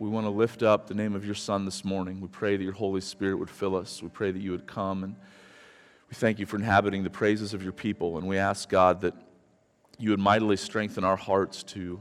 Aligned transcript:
we 0.00 0.08
want 0.08 0.24
to 0.24 0.30
lift 0.30 0.62
up 0.62 0.86
the 0.86 0.94
name 0.94 1.14
of 1.14 1.26
your 1.26 1.34
Son 1.34 1.66
this 1.66 1.84
morning. 1.84 2.22
We 2.22 2.28
pray 2.28 2.56
that 2.56 2.64
your 2.64 2.72
Holy 2.72 3.02
Spirit 3.02 3.36
would 3.36 3.50
fill 3.50 3.76
us. 3.76 4.02
We 4.02 4.08
pray 4.08 4.30
that 4.30 4.40
you 4.40 4.50
would 4.52 4.66
come. 4.66 5.04
And 5.04 5.14
we 6.08 6.14
thank 6.14 6.38
you 6.38 6.46
for 6.46 6.56
inhabiting 6.56 7.04
the 7.04 7.10
praises 7.10 7.52
of 7.52 7.62
your 7.62 7.74
people. 7.74 8.16
And 8.16 8.26
we 8.26 8.38
ask, 8.38 8.66
God, 8.70 9.02
that 9.02 9.12
you 9.98 10.08
would 10.08 10.18
mightily 10.18 10.56
strengthen 10.56 11.04
our 11.04 11.16
hearts 11.16 11.62
to 11.64 12.00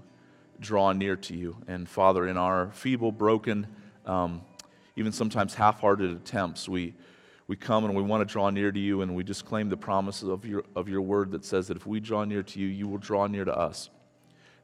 draw 0.61 0.93
near 0.93 1.17
to 1.17 1.35
you. 1.35 1.57
And 1.67 1.89
Father, 1.89 2.25
in 2.25 2.37
our 2.37 2.71
feeble, 2.71 3.11
broken, 3.11 3.67
um, 4.05 4.43
even 4.95 5.11
sometimes 5.11 5.53
half 5.53 5.81
hearted 5.81 6.09
attempts, 6.09 6.69
we, 6.69 6.93
we 7.47 7.57
come 7.57 7.83
and 7.83 7.93
we 7.93 8.01
want 8.01 8.25
to 8.25 8.31
draw 8.31 8.49
near 8.49 8.71
to 8.71 8.79
you, 8.79 9.01
and 9.01 9.13
we 9.13 9.25
just 9.25 9.45
claim 9.45 9.67
the 9.67 9.75
promises 9.75 10.29
of 10.29 10.45
your, 10.45 10.63
of 10.73 10.87
your 10.87 11.01
word 11.01 11.31
that 11.31 11.43
says 11.43 11.67
that 11.67 11.75
if 11.75 11.85
we 11.85 11.99
draw 11.99 12.23
near 12.23 12.43
to 12.43 12.59
you, 12.61 12.67
you 12.67 12.87
will 12.87 12.97
draw 12.97 13.27
near 13.27 13.43
to 13.43 13.53
us. 13.53 13.89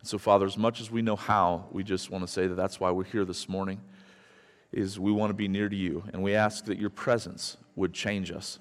And 0.06 0.10
so, 0.12 0.20
Father, 0.20 0.46
as 0.46 0.56
much 0.56 0.82
as 0.82 0.92
we 0.92 1.02
know 1.02 1.16
how, 1.16 1.66
we 1.72 1.84
just 1.84 2.12
want 2.12 2.24
to 2.24 2.32
say 2.32 2.46
that 2.46 2.54
that's 2.54 2.80
why 2.80 2.92
we're 2.92 3.06
here 3.06 3.26
this 3.26 3.50
morning, 3.50 3.82
is 4.72 5.00
we 5.00 5.12
want 5.12 5.32
to 5.32 5.34
be 5.34 5.48
near 5.48 5.68
to 5.68 5.76
you. 5.76 6.04
And 6.14 6.22
we 6.22 6.36
ask 6.36 6.66
that 6.66 6.78
your 6.78 6.92
presence 6.92 7.58
would 7.76 7.92
change 7.92 8.30
us, 8.30 8.60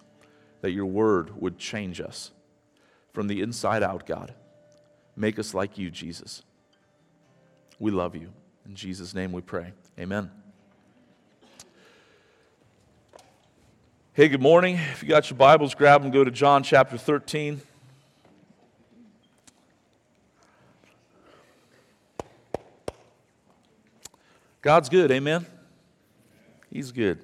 that 0.63 0.71
your 0.71 0.87
word 0.87 1.39
would 1.39 1.59
change 1.59 2.01
us 2.01 2.31
from 3.13 3.27
the 3.27 3.43
inside 3.43 3.83
out, 3.83 4.07
God. 4.07 4.33
Make 5.17 5.39
us 5.39 5.53
like 5.53 5.77
you, 5.77 5.91
Jesus. 5.91 6.43
We 7.79 7.91
love 7.91 8.17
you. 8.17 8.33
In 8.65 8.75
Jesus' 8.75 9.13
name 9.15 9.31
we 9.31 9.43
pray. 9.43 9.75
Amen. 9.99 10.31
Hey, 14.15 14.29
good 14.29 14.41
morning. 14.41 14.77
If 14.77 15.03
you 15.03 15.11
got 15.11 15.29
your 15.29 15.37
Bibles, 15.37 15.75
grab 15.75 16.01
them, 16.01 16.11
go 16.11 16.25
to 16.25 16.31
John 16.31 16.63
chapter 16.63 16.97
13. 16.97 17.61
God's 24.65 24.89
good, 24.89 25.11
amen? 25.11 25.45
He's 26.71 26.91
good. 26.91 27.19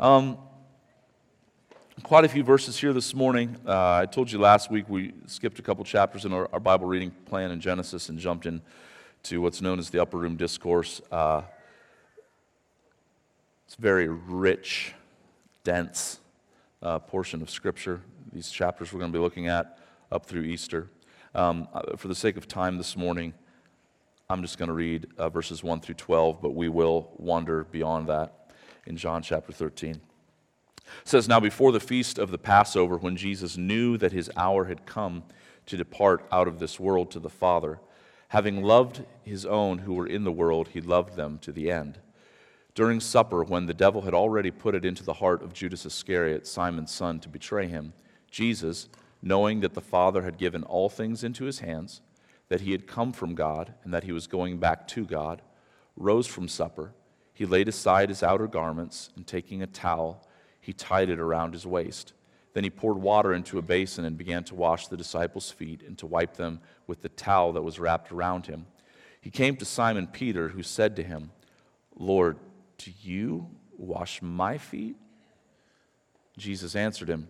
Um, 0.00 0.36
quite 2.02 2.24
a 2.24 2.28
few 2.28 2.42
verses 2.42 2.76
here 2.76 2.92
this 2.92 3.14
morning. 3.14 3.56
Uh, 3.64 4.00
I 4.02 4.06
told 4.06 4.32
you 4.32 4.40
last 4.40 4.68
week 4.68 4.88
we 4.88 5.12
skipped 5.26 5.60
a 5.60 5.62
couple 5.62 5.84
chapters 5.84 6.24
in 6.24 6.32
our, 6.32 6.48
our, 6.52 6.58
Bible 6.58 6.88
reading 6.88 7.12
plan 7.26 7.52
in 7.52 7.60
Genesis 7.60 8.08
and 8.08 8.18
jumped 8.18 8.46
in 8.46 8.60
to 9.22 9.40
what's 9.40 9.62
known 9.62 9.78
as 9.78 9.90
the 9.90 10.02
Upper 10.02 10.16
Room 10.16 10.34
Discourse. 10.34 11.00
Uh, 11.12 11.42
it's 13.66 13.76
a 13.76 13.80
very 13.80 14.08
rich 14.08 14.94
dense 15.62 16.18
uh, 16.82 16.98
portion 16.98 17.42
of 17.42 17.48
Scripture, 17.48 18.00
these 18.32 18.50
chapters 18.50 18.92
we're 18.92 18.98
going 18.98 19.12
to 19.12 19.16
be 19.16 19.22
looking 19.22 19.46
at 19.46 19.78
up 20.10 20.26
through 20.26 20.42
Easter. 20.42 20.88
Um, 21.36 21.68
uh, 21.72 21.96
for 21.96 22.08
the 22.08 22.16
sake 22.16 22.36
of 22.36 22.48
time 22.48 22.76
this 22.76 22.96
morning, 22.96 23.34
I'm 24.30 24.42
just 24.42 24.58
going 24.58 24.66
to 24.66 24.74
read 24.74 25.06
uh, 25.16 25.30
verses 25.30 25.64
1 25.64 25.80
through 25.80 25.94
12, 25.94 26.42
but 26.42 26.54
we 26.54 26.68
will 26.68 27.12
wander 27.16 27.64
beyond 27.64 28.10
that 28.10 28.52
in 28.84 28.98
John 28.98 29.22
chapter 29.22 29.52
13. 29.52 29.92
It 29.92 30.00
says, 31.04 31.26
Now 31.26 31.40
before 31.40 31.72
the 31.72 31.80
feast 31.80 32.18
of 32.18 32.30
the 32.30 32.36
Passover, 32.36 32.98
when 32.98 33.16
Jesus 33.16 33.56
knew 33.56 33.96
that 33.96 34.12
his 34.12 34.30
hour 34.36 34.66
had 34.66 34.84
come 34.84 35.22
to 35.64 35.78
depart 35.78 36.26
out 36.30 36.46
of 36.46 36.58
this 36.58 36.78
world 36.78 37.10
to 37.12 37.18
the 37.18 37.30
Father, 37.30 37.80
having 38.28 38.62
loved 38.62 39.02
his 39.22 39.46
own 39.46 39.78
who 39.78 39.94
were 39.94 40.06
in 40.06 40.24
the 40.24 40.30
world, 40.32 40.68
he 40.74 40.82
loved 40.82 41.16
them 41.16 41.38
to 41.38 41.50
the 41.50 41.70
end. 41.70 41.98
During 42.74 43.00
supper, 43.00 43.42
when 43.42 43.64
the 43.64 43.72
devil 43.72 44.02
had 44.02 44.12
already 44.12 44.50
put 44.50 44.74
it 44.74 44.84
into 44.84 45.04
the 45.04 45.14
heart 45.14 45.42
of 45.42 45.54
Judas 45.54 45.86
Iscariot, 45.86 46.46
Simon's 46.46 46.92
son, 46.92 47.18
to 47.20 47.30
betray 47.30 47.66
him, 47.66 47.94
Jesus, 48.30 48.90
knowing 49.22 49.60
that 49.60 49.72
the 49.72 49.80
Father 49.80 50.20
had 50.20 50.36
given 50.36 50.64
all 50.64 50.90
things 50.90 51.24
into 51.24 51.46
his 51.46 51.60
hands, 51.60 52.02
that 52.48 52.62
he 52.62 52.72
had 52.72 52.86
come 52.86 53.12
from 53.12 53.34
God, 53.34 53.74
and 53.84 53.92
that 53.92 54.04
he 54.04 54.12
was 54.12 54.26
going 54.26 54.58
back 54.58 54.88
to 54.88 55.04
God, 55.04 55.42
rose 55.96 56.26
from 56.26 56.48
supper. 56.48 56.92
He 57.34 57.46
laid 57.46 57.68
aside 57.68 58.08
his 58.08 58.22
outer 58.22 58.46
garments, 58.46 59.10
and 59.16 59.26
taking 59.26 59.62
a 59.62 59.66
towel, 59.66 60.26
he 60.60 60.72
tied 60.72 61.10
it 61.10 61.20
around 61.20 61.52
his 61.52 61.66
waist. 61.66 62.12
Then 62.54 62.64
he 62.64 62.70
poured 62.70 62.98
water 62.98 63.34
into 63.34 63.58
a 63.58 63.62
basin 63.62 64.04
and 64.04 64.16
began 64.16 64.44
to 64.44 64.54
wash 64.54 64.88
the 64.88 64.96
disciples' 64.96 65.50
feet 65.50 65.82
and 65.82 65.96
to 65.98 66.06
wipe 66.06 66.34
them 66.34 66.60
with 66.86 67.02
the 67.02 67.08
towel 67.10 67.52
that 67.52 67.62
was 67.62 67.78
wrapped 67.78 68.10
around 68.10 68.46
him. 68.46 68.66
He 69.20 69.30
came 69.30 69.56
to 69.56 69.64
Simon 69.64 70.06
Peter, 70.06 70.48
who 70.48 70.62
said 70.62 70.96
to 70.96 71.02
him, 71.02 71.30
Lord, 71.96 72.38
do 72.78 72.92
you 73.02 73.48
wash 73.76 74.22
my 74.22 74.58
feet? 74.58 74.96
Jesus 76.36 76.74
answered 76.74 77.08
him, 77.08 77.28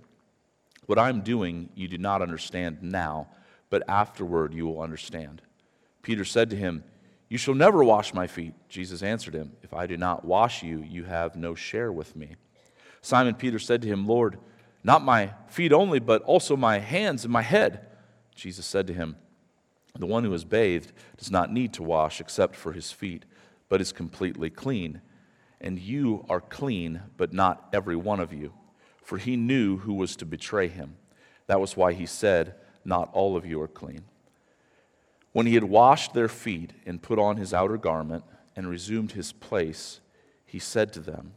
What 0.86 0.98
I'm 0.98 1.22
doing 1.22 1.70
you 1.74 1.88
do 1.88 1.98
not 1.98 2.22
understand 2.22 2.82
now, 2.82 3.28
but 3.70 3.88
afterward 3.88 4.54
you 4.54 4.66
will 4.66 4.80
understand. 4.80 5.42
Peter 6.02 6.24
said 6.24 6.50
to 6.50 6.56
him, 6.56 6.84
You 7.28 7.38
shall 7.38 7.54
never 7.54 7.84
wash 7.84 8.14
my 8.14 8.26
feet. 8.26 8.54
Jesus 8.68 9.02
answered 9.02 9.34
him, 9.34 9.52
If 9.62 9.74
I 9.74 9.86
do 9.86 9.96
not 9.96 10.24
wash 10.24 10.62
you, 10.62 10.78
you 10.78 11.04
have 11.04 11.36
no 11.36 11.54
share 11.54 11.92
with 11.92 12.16
me. 12.16 12.36
Simon 13.00 13.34
Peter 13.34 13.58
said 13.58 13.82
to 13.82 13.88
him, 13.88 14.06
Lord, 14.06 14.38
not 14.82 15.04
my 15.04 15.32
feet 15.48 15.72
only, 15.72 15.98
but 15.98 16.22
also 16.22 16.56
my 16.56 16.78
hands 16.78 17.24
and 17.24 17.32
my 17.32 17.42
head. 17.42 17.86
Jesus 18.34 18.66
said 18.66 18.86
to 18.86 18.94
him, 18.94 19.16
The 19.98 20.06
one 20.06 20.24
who 20.24 20.32
is 20.32 20.44
bathed 20.44 20.92
does 21.16 21.30
not 21.30 21.52
need 21.52 21.72
to 21.74 21.82
wash 21.82 22.20
except 22.20 22.56
for 22.56 22.72
his 22.72 22.92
feet, 22.92 23.24
but 23.68 23.80
is 23.80 23.92
completely 23.92 24.50
clean 24.50 25.00
and 25.60 25.78
you 25.78 26.24
are 26.28 26.40
clean, 26.40 27.02
but 27.16 27.32
not 27.32 27.68
every 27.72 27.96
one 27.96 28.20
of 28.20 28.32
you. 28.32 28.52
For 29.02 29.18
he 29.18 29.36
knew 29.36 29.78
who 29.78 29.94
was 29.94 30.16
to 30.16 30.26
betray 30.26 30.68
him. 30.68 30.96
That 31.46 31.60
was 31.60 31.76
why 31.76 31.94
he 31.94 32.06
said, 32.06 32.54
Not 32.88 33.10
all 33.12 33.36
of 33.36 33.44
you 33.44 33.60
are 33.60 33.68
clean. 33.68 34.04
When 35.32 35.44
he 35.44 35.54
had 35.54 35.64
washed 35.64 36.14
their 36.14 36.26
feet 36.26 36.72
and 36.86 37.02
put 37.02 37.18
on 37.18 37.36
his 37.36 37.52
outer 37.52 37.76
garment 37.76 38.24
and 38.56 38.66
resumed 38.66 39.12
his 39.12 39.30
place, 39.30 40.00
he 40.46 40.58
said 40.58 40.94
to 40.94 41.00
them, 41.00 41.34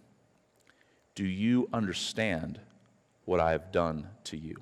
Do 1.14 1.26
you 1.26 1.68
understand 1.74 2.62
what 3.26 3.42
I 3.42 3.52
have 3.52 3.70
done 3.70 4.08
to 4.24 4.38
you? 4.38 4.56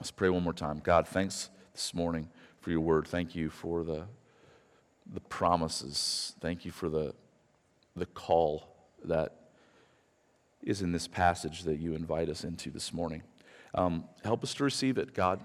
Let's 0.00 0.10
pray 0.10 0.28
one 0.28 0.42
more 0.42 0.52
time. 0.52 0.80
God, 0.82 1.06
thanks 1.06 1.50
this 1.72 1.94
morning 1.94 2.28
for 2.60 2.72
your 2.72 2.80
word. 2.80 3.06
Thank 3.06 3.36
you 3.36 3.48
for 3.48 3.84
the, 3.84 4.06
the 5.06 5.20
promises. 5.20 6.34
Thank 6.40 6.64
you 6.64 6.72
for 6.72 6.88
the 6.88 7.14
the 7.96 8.06
call 8.06 8.74
that 9.04 9.34
is 10.62 10.82
in 10.82 10.92
this 10.92 11.06
passage 11.06 11.62
that 11.62 11.78
you 11.78 11.94
invite 11.94 12.28
us 12.28 12.44
into 12.44 12.70
this 12.70 12.92
morning. 12.92 13.22
Um, 13.74 14.04
help 14.24 14.42
us 14.42 14.54
to 14.54 14.64
receive 14.64 14.98
it, 14.98 15.14
God. 15.14 15.40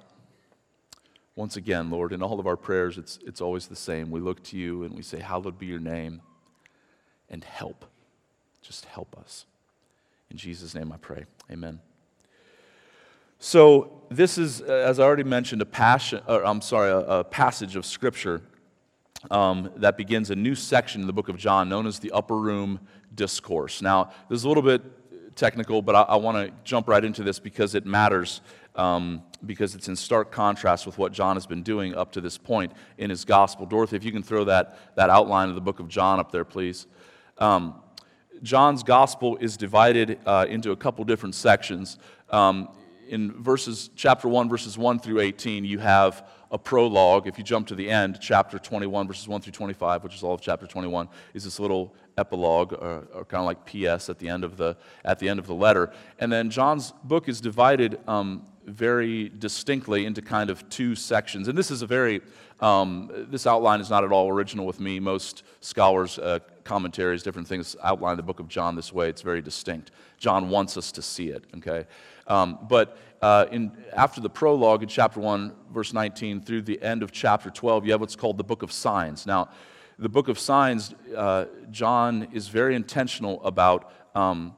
Once 1.35 1.57
again, 1.57 1.89
Lord, 1.89 2.13
in 2.13 2.23
all 2.23 2.39
of 2.39 2.47
our 2.47 2.55
prayers, 2.55 2.97
it's, 2.97 3.19
it's 3.25 3.41
always 3.41 3.67
the 3.67 3.75
same. 3.75 4.09
We 4.09 4.21
look 4.21 4.41
to 4.45 4.57
you 4.57 4.83
and 4.83 4.95
we 4.95 5.01
say, 5.01 5.19
Hallowed 5.19 5.59
be 5.59 5.65
your 5.65 5.79
name, 5.79 6.21
and 7.29 7.43
help. 7.43 7.85
Just 8.61 8.85
help 8.85 9.17
us. 9.17 9.45
In 10.31 10.37
Jesus' 10.37 10.73
name 10.73 10.91
I 10.91 10.97
pray. 10.97 11.25
Amen. 11.51 11.79
So, 13.37 13.91
this 14.09 14.37
is, 14.37 14.61
as 14.61 14.99
I 14.99 15.03
already 15.03 15.23
mentioned, 15.23 15.61
a 15.61 15.65
passion, 15.65 16.21
or, 16.27 16.45
I'm 16.45 16.61
sorry, 16.61 16.89
a, 16.89 16.99
a 16.99 17.23
passage 17.23 17.75
of 17.75 17.85
Scripture 17.85 18.41
um, 19.29 19.71
that 19.77 19.97
begins 19.97 20.29
a 20.29 20.35
new 20.35 20.55
section 20.55 21.01
in 21.01 21.07
the 21.07 21.13
book 21.13 21.27
of 21.27 21.37
John 21.37 21.67
known 21.67 21.85
as 21.85 21.99
the 21.99 22.11
Upper 22.11 22.37
Room 22.37 22.79
Discourse. 23.13 23.81
Now, 23.81 24.11
this 24.29 24.37
is 24.37 24.43
a 24.45 24.47
little 24.47 24.63
bit 24.63 24.81
technical, 25.35 25.81
but 25.81 25.95
I, 25.95 26.01
I 26.03 26.15
want 26.15 26.37
to 26.37 26.53
jump 26.63 26.87
right 26.87 27.03
into 27.03 27.23
this 27.23 27.39
because 27.39 27.75
it 27.75 27.85
matters, 27.85 28.41
um, 28.75 29.23
because 29.45 29.75
it's 29.75 29.87
in 29.87 29.95
stark 29.95 30.31
contrast 30.31 30.85
with 30.85 30.97
what 30.97 31.11
John 31.11 31.35
has 31.35 31.45
been 31.45 31.63
doing 31.63 31.95
up 31.95 32.11
to 32.13 32.21
this 32.21 32.37
point 32.37 32.71
in 32.97 33.09
his 33.09 33.25
gospel. 33.25 33.65
Dorothy, 33.65 33.95
if 33.95 34.03
you 34.03 34.11
can 34.11 34.23
throw 34.23 34.43
that, 34.45 34.77
that 34.95 35.09
outline 35.09 35.49
of 35.49 35.55
the 35.55 35.61
book 35.61 35.79
of 35.79 35.87
John 35.87 36.19
up 36.19 36.31
there, 36.31 36.45
please. 36.45 36.87
Um, 37.37 37.81
John's 38.43 38.83
gospel 38.83 39.37
is 39.37 39.57
divided 39.57 40.19
uh, 40.25 40.45
into 40.49 40.71
a 40.71 40.75
couple 40.75 41.03
different 41.05 41.35
sections. 41.35 41.97
Um, 42.29 42.69
in 43.07 43.31
verses, 43.41 43.89
chapter 43.95 44.27
1, 44.27 44.49
verses 44.49 44.77
1 44.77 44.99
through 44.99 45.19
18, 45.19 45.63
you 45.63 45.79
have 45.79 46.27
a 46.51 46.57
prologue. 46.57 47.27
If 47.27 47.37
you 47.37 47.43
jump 47.43 47.67
to 47.67 47.75
the 47.75 47.89
end, 47.89 48.17
chapter 48.19 48.57
21, 48.57 49.07
verses 49.07 49.27
1 49.27 49.41
through 49.41 49.51
25, 49.51 50.03
which 50.03 50.15
is 50.15 50.23
all 50.23 50.33
of 50.33 50.41
chapter 50.41 50.65
21, 50.65 51.07
is 51.33 51.43
this 51.43 51.59
little 51.59 51.93
epilogue 52.17 52.73
or, 52.73 53.07
or 53.13 53.25
kind 53.25 53.41
of 53.41 53.45
like 53.45 53.65
P.S. 53.65 54.09
at 54.09 54.19
the 54.19 54.29
end 54.29 54.43
of 54.43 54.57
the 54.57 54.77
at 55.03 55.19
the 55.19 55.27
end 55.27 55.39
of 55.39 55.47
the 55.47 55.53
letter. 55.53 55.91
And 56.19 56.31
then 56.31 56.49
John's 56.49 56.93
book 57.03 57.27
is 57.27 57.41
divided 57.41 57.99
um, 58.07 58.45
very 58.65 59.29
distinctly 59.29 60.05
into 60.05 60.21
kind 60.21 60.49
of 60.49 60.67
two 60.69 60.95
sections. 60.95 61.47
And 61.47 61.57
this 61.57 61.71
is 61.71 61.81
a 61.81 61.87
very 61.87 62.21
um, 62.61 63.11
this 63.29 63.45
outline 63.45 63.81
is 63.81 63.89
not 63.89 64.05
at 64.05 64.13
all 64.13 64.29
original 64.29 64.65
with 64.65 64.79
me. 64.79 64.99
Most 64.99 65.43
scholars, 65.59 66.17
uh, 66.17 66.39
commentaries, 66.63 67.21
different 67.21 67.47
things 67.47 67.75
outline 67.83 68.15
the 68.15 68.23
book 68.23 68.39
of 68.39 68.47
John 68.47 68.75
this 68.75 68.93
way. 68.93 69.09
It's 69.09 69.21
very 69.21 69.41
distinct. 69.41 69.91
John 70.17 70.49
wants 70.49 70.77
us 70.77 70.91
to 70.93 71.01
see 71.01 71.29
it. 71.29 71.43
Okay, 71.57 71.85
um, 72.27 72.59
but 72.69 72.97
uh, 73.21 73.47
in, 73.51 73.71
after 73.93 74.21
the 74.21 74.29
prologue 74.29 74.83
in 74.83 74.89
chapter 74.89 75.19
1, 75.19 75.53
verse 75.73 75.91
19, 75.91 76.41
through 76.41 76.61
the 76.61 76.81
end 76.81 77.03
of 77.03 77.11
chapter 77.11 77.49
12, 77.49 77.85
you 77.85 77.91
have 77.91 77.99
what's 77.99 78.15
called 78.15 78.37
the 78.37 78.43
book 78.43 78.63
of 78.63 78.71
signs. 78.71 79.25
Now, 79.25 79.49
the 79.97 80.09
book 80.09 80.27
of 80.27 80.37
signs, 80.37 80.93
uh, 81.15 81.45
John 81.71 82.27
is 82.33 82.47
very 82.47 82.75
intentional 82.75 83.43
about 83.43 83.91
um, 84.13 84.55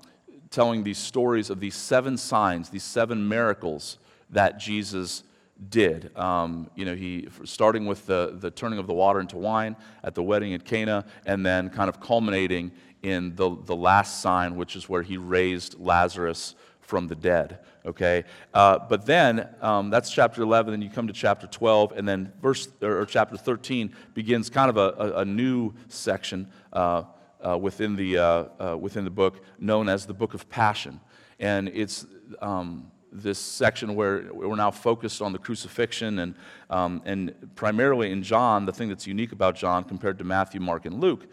telling 0.49 0.83
these 0.83 0.97
stories 0.97 1.49
of 1.49 1.59
these 1.59 1.75
seven 1.75 2.17
signs, 2.17 2.69
these 2.69 2.83
seven 2.83 3.27
miracles 3.27 3.97
that 4.29 4.59
Jesus 4.59 5.23
did. 5.69 6.15
Um, 6.17 6.69
you 6.75 6.85
know, 6.85 6.95
he 6.95 7.27
starting 7.43 7.85
with 7.85 8.05
the, 8.05 8.37
the 8.39 8.51
turning 8.51 8.79
of 8.79 8.87
the 8.87 8.93
water 8.93 9.19
into 9.19 9.37
wine 9.37 9.75
at 10.03 10.15
the 10.15 10.23
wedding 10.23 10.53
at 10.53 10.65
Cana, 10.65 11.05
and 11.25 11.45
then 11.45 11.69
kind 11.69 11.89
of 11.89 11.99
culminating 11.99 12.71
in 13.03 13.35
the, 13.35 13.55
the 13.65 13.75
last 13.75 14.21
sign, 14.21 14.55
which 14.55 14.75
is 14.75 14.87
where 14.89 15.01
he 15.01 15.17
raised 15.17 15.79
Lazarus 15.79 16.55
from 16.81 17.07
the 17.07 17.15
dead. 17.15 17.59
Okay, 17.85 18.25
uh, 18.53 18.79
but 18.79 19.05
then 19.05 19.47
um, 19.61 19.89
that's 19.89 20.11
chapter 20.11 20.41
11. 20.41 20.71
Then 20.73 20.81
you 20.81 20.89
come 20.89 21.07
to 21.07 21.13
chapter 21.13 21.47
12, 21.47 21.93
and 21.93 22.07
then 22.07 22.33
verse 22.41 22.67
or, 22.81 23.05
chapter 23.05 23.37
13 23.37 23.93
begins 24.13 24.49
kind 24.49 24.69
of 24.69 24.77
a, 24.77 24.89
a, 25.01 25.19
a 25.19 25.25
new 25.25 25.73
section 25.87 26.51
uh, 26.73 27.03
uh, 27.45 27.57
within 27.57 27.95
the 27.95 28.17
uh, 28.17 28.45
uh, 28.59 28.77
within 28.77 29.03
the 29.03 29.11
book 29.11 29.43
known 29.59 29.89
as 29.89 30.05
the 30.05 30.13
Book 30.13 30.33
of 30.33 30.49
Passion, 30.49 30.99
and 31.39 31.69
it's 31.69 32.05
um, 32.41 32.91
this 33.11 33.39
section 33.39 33.95
where 33.95 34.25
we're 34.33 34.55
now 34.55 34.71
focused 34.71 35.21
on 35.21 35.31
the 35.31 35.39
crucifixion 35.39 36.19
and, 36.19 36.35
um, 36.69 37.01
and 37.05 37.33
primarily 37.55 38.11
in 38.11 38.21
John, 38.21 38.65
the 38.65 38.73
thing 38.73 38.89
that's 38.89 39.07
unique 39.07 39.31
about 39.31 39.55
John 39.55 39.83
compared 39.83 40.17
to 40.19 40.23
Matthew, 40.23 40.59
Mark, 40.59 40.85
and 40.85 40.99
Luke 40.99 41.25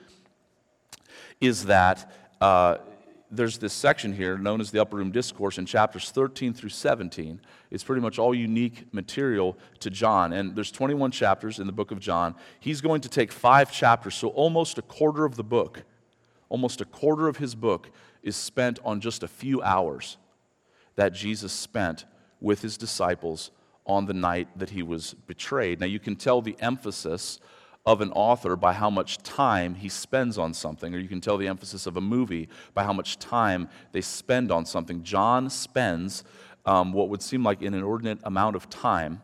is 1.40 1.64
that 1.66 2.12
uh, 2.40 2.76
there's 3.30 3.58
this 3.58 3.72
section 3.72 4.12
here 4.12 4.38
known 4.38 4.60
as 4.60 4.70
the 4.70 4.80
Upper 4.80 4.96
Room 4.96 5.10
Discourse 5.10 5.58
in 5.58 5.66
chapters 5.66 6.10
13 6.10 6.54
through 6.54 6.70
17. 6.70 7.40
It's 7.70 7.82
pretty 7.82 8.00
much 8.00 8.18
all 8.18 8.34
unique 8.34 8.92
material 8.92 9.58
to 9.80 9.90
John. 9.90 10.32
And 10.32 10.54
there's 10.54 10.70
21 10.70 11.10
chapters 11.10 11.58
in 11.58 11.66
the 11.66 11.72
book 11.72 11.90
of 11.90 11.98
John. 11.98 12.34
He's 12.60 12.80
going 12.80 13.00
to 13.00 13.08
take 13.08 13.32
five 13.32 13.72
chapters, 13.72 14.14
so 14.14 14.28
almost 14.28 14.78
a 14.78 14.82
quarter 14.82 15.24
of 15.24 15.36
the 15.36 15.44
book, 15.44 15.82
almost 16.48 16.80
a 16.80 16.84
quarter 16.84 17.28
of 17.28 17.38
his 17.38 17.54
book 17.54 17.90
is 18.22 18.36
spent 18.36 18.78
on 18.84 19.00
just 19.00 19.22
a 19.22 19.28
few 19.28 19.62
hours 19.62 20.16
that 20.96 21.12
Jesus 21.12 21.52
spent 21.52 22.04
with 22.40 22.62
his 22.62 22.76
disciples 22.76 23.50
on 23.86 24.06
the 24.06 24.14
night 24.14 24.48
that 24.56 24.70
he 24.70 24.82
was 24.82 25.14
betrayed. 25.26 25.80
Now, 25.80 25.86
you 25.86 25.98
can 25.98 26.16
tell 26.16 26.40
the 26.40 26.56
emphasis 26.60 27.38
of 27.86 28.00
an 28.00 28.10
author 28.12 28.56
by 28.56 28.72
how 28.72 28.88
much 28.88 29.18
time 29.18 29.74
he 29.74 29.88
spends 29.88 30.38
on 30.38 30.54
something, 30.54 30.94
or 30.94 30.98
you 30.98 31.08
can 31.08 31.20
tell 31.20 31.36
the 31.36 31.48
emphasis 31.48 31.86
of 31.86 31.96
a 31.96 32.00
movie 32.00 32.48
by 32.72 32.82
how 32.82 32.94
much 32.94 33.18
time 33.18 33.68
they 33.92 34.00
spend 34.00 34.50
on 34.50 34.64
something. 34.64 35.02
John 35.02 35.50
spends 35.50 36.24
um, 36.64 36.92
what 36.94 37.10
would 37.10 37.22
seem 37.22 37.44
like 37.44 37.60
an 37.60 37.74
inordinate 37.74 38.20
amount 38.24 38.56
of 38.56 38.70
time 38.70 39.20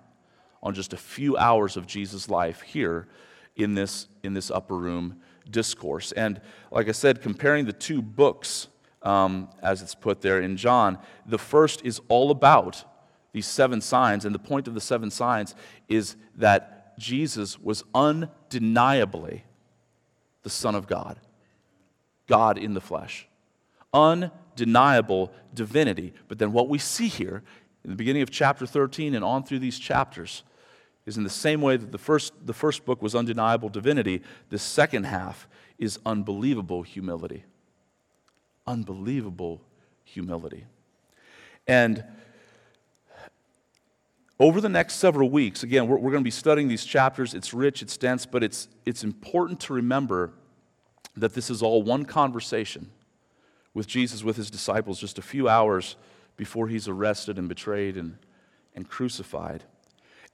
on 0.63 0.75
just 0.75 0.93
a 0.93 0.99
few 0.99 1.39
hours 1.39 1.79
of 1.79 1.87
Jesus' 1.87 2.29
life 2.29 2.61
here 2.61 3.09
in 3.57 3.75
this, 3.75 4.09
in 4.23 4.35
this 4.35 4.51
upper 4.51 4.77
room 4.77 5.21
discourse. 5.51 6.13
And 6.13 6.41
like 6.71 6.89
I 6.89 6.93
said, 6.93 7.23
comparing 7.23 7.65
the 7.65 7.73
two 7.73 8.03
books, 8.03 8.69
um, 9.03 9.49
as 9.63 9.83
it's 9.83 9.95
put 9.95 10.21
there 10.21 10.41
in 10.41 10.57
John, 10.57 10.99
the 11.27 11.39
first 11.39 11.85
is 11.85 12.01
all 12.09 12.31
about 12.31 12.85
these 13.33 13.47
seven 13.47 13.81
signs. 13.81 14.25
And 14.25 14.35
the 14.35 14.41
point 14.41 14.69
of 14.69 14.75
the 14.75 14.81
seven 14.81 15.11
signs 15.11 15.55
is 15.89 16.17
that 16.37 16.99
Jesus 16.99 17.59
was 17.59 17.85
undeniably 17.95 19.45
the 20.43 20.51
Son 20.51 20.75
of 20.75 20.87
God, 20.87 21.19
God 22.27 22.59
in 22.59 22.75
the 22.75 22.81
flesh. 22.81 23.27
Undeniable 23.93 25.33
divinity. 25.55 26.13
But 26.29 26.39
then 26.39 26.53
what 26.53 26.69
we 26.69 26.79
see 26.79 27.09
here 27.09 27.43
in 27.85 27.91
the 27.91 27.97
beginning 27.97 28.23
of 28.23 28.31
chapter 28.31 28.67
13 28.67 29.15
and 29.15 29.25
on 29.25 29.45
through 29.45 29.59
these 29.61 29.79
chapters 29.79 30.43
is 31.07 31.17
in 31.17 31.25
the 31.25 31.31
same 31.31 31.61
way 31.61 31.77
that 31.77 31.93
the 31.93 31.99
first, 31.99 32.33
the 32.45 32.53
first 32.53 32.85
book 32.85 33.03
was 33.03 33.15
undeniable 33.15 33.69
divinity, 33.69 34.23
the 34.51 34.59
second 34.59 35.05
half 35.05 35.49
is 35.79 35.99
unbelievable 36.05 36.83
humility. 36.83 37.45
Unbelievable 38.67 39.61
humility. 40.05 40.67
And 41.67 42.05
over 44.39 44.61
the 44.61 44.69
next 44.69 44.95
several 44.95 45.31
weeks, 45.31 45.63
again, 45.63 45.87
we're, 45.87 45.97
we're 45.97 46.11
going 46.11 46.23
to 46.23 46.25
be 46.25 46.31
studying 46.31 46.69
these 46.69 46.85
chapters. 46.85 47.35
It's 47.35 47.53
rich, 47.53 47.83
it's 47.83 47.97
dense, 47.97 48.27
but 48.27 48.43
it's, 48.43 48.69
it's 48.87 49.05
important 49.05 49.61
to 49.61 49.75
remember 49.75 50.33
that 51.17 51.35
this 51.35 51.51
is 51.51 51.63
all 51.63 51.83
one 51.83 52.05
conversation 52.05 52.91
with 53.75 53.87
Jesus, 53.87 54.25
with 54.25 54.37
his 54.37 54.51
disciples, 54.51 54.99
just 54.99 55.19
a 55.19 55.23
few 55.23 55.49
hours 55.49 55.97
before 56.37 56.69
he's 56.69 56.89
arrested 56.89 57.39
and 57.39 57.49
betrayed 57.49 57.97
and, 57.97 58.17
and 58.75 58.89
crucified. 58.89 59.65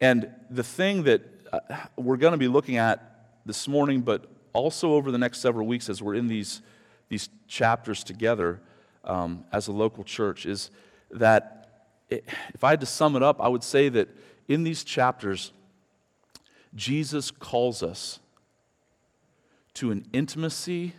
And 0.00 0.30
the 0.50 0.62
thing 0.62 1.04
that 1.04 1.22
uh, 1.52 1.60
we're 1.96 2.16
going 2.16 2.32
to 2.32 2.38
be 2.38 2.48
looking 2.48 2.76
at 2.76 3.28
this 3.46 3.66
morning, 3.66 4.02
but 4.02 4.26
also 4.52 4.92
over 4.92 5.10
the 5.10 5.18
next 5.18 5.38
several 5.40 5.66
weeks 5.66 5.88
as 5.88 6.02
we're 6.02 6.14
in 6.14 6.26
these, 6.26 6.60
these 7.08 7.28
chapters 7.48 8.04
together 8.04 8.60
um, 9.04 9.44
as 9.52 9.68
a 9.68 9.72
local 9.72 10.04
church, 10.04 10.44
is 10.44 10.70
that 11.10 11.92
if 12.10 12.62
I 12.62 12.70
had 12.70 12.80
to 12.80 12.86
sum 12.86 13.16
it 13.16 13.22
up, 13.22 13.40
I 13.40 13.48
would 13.48 13.64
say 13.64 13.88
that 13.88 14.08
in 14.48 14.62
these 14.64 14.84
chapters, 14.84 15.52
Jesus 16.74 17.30
calls 17.30 17.82
us 17.82 18.20
to 19.74 19.90
an 19.90 20.06
intimacy 20.12 20.94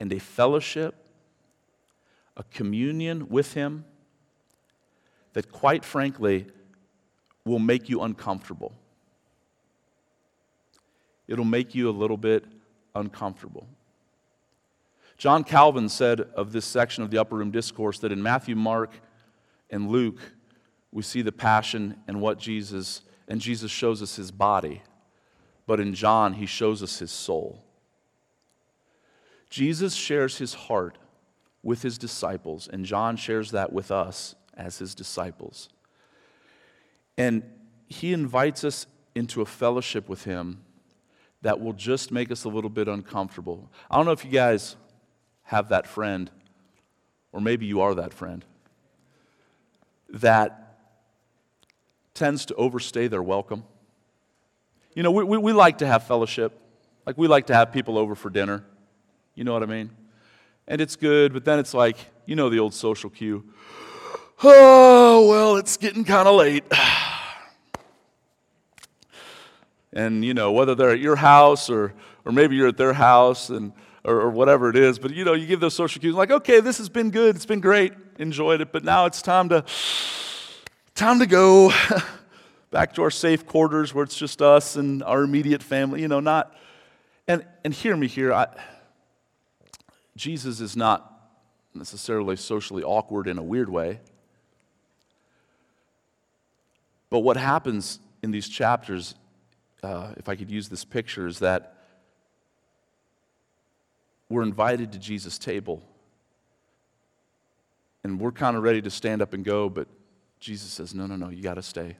and 0.00 0.12
a 0.12 0.18
fellowship, 0.18 0.94
a 2.36 2.42
communion 2.44 3.28
with 3.28 3.54
Him 3.54 3.84
that, 5.32 5.50
quite 5.50 5.84
frankly, 5.84 6.46
will 7.44 7.58
make 7.58 7.88
you 7.88 8.02
uncomfortable. 8.02 8.72
It'll 11.26 11.44
make 11.44 11.74
you 11.74 11.88
a 11.88 11.92
little 11.92 12.16
bit 12.16 12.44
uncomfortable. 12.94 13.66
John 15.16 15.44
Calvin 15.44 15.88
said 15.88 16.20
of 16.20 16.52
this 16.52 16.64
section 16.64 17.04
of 17.04 17.10
the 17.10 17.18
Upper 17.18 17.36
Room 17.36 17.50
Discourse 17.50 17.98
that 18.00 18.12
in 18.12 18.22
Matthew, 18.22 18.56
Mark, 18.56 18.92
and 19.70 19.88
Luke, 19.88 20.18
we 20.90 21.02
see 21.02 21.22
the 21.22 21.32
passion 21.32 21.96
and 22.06 22.20
what 22.20 22.38
Jesus, 22.38 23.02
and 23.28 23.40
Jesus 23.40 23.70
shows 23.70 24.02
us 24.02 24.16
his 24.16 24.30
body. 24.30 24.82
But 25.66 25.80
in 25.80 25.94
John, 25.94 26.34
he 26.34 26.46
shows 26.46 26.82
us 26.82 26.98
his 26.98 27.12
soul. 27.12 27.64
Jesus 29.48 29.94
shares 29.94 30.38
his 30.38 30.54
heart 30.54 30.98
with 31.62 31.82
his 31.82 31.98
disciples, 31.98 32.68
and 32.70 32.84
John 32.84 33.16
shares 33.16 33.52
that 33.52 33.72
with 33.72 33.90
us 33.90 34.34
as 34.54 34.78
his 34.78 34.94
disciples. 34.94 35.68
And 37.22 37.44
he 37.86 38.12
invites 38.12 38.64
us 38.64 38.88
into 39.14 39.42
a 39.42 39.46
fellowship 39.46 40.08
with 40.08 40.24
him 40.24 40.64
that 41.42 41.60
will 41.60 41.72
just 41.72 42.10
make 42.10 42.32
us 42.32 42.42
a 42.42 42.48
little 42.48 42.68
bit 42.68 42.88
uncomfortable. 42.88 43.70
I 43.88 43.96
don't 43.96 44.06
know 44.06 44.10
if 44.10 44.24
you 44.24 44.32
guys 44.32 44.74
have 45.44 45.68
that 45.68 45.86
friend, 45.86 46.28
or 47.30 47.40
maybe 47.40 47.64
you 47.64 47.80
are 47.80 47.94
that 47.94 48.12
friend 48.12 48.44
that 50.08 50.78
tends 52.12 52.44
to 52.46 52.56
overstay 52.56 53.06
their 53.06 53.22
welcome. 53.22 53.62
You 54.94 55.04
know, 55.04 55.12
we, 55.12 55.22
we, 55.22 55.38
we, 55.38 55.52
like 55.52 55.78
to 55.78 55.86
have 55.86 56.04
fellowship. 56.04 56.58
Like, 57.06 57.16
we 57.16 57.28
like 57.28 57.46
to 57.46 57.54
have 57.54 57.70
people 57.70 57.98
over 57.98 58.16
for 58.16 58.30
dinner. 58.30 58.64
You 59.36 59.44
know 59.44 59.52
what 59.52 59.62
I 59.62 59.66
mean? 59.66 59.90
And 60.66 60.80
it's 60.80 60.96
good, 60.96 61.32
but 61.32 61.44
then 61.44 61.60
it's 61.60 61.72
like, 61.72 61.98
you 62.26 62.34
know, 62.34 62.48
the 62.48 62.58
old 62.58 62.74
social 62.74 63.10
cue. 63.10 63.44
Oh, 64.44 65.28
well, 65.28 65.56
it's 65.56 65.76
getting 65.76 66.02
kind 66.02 66.26
of 66.26 66.34
late. 66.34 66.64
and, 69.92 70.24
you 70.24 70.34
know, 70.34 70.52
whether 70.52 70.74
they're 70.74 70.90
at 70.90 71.00
your 71.00 71.16
house 71.16 71.68
or, 71.68 71.94
or 72.24 72.32
maybe 72.32 72.56
you're 72.56 72.68
at 72.68 72.76
their 72.76 72.92
house 72.92 73.50
and, 73.50 73.72
or, 74.04 74.20
or 74.20 74.30
whatever 74.30 74.70
it 74.70 74.76
is, 74.76 74.98
but, 74.98 75.12
you 75.12 75.24
know, 75.24 75.34
you 75.34 75.46
give 75.46 75.60
those 75.60 75.74
social 75.74 76.00
cues 76.00 76.14
like, 76.14 76.30
okay, 76.30 76.60
this 76.60 76.78
has 76.78 76.88
been 76.88 77.10
good. 77.10 77.36
It's 77.36 77.46
been 77.46 77.60
great 77.60 77.92
enjoyed 78.18 78.60
it, 78.60 78.72
but 78.72 78.84
now 78.84 79.06
it's 79.06 79.22
time 79.22 79.48
to 79.50 79.64
time 80.94 81.18
to 81.18 81.26
go 81.26 81.72
back 82.70 82.94
to 82.94 83.02
our 83.02 83.10
safe 83.10 83.46
quarters 83.46 83.94
where 83.94 84.04
it's 84.04 84.16
just 84.16 84.40
us 84.42 84.76
and 84.76 85.02
our 85.02 85.22
immediate 85.22 85.62
family, 85.62 86.00
you 86.00 86.08
know, 86.08 86.20
not 86.20 86.54
and 87.28 87.44
and 87.64 87.74
hear 87.74 87.96
me 87.96 88.06
here. 88.06 88.32
I, 88.32 88.48
Jesus 90.16 90.60
is 90.60 90.76
not 90.76 91.08
necessarily 91.74 92.36
socially 92.36 92.82
awkward 92.82 93.26
in 93.26 93.38
a 93.38 93.42
weird 93.42 93.68
way. 93.68 94.00
But 97.08 97.20
what 97.20 97.36
happens 97.36 97.98
in 98.22 98.30
these 98.30 98.48
chapters, 98.48 99.14
uh, 99.82 100.12
if 100.16 100.28
I 100.28 100.36
could 100.36 100.50
use 100.50 100.68
this 100.68 100.84
picture, 100.84 101.26
is 101.26 101.40
that 101.40 101.76
we're 104.28 104.42
invited 104.42 104.92
to 104.92 104.98
Jesus' 104.98 105.38
table 105.38 105.82
and 108.04 108.18
we're 108.18 108.32
kind 108.32 108.56
of 108.56 108.62
ready 108.62 108.82
to 108.82 108.90
stand 108.90 109.22
up 109.22 109.32
and 109.32 109.44
go, 109.44 109.68
but 109.68 109.86
Jesus 110.40 110.70
says, 110.70 110.94
No, 110.94 111.06
no, 111.06 111.16
no, 111.16 111.28
you 111.28 111.42
got 111.42 111.54
to 111.54 111.62
stay. 111.62 111.96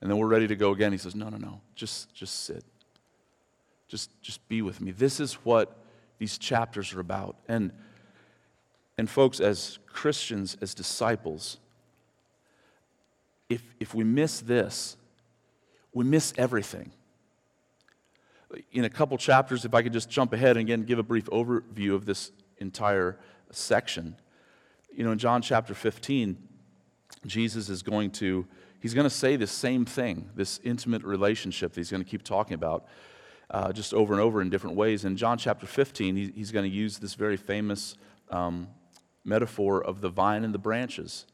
And 0.00 0.10
then 0.10 0.18
we're 0.18 0.28
ready 0.28 0.46
to 0.48 0.56
go 0.56 0.72
again. 0.72 0.92
He 0.92 0.98
says, 0.98 1.14
No, 1.14 1.28
no, 1.28 1.36
no, 1.36 1.60
just, 1.74 2.14
just 2.14 2.44
sit. 2.44 2.64
Just, 3.88 4.10
just 4.22 4.46
be 4.48 4.62
with 4.62 4.80
me. 4.80 4.90
This 4.90 5.20
is 5.20 5.34
what 5.34 5.76
these 6.18 6.38
chapters 6.38 6.94
are 6.94 7.00
about. 7.00 7.36
And, 7.48 7.72
and 8.96 9.10
folks, 9.10 9.40
as 9.40 9.78
Christians, 9.86 10.56
as 10.62 10.74
disciples, 10.74 11.58
if, 13.48 13.62
if 13.80 13.94
we 13.94 14.04
miss 14.04 14.40
this, 14.40 14.96
we 15.92 16.04
miss 16.04 16.32
everything. 16.38 16.92
In 18.72 18.84
a 18.84 18.90
couple 18.90 19.16
chapters, 19.18 19.64
if 19.64 19.74
I 19.74 19.82
could 19.82 19.92
just 19.92 20.10
jump 20.10 20.32
ahead 20.32 20.56
and 20.56 20.66
again 20.66 20.84
give 20.84 20.98
a 20.98 21.02
brief 21.02 21.26
overview 21.26 21.94
of 21.94 22.04
this 22.04 22.32
entire 22.58 23.18
section 23.50 24.16
you 24.94 25.04
know, 25.04 25.12
in 25.12 25.18
John 25.18 25.42
chapter 25.42 25.74
15, 25.74 26.36
Jesus 27.26 27.68
is 27.68 27.82
going 27.82 28.10
to 28.12 28.46
he's 28.80 28.94
going 28.94 29.04
to 29.04 29.10
say 29.10 29.36
the 29.36 29.46
same 29.46 29.84
thing, 29.84 30.30
this 30.34 30.60
intimate 30.64 31.04
relationship 31.04 31.72
that 31.72 31.80
he's 31.80 31.90
going 31.90 32.02
to 32.02 32.08
keep 32.08 32.22
talking 32.22 32.54
about 32.54 32.86
uh, 33.50 33.72
just 33.72 33.94
over 33.94 34.12
and 34.12 34.20
over 34.20 34.42
in 34.42 34.50
different 34.50 34.76
ways. 34.76 35.04
In 35.04 35.16
John 35.16 35.38
chapter 35.38 35.66
15, 35.66 36.16
he, 36.16 36.32
he's 36.34 36.50
going 36.50 36.68
to 36.68 36.74
use 36.74 36.98
this 36.98 37.14
very 37.14 37.36
famous 37.36 37.96
um, 38.30 38.68
metaphor 39.24 39.82
of 39.82 40.00
the 40.00 40.08
vine 40.08 40.44
and 40.44 40.52
the 40.52 40.58
branches. 40.58 41.26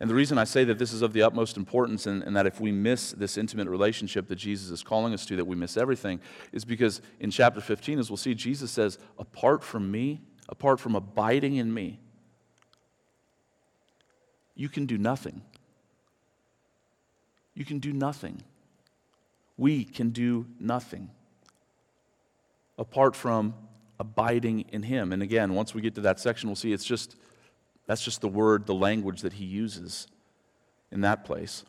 And 0.00 0.10
the 0.10 0.14
reason 0.14 0.38
I 0.38 0.44
say 0.44 0.64
that 0.64 0.78
this 0.78 0.92
is 0.92 1.02
of 1.02 1.12
the 1.12 1.22
utmost 1.22 1.56
importance 1.56 2.06
and, 2.06 2.22
and, 2.22 2.36
that 2.36 2.46
if 2.46 2.60
we 2.60 2.72
miss 2.72 3.12
this 3.12 3.38
intimate 3.38 3.68
relationship 3.68 4.26
that 4.28 4.36
Jesus 4.36 4.70
is 4.70 4.82
calling 4.82 5.14
us 5.14 5.24
to, 5.26 5.36
that 5.36 5.44
we 5.44 5.56
miss 5.56 5.76
everything, 5.76 6.20
is 6.52 6.64
because 6.64 7.00
in 7.20 7.30
chapter 7.30 7.60
15, 7.60 7.98
as 7.98 8.10
we'll 8.10 8.16
see, 8.16 8.34
Jesus 8.34 8.70
says, 8.70 8.98
Apart 9.18 9.62
from 9.62 9.90
me, 9.90 10.20
apart 10.48 10.80
from 10.80 10.94
abiding 10.94 11.56
in 11.56 11.72
me, 11.72 12.00
you 14.54 14.68
can 14.68 14.86
do 14.86 14.98
nothing. 14.98 15.42
You 17.54 17.64
can 17.64 17.78
do 17.78 17.92
nothing. 17.92 18.42
We 19.56 19.84
can 19.84 20.10
do 20.10 20.46
nothing 20.58 21.10
apart 22.78 23.14
from 23.14 23.54
abiding 24.00 24.66
in 24.72 24.82
Him. 24.82 25.12
And 25.12 25.22
again, 25.22 25.54
once 25.54 25.74
we 25.74 25.80
get 25.80 25.94
to 25.96 26.00
that 26.02 26.18
section, 26.18 26.48
we'll 26.48 26.56
see 26.56 26.72
it's 26.72 26.84
just 26.84 27.16
that's 27.86 28.02
just 28.02 28.20
the 28.20 28.28
word, 28.28 28.66
the 28.66 28.74
language 28.74 29.22
that 29.22 29.34
He 29.34 29.44
uses 29.44 30.06
in 30.90 31.02
that 31.02 31.24
place 31.24 31.64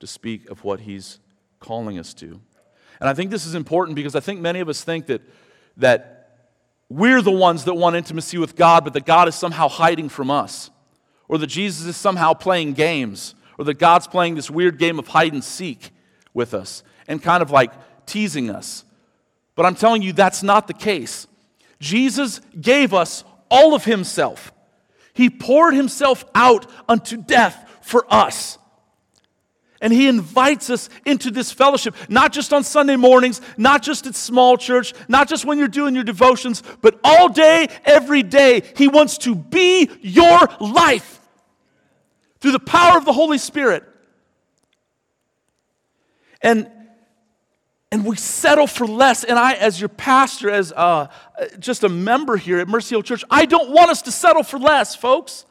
to 0.00 0.06
speak 0.06 0.48
of 0.50 0.64
what 0.64 0.80
He's 0.80 1.18
calling 1.58 1.98
us 1.98 2.14
to. 2.14 2.40
And 3.00 3.08
I 3.08 3.14
think 3.14 3.30
this 3.30 3.46
is 3.46 3.54
important 3.54 3.96
because 3.96 4.14
I 4.14 4.20
think 4.20 4.40
many 4.40 4.60
of 4.60 4.68
us 4.68 4.82
think 4.82 5.06
that, 5.06 5.22
that 5.76 6.20
we're 6.88 7.22
the 7.22 7.30
ones 7.30 7.64
that 7.64 7.74
want 7.74 7.96
intimacy 7.96 8.36
with 8.38 8.56
God, 8.56 8.84
but 8.84 8.92
that 8.94 9.06
God 9.06 9.28
is 9.28 9.34
somehow 9.34 9.68
hiding 9.68 10.08
from 10.08 10.30
us, 10.30 10.70
or 11.28 11.38
that 11.38 11.46
Jesus 11.46 11.86
is 11.86 11.96
somehow 11.96 12.34
playing 12.34 12.72
games, 12.72 13.34
or 13.58 13.64
that 13.66 13.78
God's 13.78 14.06
playing 14.06 14.34
this 14.34 14.50
weird 14.50 14.78
game 14.78 14.98
of 14.98 15.08
hide 15.08 15.32
and 15.32 15.44
seek 15.44 15.90
with 16.34 16.52
us 16.54 16.82
and 17.06 17.22
kind 17.22 17.42
of 17.42 17.50
like 17.50 17.72
teasing 18.06 18.50
us. 18.50 18.84
But 19.54 19.66
I'm 19.66 19.74
telling 19.74 20.02
you, 20.02 20.12
that's 20.12 20.42
not 20.42 20.66
the 20.66 20.74
case. 20.74 21.26
Jesus 21.78 22.40
gave 22.60 22.92
us 22.92 23.24
all 23.50 23.74
of 23.74 23.84
Himself, 23.84 24.52
He 25.12 25.30
poured 25.30 25.74
Himself 25.74 26.24
out 26.34 26.70
unto 26.88 27.16
death 27.16 27.78
for 27.82 28.06
us. 28.12 28.58
And 29.82 29.92
he 29.92 30.08
invites 30.08 30.68
us 30.68 30.90
into 31.06 31.30
this 31.30 31.50
fellowship, 31.50 31.94
not 32.08 32.32
just 32.32 32.52
on 32.52 32.64
Sunday 32.64 32.96
mornings, 32.96 33.40
not 33.56 33.82
just 33.82 34.06
at 34.06 34.14
small 34.14 34.58
church, 34.58 34.92
not 35.08 35.26
just 35.26 35.46
when 35.46 35.58
you're 35.58 35.68
doing 35.68 35.94
your 35.94 36.04
devotions, 36.04 36.62
but 36.82 37.00
all 37.02 37.30
day, 37.30 37.68
every 37.86 38.22
day. 38.22 38.62
He 38.76 38.88
wants 38.88 39.16
to 39.18 39.34
be 39.34 39.88
your 40.02 40.38
life 40.60 41.20
through 42.40 42.52
the 42.52 42.60
power 42.60 42.98
of 42.98 43.06
the 43.06 43.12
Holy 43.12 43.38
Spirit. 43.38 43.84
And 46.42 46.70
and 47.92 48.04
we 48.04 48.16
settle 48.16 48.66
for 48.66 48.86
less. 48.86 49.24
And 49.24 49.38
I, 49.38 49.54
as 49.54 49.80
your 49.80 49.88
pastor, 49.88 50.50
as 50.50 50.72
uh, 50.72 51.08
just 51.58 51.82
a 51.82 51.88
member 51.88 52.36
here 52.36 52.58
at 52.60 52.68
Mercy 52.68 52.94
Hill 52.94 53.02
Church, 53.02 53.24
I 53.30 53.46
don't 53.46 53.70
want 53.70 53.90
us 53.90 54.02
to 54.02 54.12
settle 54.12 54.42
for 54.42 54.58
less, 54.58 54.94
folks. 54.94 55.44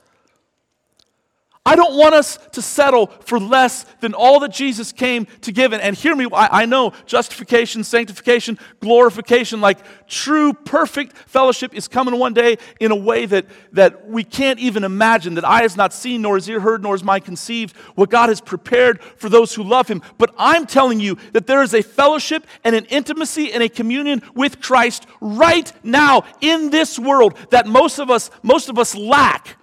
I 1.65 1.75
don't 1.75 1.97
want 1.97 2.15
us 2.15 2.39
to 2.53 2.61
settle 2.61 3.07
for 3.07 3.37
less 3.37 3.83
than 3.99 4.13
all 4.13 4.39
that 4.39 4.51
Jesus 4.51 4.91
came 4.91 5.27
to 5.41 5.51
give. 5.51 5.73
And, 5.73 5.81
and 5.81 5.95
hear 5.95 6.15
me, 6.15 6.25
I, 6.33 6.61
I, 6.61 6.65
know 6.65 6.93
justification, 7.05 7.83
sanctification, 7.83 8.57
glorification, 8.79 9.59
like 9.59 9.77
true, 10.07 10.53
perfect 10.53 11.15
fellowship 11.15 11.75
is 11.75 11.87
coming 11.87 12.17
one 12.17 12.33
day 12.33 12.57
in 12.79 12.91
a 12.91 12.95
way 12.95 13.25
that, 13.25 13.45
that 13.73 14.07
we 14.07 14.23
can't 14.23 14.57
even 14.57 14.83
imagine, 14.83 15.35
that 15.35 15.45
eye 15.45 15.61
has 15.61 15.75
not 15.75 15.93
seen, 15.93 16.21
nor 16.21 16.37
has 16.37 16.49
ear 16.49 16.61
heard, 16.61 16.81
nor 16.81 16.93
has 16.93 17.03
mind 17.03 17.25
conceived, 17.25 17.75
what 17.93 18.09
God 18.09 18.29
has 18.29 18.39
prepared 18.39 19.03
for 19.03 19.27
those 19.27 19.53
who 19.53 19.61
love 19.61 19.87
Him. 19.87 20.01
But 20.17 20.33
I'm 20.37 20.65
telling 20.65 20.99
you 20.99 21.17
that 21.33 21.45
there 21.45 21.61
is 21.61 21.73
a 21.73 21.83
fellowship 21.83 22.47
and 22.63 22.73
an 22.73 22.85
intimacy 22.85 23.51
and 23.51 23.61
a 23.61 23.69
communion 23.69 24.23
with 24.33 24.61
Christ 24.61 25.05
right 25.19 25.71
now 25.83 26.23
in 26.39 26.69
this 26.69 26.97
world 26.97 27.37
that 27.51 27.67
most 27.67 27.99
of 27.99 28.09
us, 28.09 28.31
most 28.43 28.69
of 28.69 28.79
us 28.79 28.95
lack. 28.95 29.58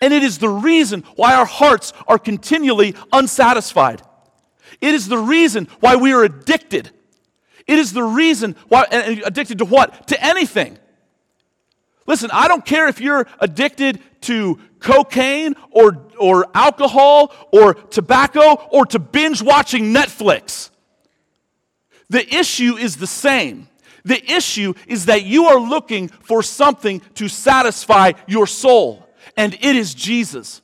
And 0.00 0.14
it 0.14 0.22
is 0.22 0.38
the 0.38 0.48
reason 0.48 1.04
why 1.16 1.34
our 1.34 1.44
hearts 1.44 1.92
are 2.08 2.18
continually 2.18 2.94
unsatisfied. 3.12 4.02
It 4.80 4.94
is 4.94 5.08
the 5.08 5.18
reason 5.18 5.68
why 5.80 5.96
we 5.96 6.12
are 6.12 6.24
addicted. 6.24 6.90
It 7.66 7.78
is 7.78 7.92
the 7.92 8.02
reason 8.02 8.56
why, 8.68 8.84
addicted 8.84 9.58
to 9.58 9.64
what? 9.64 10.08
To 10.08 10.24
anything. 10.24 10.78
Listen, 12.06 12.30
I 12.32 12.48
don't 12.48 12.64
care 12.64 12.88
if 12.88 13.00
you're 13.00 13.26
addicted 13.38 14.00
to 14.22 14.58
cocaine 14.80 15.54
or, 15.70 16.06
or 16.18 16.46
alcohol 16.54 17.32
or 17.52 17.74
tobacco 17.74 18.54
or 18.70 18.86
to 18.86 18.98
binge 18.98 19.42
watching 19.42 19.92
Netflix. 19.94 20.70
The 22.08 22.26
issue 22.34 22.76
is 22.76 22.96
the 22.96 23.06
same. 23.06 23.68
The 24.04 24.24
issue 24.32 24.74
is 24.86 25.06
that 25.06 25.24
you 25.24 25.46
are 25.46 25.60
looking 25.60 26.08
for 26.08 26.42
something 26.42 27.00
to 27.14 27.28
satisfy 27.28 28.12
your 28.26 28.46
soul 28.46 29.06
and 29.40 29.54
it 29.54 29.74
is 29.74 29.94
Jesus. 29.94 30.60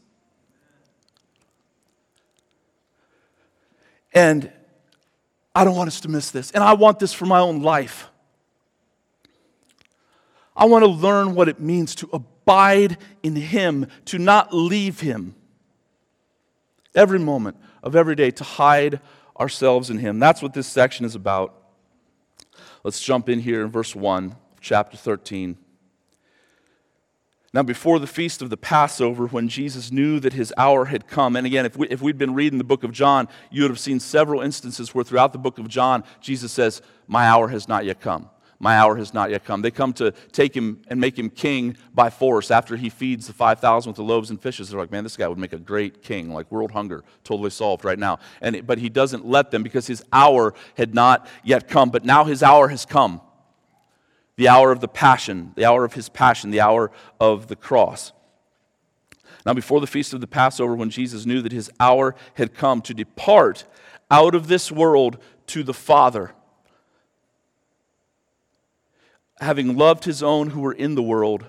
And 4.13 4.53
I 5.55 5.65
don't 5.65 5.75
want 5.75 5.89
us 5.89 6.01
to 6.03 6.11
miss 6.11 6.31
this. 6.31 6.51
And 6.51 6.63
I 6.63 6.75
want 6.75 6.99
this 6.99 7.15
for 7.15 7.25
my 7.25 7.41
own 7.41 7.63
life. 7.63 8.11
I 10.55 10.67
want 10.67 10.85
to 10.85 10.91
learn 10.91 11.35
what 11.35 11.49
it 11.49 11.59
means 11.59 11.95
to 11.95 12.11
abide 12.13 12.99
in 13.23 13.35
Him, 13.35 13.87
to 14.07 14.19
not 14.19 14.55
leave 14.55 15.01
Him. 15.01 15.35
Every 16.95 17.19
moment 17.19 17.57
of 17.83 17.97
every 17.97 18.15
day, 18.15 18.31
to 18.33 18.45
hide 18.45 19.01
ourselves 19.41 19.89
in 19.89 19.97
Him. 19.97 20.19
That's 20.19 20.43
what 20.43 20.53
this 20.53 20.67
section 20.67 21.07
is 21.07 21.15
about. 21.15 21.55
Let's 22.85 23.01
jump 23.01 23.31
in 23.31 23.41
here 23.41 23.65
in 23.65 23.71
verse 23.71 23.97
1, 23.97 24.37
chapter 24.61 24.99
13. 24.99 25.57
Now, 27.57 27.63
before 27.63 27.99
the 27.99 28.07
feast 28.07 28.43
of 28.43 28.51
the 28.51 28.59
Passover, 28.59 29.29
when 29.29 29.49
Jesus 29.49 29.91
knew 29.91 30.21
that 30.21 30.35
his 30.35 30.53
hour 30.59 30.85
had 30.85 31.07
come, 31.07 31.37
and 31.37 31.47
again, 31.47 31.65
if, 31.65 31.75
we, 31.75 31.89
if 31.89 32.03
we'd 32.03 32.19
been 32.19 32.35
reading 32.35 32.59
the 32.59 32.65
book 32.65 32.85
of 32.85 32.93
John, 32.93 33.29
you 33.51 33.63
would 33.63 33.71
have 33.71 33.81
seen 33.81 33.99
several 33.99 34.43
instances 34.43 34.95
where 34.95 35.03
throughout 35.03 35.33
the 35.33 35.39
book 35.39 35.59
of 35.59 35.67
John, 35.67 36.05
Jesus 36.21 36.53
says, 36.53 36.83
My 37.07 37.27
hour 37.27 37.49
has 37.49 37.67
not 37.67 37.87
yet 37.87 37.99
come. 37.99 38.29
My 38.59 38.77
hour 38.77 38.97
has 38.97 39.15
not 39.15 39.31
yet 39.31 39.47
come. 39.47 39.63
They 39.63 39.71
come 39.71 39.95
to 39.95 40.11
take 40.33 40.55
him 40.55 40.83
and 40.89 41.01
make 41.01 41.19
him 41.19 41.31
king 41.31 41.79
by 41.95 42.11
force 42.11 42.51
after 42.51 42.77
he 42.77 42.91
feeds 42.91 43.27
the 43.27 43.33
5,000 43.33 43.89
with 43.89 43.97
the 43.97 44.03
loaves 44.03 44.29
and 44.29 44.39
fishes. 44.39 44.69
They're 44.69 44.79
like, 44.79 44.93
man, 44.93 45.03
this 45.03 45.17
guy 45.17 45.27
would 45.27 45.39
make 45.39 45.55
a 45.55 45.59
great 45.59 46.03
king, 46.03 46.35
like 46.35 46.53
world 46.53 46.73
hunger 46.73 47.05
totally 47.25 47.49
solved 47.49 47.87
right 47.87 47.99
now. 47.99 48.19
And, 48.43 48.67
but 48.67 48.77
he 48.77 48.91
doesn't 48.91 49.25
let 49.25 49.51
them 49.51 49.63
because 49.63 49.87
his 49.87 50.05
hour 50.13 50.53
had 50.77 50.95
not 50.95 51.27
yet 51.43 51.69
come. 51.69 51.89
But 51.89 52.05
now 52.05 52.25
his 52.25 52.43
hour 52.43 52.69
has 52.69 52.85
come 52.85 53.23
the 54.37 54.49
hour 54.49 54.71
of 54.71 54.81
the 54.81 54.89
passion, 54.89 55.53
the 55.57 55.65
hour 55.65 55.85
of 55.85 55.95
his 55.95 56.09
passion, 56.09 56.51
the 56.51 56.61
hour 56.61 56.91
of 57.19 57.49
the 57.49 57.57
cross. 57.57 58.13
Now, 59.45 59.55
before 59.55 59.81
the 59.81 59.87
feast 59.87 60.13
of 60.13 60.21
the 60.21 60.27
Passover, 60.27 60.75
when 60.75 60.91
Jesus 60.91 61.25
knew 61.25 61.41
that 61.43 61.53
his 61.53 61.71
hour 61.79 62.15
had 62.35 62.55
come 62.55 62.83
to 62.83 62.93
depart 62.93 63.65
out 64.11 64.35
of 64.35 64.49
this 64.49 64.73
world 64.73 65.19
to 65.49 65.63
the 65.63 65.75
Father, 65.75 66.33
having 69.41 69.77
loved 69.77 70.05
his 70.05 70.23
own 70.23 70.51
who 70.51 70.61
were 70.61 70.73
in 70.73 70.97
the 70.97 71.03
world, 71.03 71.47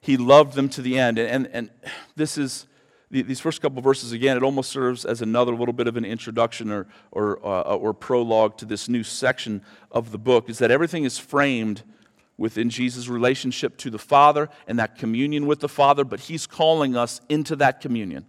he 0.00 0.16
loved 0.16 0.54
them 0.54 0.68
to 0.70 0.82
the 0.82 0.98
end. 0.98 1.18
And, 1.18 1.28
and, 1.28 1.50
and 1.52 1.70
this 2.16 2.38
is 2.38 2.66
these 3.22 3.40
first 3.40 3.62
couple 3.62 3.80
verses, 3.80 4.12
again, 4.12 4.36
it 4.36 4.42
almost 4.42 4.70
serves 4.70 5.04
as 5.04 5.22
another 5.22 5.54
little 5.54 5.72
bit 5.72 5.86
of 5.86 5.96
an 5.96 6.04
introduction 6.04 6.70
or, 6.70 6.86
or, 7.12 7.44
uh, 7.44 7.76
or 7.76 7.94
prologue 7.94 8.56
to 8.58 8.64
this 8.64 8.88
new 8.88 9.02
section 9.02 9.62
of 9.90 10.10
the 10.10 10.18
book, 10.18 10.50
is 10.50 10.58
that 10.58 10.70
everything 10.70 11.04
is 11.04 11.18
framed 11.18 11.82
within 12.36 12.68
Jesus' 12.68 13.08
relationship 13.08 13.76
to 13.78 13.90
the 13.90 13.98
Father 13.98 14.48
and 14.66 14.78
that 14.78 14.98
communion 14.98 15.46
with 15.46 15.60
the 15.60 15.68
Father, 15.68 16.04
but 16.04 16.20
He's 16.20 16.46
calling 16.46 16.96
us 16.96 17.20
into 17.28 17.54
that 17.56 17.80
communion. 17.80 18.26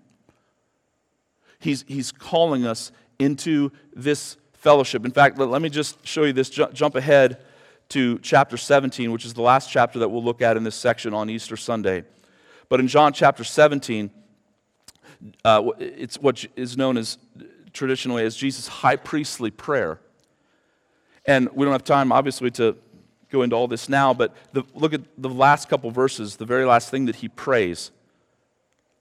He's, 1.59 1.83
he's 1.87 2.11
calling 2.11 2.65
us 2.65 2.91
into 3.17 3.71
this 3.93 4.37
fellowship. 4.53 5.05
In 5.05 5.11
fact, 5.11 5.39
let, 5.39 5.49
let 5.49 5.61
me 5.61 5.69
just 5.69 6.05
show 6.05 6.23
you 6.23 6.33
this. 6.33 6.49
Jump 6.49 6.95
ahead 6.95 7.43
to 7.89 8.19
chapter 8.19 8.57
17, 8.57 9.11
which 9.11 9.25
is 9.25 9.33
the 9.33 9.41
last 9.41 9.71
chapter 9.71 9.99
that 9.99 10.09
we'll 10.09 10.23
look 10.23 10.41
at 10.41 10.57
in 10.57 10.63
this 10.63 10.75
section 10.75 11.13
on 11.13 11.29
Easter 11.29 11.57
Sunday. 11.57 12.03
But 12.69 12.79
in 12.79 12.87
John 12.87 13.13
chapter 13.13 13.43
17, 13.43 14.09
uh, 15.43 15.71
it's 15.79 16.17
what 16.17 16.45
is 16.55 16.77
known 16.77 16.97
as 16.97 17.17
traditionally 17.73 18.23
as 18.23 18.35
Jesus' 18.35 18.67
high 18.67 18.95
priestly 18.95 19.51
prayer. 19.51 19.99
And 21.25 21.49
we 21.53 21.65
don't 21.65 21.71
have 21.71 21.83
time, 21.83 22.11
obviously, 22.11 22.51
to 22.51 22.75
go 23.31 23.41
into 23.41 23.55
all 23.55 23.67
this 23.67 23.89
now, 23.89 24.13
but 24.13 24.33
the, 24.53 24.63
look 24.73 24.93
at 24.93 25.01
the 25.17 25.29
last 25.29 25.67
couple 25.67 25.91
verses, 25.91 26.37
the 26.37 26.45
very 26.45 26.65
last 26.65 26.89
thing 26.89 27.05
that 27.05 27.17
he 27.17 27.27
prays. 27.27 27.91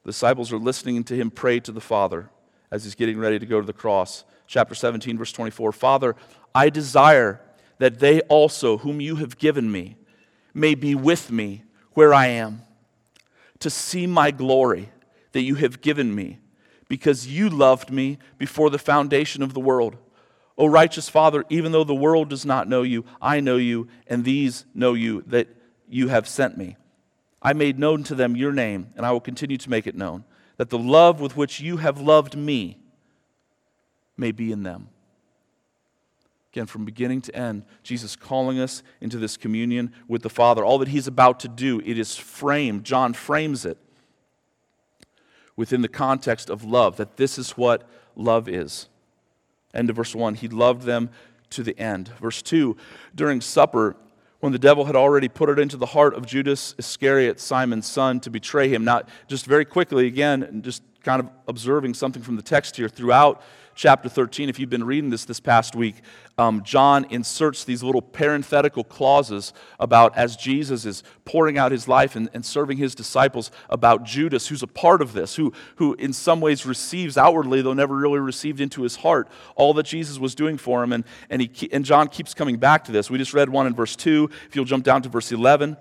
The 0.02 0.10
disciples 0.10 0.52
are 0.52 0.58
listening 0.58 1.04
to 1.04 1.16
him 1.16 1.30
pray 1.30 1.60
to 1.60 1.72
the 1.72 1.80
Father 1.80 2.30
as 2.70 2.84
he's 2.84 2.94
getting 2.94 3.18
ready 3.18 3.38
to 3.38 3.46
go 3.46 3.60
to 3.60 3.66
the 3.66 3.72
cross. 3.72 4.24
Chapter 4.46 4.74
17, 4.74 5.16
verse 5.16 5.32
24 5.32 5.72
Father, 5.72 6.16
I 6.54 6.70
desire 6.70 7.40
that 7.78 7.98
they 7.98 8.20
also, 8.22 8.78
whom 8.78 9.00
you 9.00 9.16
have 9.16 9.38
given 9.38 9.70
me, 9.70 9.96
may 10.52 10.74
be 10.74 10.94
with 10.94 11.30
me 11.30 11.64
where 11.92 12.14
I 12.14 12.28
am, 12.28 12.62
to 13.60 13.70
see 13.70 14.06
my 14.06 14.30
glory 14.30 14.90
that 15.34 15.42
you 15.42 15.56
have 15.56 15.80
given 15.80 16.14
me 16.14 16.38
because 16.88 17.26
you 17.26 17.50
loved 17.50 17.90
me 17.90 18.18
before 18.38 18.70
the 18.70 18.78
foundation 18.78 19.42
of 19.42 19.52
the 19.52 19.60
world. 19.60 19.96
O 20.56 20.66
righteous 20.66 21.08
Father, 21.08 21.44
even 21.50 21.72
though 21.72 21.82
the 21.82 21.92
world 21.92 22.30
does 22.30 22.46
not 22.46 22.68
know 22.68 22.82
you, 22.82 23.04
I 23.20 23.40
know 23.40 23.56
you, 23.56 23.88
and 24.06 24.24
these 24.24 24.64
know 24.74 24.94
you, 24.94 25.24
that 25.26 25.48
you 25.88 26.06
have 26.06 26.28
sent 26.28 26.56
me. 26.56 26.76
I 27.42 27.52
made 27.52 27.80
known 27.80 28.04
to 28.04 28.14
them 28.14 28.36
your 28.36 28.52
name, 28.52 28.92
and 28.96 29.04
I 29.04 29.10
will 29.10 29.20
continue 29.20 29.56
to 29.56 29.70
make 29.70 29.88
it 29.88 29.96
known, 29.96 30.24
that 30.56 30.70
the 30.70 30.78
love 30.78 31.20
with 31.20 31.36
which 31.36 31.58
you 31.58 31.78
have 31.78 32.00
loved 32.00 32.36
me 32.36 32.78
may 34.16 34.30
be 34.30 34.52
in 34.52 34.62
them. 34.62 34.88
Again, 36.52 36.66
from 36.66 36.84
beginning 36.84 37.22
to 37.22 37.34
end, 37.34 37.64
Jesus 37.82 38.14
calling 38.14 38.60
us 38.60 38.84
into 39.00 39.18
this 39.18 39.36
communion 39.36 39.92
with 40.06 40.22
the 40.22 40.30
Father. 40.30 40.64
All 40.64 40.78
that 40.78 40.88
he's 40.88 41.08
about 41.08 41.40
to 41.40 41.48
do, 41.48 41.82
it 41.84 41.98
is 41.98 42.16
framed, 42.16 42.84
John 42.84 43.14
frames 43.14 43.64
it 43.64 43.78
within 45.56 45.82
the 45.82 45.88
context 45.88 46.50
of 46.50 46.64
love, 46.64 46.96
that 46.96 47.16
this 47.16 47.38
is 47.38 47.52
what 47.52 47.88
love 48.16 48.48
is. 48.48 48.88
End 49.72 49.90
of 49.90 49.96
verse 49.96 50.14
1. 50.14 50.36
He 50.36 50.48
loved 50.48 50.82
them 50.82 51.10
to 51.50 51.62
the 51.62 51.78
end. 51.78 52.08
Verse 52.20 52.42
2 52.42 52.76
During 53.14 53.40
supper, 53.40 53.96
when 54.40 54.52
the 54.52 54.58
devil 54.58 54.84
had 54.84 54.96
already 54.96 55.28
put 55.28 55.48
it 55.48 55.58
into 55.58 55.76
the 55.76 55.86
heart 55.86 56.14
of 56.14 56.26
Judas 56.26 56.74
Iscariot, 56.78 57.40
Simon's 57.40 57.86
son, 57.86 58.20
to 58.20 58.30
betray 58.30 58.68
him. 58.68 58.84
Not 58.84 59.08
just 59.26 59.46
very 59.46 59.64
quickly, 59.64 60.06
again, 60.06 60.60
just 60.62 60.82
kind 61.02 61.20
of 61.20 61.30
observing 61.48 61.94
something 61.94 62.22
from 62.22 62.36
the 62.36 62.42
text 62.42 62.76
here 62.76 62.88
throughout 62.88 63.42
chapter 63.74 64.08
13, 64.08 64.48
if 64.48 64.58
you've 64.58 64.70
been 64.70 64.84
reading 64.84 65.10
this 65.10 65.24
this 65.24 65.40
past 65.40 65.74
week, 65.74 65.96
um, 66.36 66.62
John 66.64 67.06
inserts 67.10 67.64
these 67.64 67.82
little 67.82 68.02
parenthetical 68.02 68.84
clauses 68.84 69.52
about 69.78 70.16
as 70.16 70.36
Jesus 70.36 70.84
is 70.84 71.02
pouring 71.24 71.58
out 71.58 71.72
his 71.72 71.86
life 71.86 72.16
and, 72.16 72.28
and 72.34 72.44
serving 72.44 72.78
his 72.78 72.94
disciples, 72.94 73.50
about 73.70 74.04
Judas, 74.04 74.48
who's 74.48 74.62
a 74.62 74.66
part 74.66 75.00
of 75.00 75.12
this, 75.12 75.36
who, 75.36 75.52
who 75.76 75.94
in 75.94 76.12
some 76.12 76.40
ways 76.40 76.66
receives 76.66 77.16
outwardly, 77.16 77.62
though 77.62 77.72
never 77.72 77.94
really 77.94 78.18
received 78.18 78.60
into 78.60 78.82
his 78.82 78.96
heart, 78.96 79.28
all 79.54 79.74
that 79.74 79.86
Jesus 79.86 80.18
was 80.18 80.34
doing 80.34 80.56
for 80.58 80.82
him. 80.82 80.92
And, 80.92 81.04
and, 81.30 81.42
he, 81.42 81.72
and 81.72 81.84
John 81.84 82.08
keeps 82.08 82.34
coming 82.34 82.56
back 82.56 82.84
to 82.84 82.92
this. 82.92 83.10
We 83.10 83.18
just 83.18 83.34
read 83.34 83.48
one 83.48 83.66
in 83.66 83.74
verse 83.74 83.96
2. 83.96 84.28
If 84.48 84.56
you'll 84.56 84.64
jump 84.64 84.84
down 84.84 85.02
to 85.02 85.08
verse 85.08 85.30
11. 85.32 85.76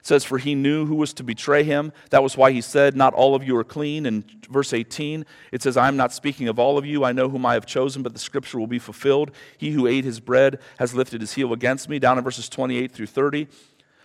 It 0.00 0.06
says, 0.06 0.24
For 0.24 0.38
he 0.38 0.54
knew 0.54 0.86
who 0.86 0.94
was 0.94 1.12
to 1.14 1.22
betray 1.22 1.62
him. 1.62 1.92
That 2.08 2.22
was 2.22 2.36
why 2.36 2.52
he 2.52 2.60
said, 2.62 2.96
Not 2.96 3.14
all 3.14 3.34
of 3.34 3.44
you 3.44 3.56
are 3.56 3.64
clean. 3.64 4.06
In 4.06 4.24
verse 4.48 4.72
18, 4.72 5.26
it 5.52 5.62
says, 5.62 5.76
I 5.76 5.88
am 5.88 5.96
not 5.96 6.12
speaking 6.12 6.48
of 6.48 6.58
all 6.58 6.78
of 6.78 6.86
you. 6.86 7.04
I 7.04 7.12
know 7.12 7.28
whom 7.28 7.44
I 7.44 7.54
have 7.54 7.66
chosen, 7.66 8.02
but 8.02 8.14
the 8.14 8.18
scripture 8.18 8.58
will 8.58 8.66
be 8.66 8.78
fulfilled. 8.78 9.30
He 9.58 9.72
who 9.72 9.86
ate 9.86 10.04
his 10.04 10.18
bread 10.18 10.58
has 10.78 10.94
lifted 10.94 11.20
his 11.20 11.34
heel 11.34 11.52
against 11.52 11.88
me. 11.88 11.98
Down 11.98 12.16
in 12.16 12.24
verses 12.24 12.48
28 12.48 12.92
through 12.92 13.06
30. 13.06 13.46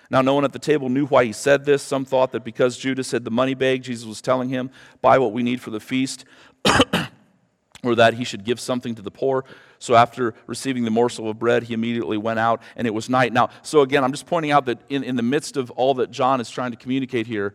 Now, 0.10 0.22
no 0.22 0.36
one 0.36 0.44
at 0.44 0.54
the 0.54 0.60
table 0.60 0.90
knew 0.90 1.08
why 1.08 1.26
he 1.26 1.32
said 1.32 1.66
this. 1.66 1.82
Some 1.82 2.06
thought 2.06 2.32
that 2.34 2.44
because 2.44 2.78
Judas 2.78 3.12
had 3.12 3.24
the 3.24 3.32
money 3.32 3.54
bag, 3.54 3.82
Jesus 3.82 4.06
was 4.06 4.22
telling 4.22 4.50
him, 4.50 4.70
Buy 5.02 5.18
what 5.18 5.32
we 5.32 5.44
need 5.44 5.62
for 5.62 5.72
the 5.72 5.80
feast, 5.80 6.26
or 7.84 7.96
that 7.96 8.16
he 8.16 8.24
should 8.24 8.44
give 8.44 8.60
something 8.60 8.96
to 8.96 9.02
the 9.02 9.12
poor. 9.12 9.46
So 9.86 9.94
after 9.94 10.34
receiving 10.48 10.84
the 10.84 10.90
morsel 10.90 11.30
of 11.30 11.38
bread, 11.38 11.62
he 11.62 11.76
immediately 11.76 12.18
went 12.18 12.40
out, 12.40 12.60
and 12.76 12.88
it 12.88 12.94
was 12.94 13.08
night. 13.08 13.32
Now, 13.32 13.52
so 13.62 13.82
again, 13.82 14.04
I'm 14.04 14.12
just 14.12 14.26
pointing 14.26 14.50
out 14.50 14.66
that 14.66 14.80
in, 14.90 15.04
in 15.04 15.16
the 15.16 15.22
midst 15.22 15.58
of 15.58 15.70
all 15.72 15.94
that 15.96 16.10
John 16.10 16.42
is 16.42 16.50
trying 16.50 16.72
to 16.72 16.78
communicate 16.78 17.28
here, 17.28 17.54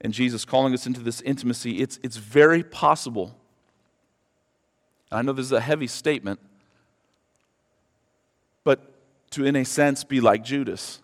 and 0.00 0.12
Jesus 0.12 0.44
calling 0.44 0.74
us 0.74 0.84
into 0.88 1.00
this 1.00 1.20
intimacy, 1.20 1.80
it's, 1.80 2.00
it's 2.02 2.16
very 2.16 2.64
possible. 2.64 3.36
And 5.12 5.20
I 5.20 5.22
know 5.22 5.32
this 5.32 5.46
is 5.46 5.52
a 5.52 5.60
heavy 5.60 5.86
statement, 5.86 6.40
but 8.64 8.80
to, 9.30 9.44
in 9.44 9.54
a 9.54 9.64
sense, 9.64 10.02
be 10.02 10.20
like 10.20 10.42
Judas 10.42 11.00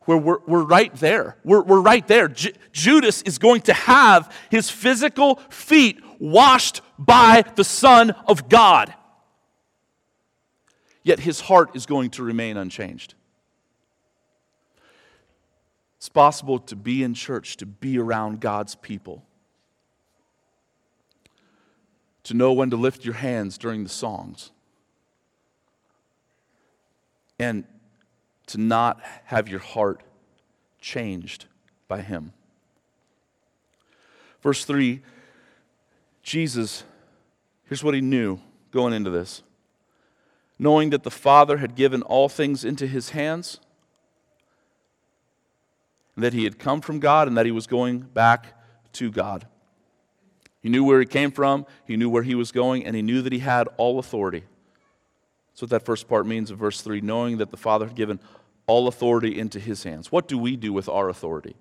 where 0.00 0.18
we're, 0.18 0.40
we're 0.46 0.64
right 0.64 0.94
there. 0.96 1.38
We're, 1.44 1.62
we're 1.62 1.80
right 1.80 2.06
there. 2.06 2.28
Judas 2.28 3.22
is 3.22 3.38
going 3.38 3.62
to 3.62 3.72
have 3.72 4.30
his 4.50 4.68
physical 4.68 5.36
feet 5.48 6.03
washed 6.18 6.80
by 6.98 7.44
the 7.56 7.64
Son 7.64 8.10
of 8.26 8.48
God. 8.48 8.94
Yet 11.02 11.20
his 11.20 11.40
heart 11.40 11.76
is 11.76 11.86
going 11.86 12.10
to 12.10 12.22
remain 12.22 12.56
unchanged. 12.56 13.14
It's 15.98 16.08
possible 16.08 16.58
to 16.58 16.76
be 16.76 17.02
in 17.02 17.14
church, 17.14 17.56
to 17.58 17.66
be 17.66 17.98
around 17.98 18.40
God's 18.40 18.74
people, 18.74 19.24
to 22.24 22.34
know 22.34 22.52
when 22.52 22.70
to 22.70 22.76
lift 22.76 23.04
your 23.04 23.14
hands 23.14 23.56
during 23.56 23.84
the 23.84 23.90
songs, 23.90 24.50
and 27.38 27.64
to 28.48 28.58
not 28.58 29.00
have 29.24 29.48
your 29.48 29.60
heart 29.60 30.02
changed 30.80 31.46
by 31.88 32.02
Him. 32.02 32.32
Verse 34.42 34.64
3 34.66 35.00
Jesus, 36.24 36.84
here's 37.66 37.84
what 37.84 37.94
he 37.94 38.00
knew 38.00 38.40
going 38.72 38.92
into 38.92 39.10
this 39.10 39.42
knowing 40.58 40.90
that 40.90 41.02
the 41.02 41.10
Father 41.10 41.58
had 41.58 41.74
given 41.74 42.00
all 42.02 42.28
things 42.28 42.64
into 42.64 42.86
his 42.86 43.10
hands, 43.10 43.58
that 46.16 46.32
he 46.32 46.44
had 46.44 46.58
come 46.60 46.80
from 46.80 47.00
God, 47.00 47.26
and 47.28 47.36
that 47.36 47.44
he 47.44 47.50
was 47.52 47.66
going 47.66 47.98
back 47.98 48.56
to 48.92 49.10
God. 49.10 49.46
He 50.62 50.68
knew 50.68 50.84
where 50.84 51.00
he 51.00 51.06
came 51.06 51.32
from, 51.32 51.66
he 51.86 51.96
knew 51.96 52.08
where 52.08 52.22
he 52.22 52.36
was 52.36 52.52
going, 52.52 52.86
and 52.86 52.94
he 52.94 53.02
knew 53.02 53.20
that 53.20 53.32
he 53.32 53.40
had 53.40 53.68
all 53.76 53.98
authority. 53.98 54.44
That's 55.48 55.62
what 55.62 55.70
that 55.70 55.84
first 55.84 56.08
part 56.08 56.24
means 56.24 56.50
of 56.50 56.58
verse 56.58 56.80
3 56.80 57.00
knowing 57.00 57.38
that 57.38 57.50
the 57.50 57.56
Father 57.56 57.86
had 57.86 57.96
given 57.96 58.20
all 58.66 58.88
authority 58.88 59.38
into 59.38 59.58
his 59.58 59.82
hands. 59.82 60.10
What 60.10 60.28
do 60.28 60.38
we 60.38 60.56
do 60.56 60.72
with 60.72 60.88
our 60.88 61.08
authority? 61.08 61.56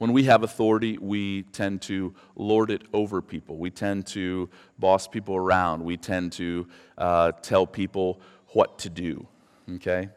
When 0.00 0.14
we 0.14 0.24
have 0.24 0.42
authority, 0.42 0.96
we 0.96 1.42
tend 1.42 1.82
to 1.82 2.14
lord 2.34 2.70
it 2.70 2.84
over 2.94 3.20
people. 3.20 3.58
We 3.58 3.70
tend 3.70 4.06
to 4.06 4.48
boss 4.78 5.06
people 5.06 5.36
around. 5.36 5.84
We 5.84 5.98
tend 5.98 6.32
to 6.32 6.66
uh, 6.96 7.32
tell 7.42 7.66
people 7.66 8.18
what 8.54 8.78
to 8.78 8.88
do. 8.88 9.28
Okay? 9.74 10.08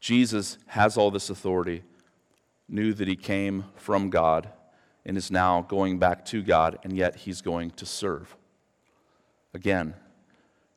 Jesus 0.00 0.56
has 0.68 0.96
all 0.96 1.10
this 1.10 1.28
authority, 1.28 1.82
knew 2.70 2.94
that 2.94 3.06
he 3.06 3.16
came 3.16 3.66
from 3.76 4.08
God, 4.08 4.48
and 5.04 5.18
is 5.18 5.30
now 5.30 5.60
going 5.60 5.98
back 5.98 6.24
to 6.24 6.42
God, 6.42 6.78
and 6.82 6.96
yet 6.96 7.16
he's 7.16 7.42
going 7.42 7.72
to 7.72 7.84
serve. 7.84 8.34
Again, 9.52 9.92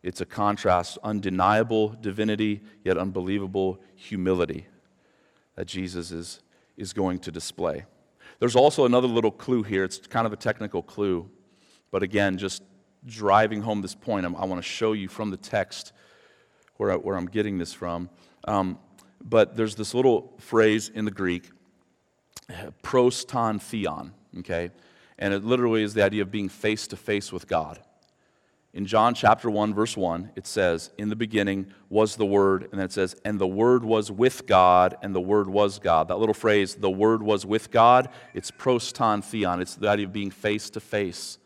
it's 0.01 0.19
a 0.19 0.25
contrast, 0.25 0.97
undeniable 1.01 1.95
divinity, 2.01 2.63
yet 2.83 2.97
unbelievable 2.97 3.79
humility 3.95 4.67
that 5.55 5.67
Jesus 5.67 6.11
is 6.11 6.41
is 6.77 6.93
going 6.93 7.19
to 7.19 7.31
display. 7.31 7.85
There's 8.39 8.55
also 8.55 8.85
another 8.85 9.07
little 9.07 9.31
clue 9.31 9.63
here. 9.63 9.83
It's 9.83 9.99
kind 9.99 10.25
of 10.25 10.33
a 10.33 10.35
technical 10.35 10.81
clue, 10.81 11.29
but 11.91 12.03
again, 12.03 12.37
just 12.37 12.63
driving 13.05 13.61
home 13.61 13.81
this 13.81 13.95
point, 13.95 14.25
I'm, 14.25 14.35
i 14.35 14.45
want 14.45 14.61
to 14.61 14.67
show 14.67 14.93
you 14.93 15.07
from 15.07 15.29
the 15.29 15.37
text 15.37 15.93
where, 16.77 16.91
I, 16.91 16.95
where 16.95 17.15
I'm 17.15 17.27
getting 17.27 17.57
this 17.57 17.73
from. 17.73 18.09
Um, 18.45 18.79
but 19.23 19.55
there's 19.55 19.75
this 19.75 19.93
little 19.93 20.33
phrase 20.39 20.89
in 20.89 21.05
the 21.05 21.11
Greek, 21.11 21.49
pros 22.81 23.23
ton 23.25 23.59
theon, 23.59 24.13
okay? 24.39 24.71
And 25.17 25.33
it 25.33 25.43
literally 25.43 25.83
is 25.83 25.93
the 25.93 26.03
idea 26.03 26.21
of 26.21 26.31
being 26.31 26.49
face 26.49 26.87
to 26.87 26.97
face 26.97 27.31
with 27.31 27.47
God 27.47 27.79
in 28.73 28.87
John 28.87 29.13
chapter 29.13 29.51
1, 29.51 29.75
verse 29.75 29.95
1, 29.95 30.31
it 30.35 30.47
says, 30.47 30.89
In 30.97 31.09
the 31.09 31.15
beginning 31.15 31.67
was 31.89 32.15
the 32.15 32.25
Word, 32.25 32.63
and 32.63 32.73
then 32.73 32.85
it 32.85 32.91
says, 32.91 33.15
And 33.23 33.39
the 33.39 33.47
Word 33.47 33.83
was 33.83 34.11
with 34.11 34.47
God, 34.47 34.97
and 35.03 35.13
the 35.13 35.21
Word 35.21 35.47
was 35.47 35.77
God. 35.77 36.07
That 36.07 36.17
little 36.17 36.33
phrase, 36.33 36.73
the 36.73 36.89
Word 36.89 37.21
was 37.21 37.45
with 37.45 37.69
God, 37.69 38.09
it's 38.33 38.49
pros 38.49 38.91
ton 38.91 39.21
theon. 39.21 39.61
It's 39.61 39.75
the 39.75 39.89
idea 39.89 40.07
of 40.07 40.13
being 40.13 40.31
face 40.31 40.71
to 40.71 40.79
face 40.79 41.37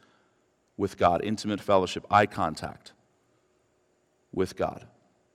with 0.77 0.97
God, 0.97 1.21
intimate 1.21 1.59
fellowship, 1.59 2.05
eye 2.09 2.27
contact 2.27 2.93
with 4.31 4.55
God. 4.55 4.87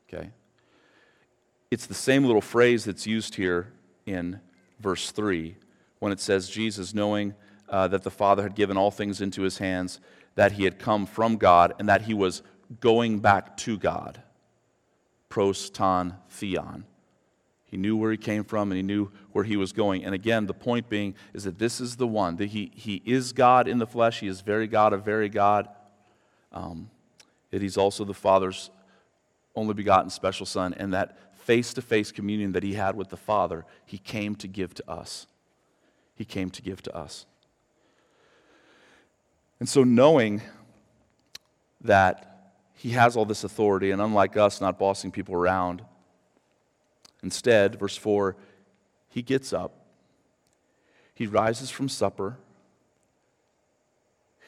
Okay? 0.08 0.30
It's 1.70 1.86
the 1.86 1.94
same 1.94 2.24
little 2.24 2.40
phrase 2.40 2.84
that's 2.84 3.06
used 3.06 3.34
here 3.34 3.70
in 4.06 4.40
verse 4.80 5.10
3 5.10 5.56
when 5.98 6.10
it 6.10 6.20
says, 6.20 6.48
Jesus, 6.48 6.94
knowing 6.94 7.34
uh, 7.68 7.88
that 7.88 8.02
the 8.02 8.10
Father 8.10 8.42
had 8.42 8.54
given 8.54 8.78
all 8.78 8.90
things 8.90 9.20
into 9.20 9.42
his 9.42 9.58
hands, 9.58 10.00
that 10.34 10.52
he 10.52 10.64
had 10.64 10.78
come 10.78 11.06
from 11.06 11.36
God 11.36 11.74
and 11.78 11.88
that 11.88 12.02
he 12.02 12.14
was 12.14 12.42
going 12.80 13.20
back 13.20 13.56
to 13.58 13.78
God. 13.78 14.22
Pros 15.28 15.70
ton 15.70 16.16
theon. 16.28 16.84
He 17.64 17.78
knew 17.78 17.96
where 17.96 18.10
he 18.10 18.18
came 18.18 18.44
from 18.44 18.70
and 18.70 18.76
he 18.76 18.82
knew 18.82 19.10
where 19.32 19.44
he 19.44 19.56
was 19.56 19.72
going. 19.72 20.04
And 20.04 20.14
again, 20.14 20.44
the 20.44 20.52
point 20.52 20.90
being 20.90 21.14
is 21.32 21.44
that 21.44 21.58
this 21.58 21.80
is 21.80 21.96
the 21.96 22.06
one, 22.06 22.36
that 22.36 22.50
he, 22.50 22.70
he 22.74 23.02
is 23.06 23.32
God 23.32 23.66
in 23.66 23.78
the 23.78 23.86
flesh. 23.86 24.20
He 24.20 24.28
is 24.28 24.42
very 24.42 24.66
God 24.66 24.92
of 24.92 25.04
very 25.04 25.30
God. 25.30 25.68
Um, 26.52 26.90
that 27.50 27.62
he's 27.62 27.78
also 27.78 28.04
the 28.04 28.12
Father's 28.12 28.70
only 29.56 29.72
begotten 29.72 30.10
special 30.10 30.44
Son. 30.44 30.74
And 30.74 30.92
that 30.92 31.16
face 31.34 31.72
to 31.74 31.82
face 31.82 32.12
communion 32.12 32.52
that 32.52 32.62
he 32.62 32.74
had 32.74 32.94
with 32.94 33.08
the 33.08 33.16
Father, 33.16 33.64
he 33.86 33.96
came 33.96 34.34
to 34.36 34.48
give 34.48 34.74
to 34.74 34.90
us. 34.90 35.26
He 36.14 36.26
came 36.26 36.50
to 36.50 36.60
give 36.60 36.82
to 36.82 36.94
us. 36.94 37.24
And 39.62 39.68
so, 39.68 39.84
knowing 39.84 40.42
that 41.82 42.50
he 42.74 42.90
has 42.90 43.16
all 43.16 43.24
this 43.24 43.44
authority, 43.44 43.92
and 43.92 44.02
unlike 44.02 44.36
us, 44.36 44.60
not 44.60 44.76
bossing 44.76 45.12
people 45.12 45.36
around, 45.36 45.84
instead, 47.22 47.78
verse 47.78 47.96
4, 47.96 48.34
he 49.08 49.22
gets 49.22 49.52
up. 49.52 49.86
he 51.14 51.28
rises 51.28 51.70
from 51.70 51.88
supper. 51.88 52.38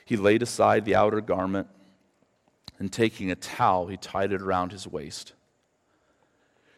He 0.05 0.16
laid 0.16 0.42
aside 0.42 0.85
the 0.85 0.96
outer 0.96 1.20
garment, 1.20 1.68
and 2.81 2.92
taking 2.92 3.31
a 3.31 3.37
towel, 3.37 3.87
he 3.87 3.96
tied 3.96 4.33
it 4.33 4.42
around 4.42 4.72
his 4.72 4.85
waist. 4.85 5.33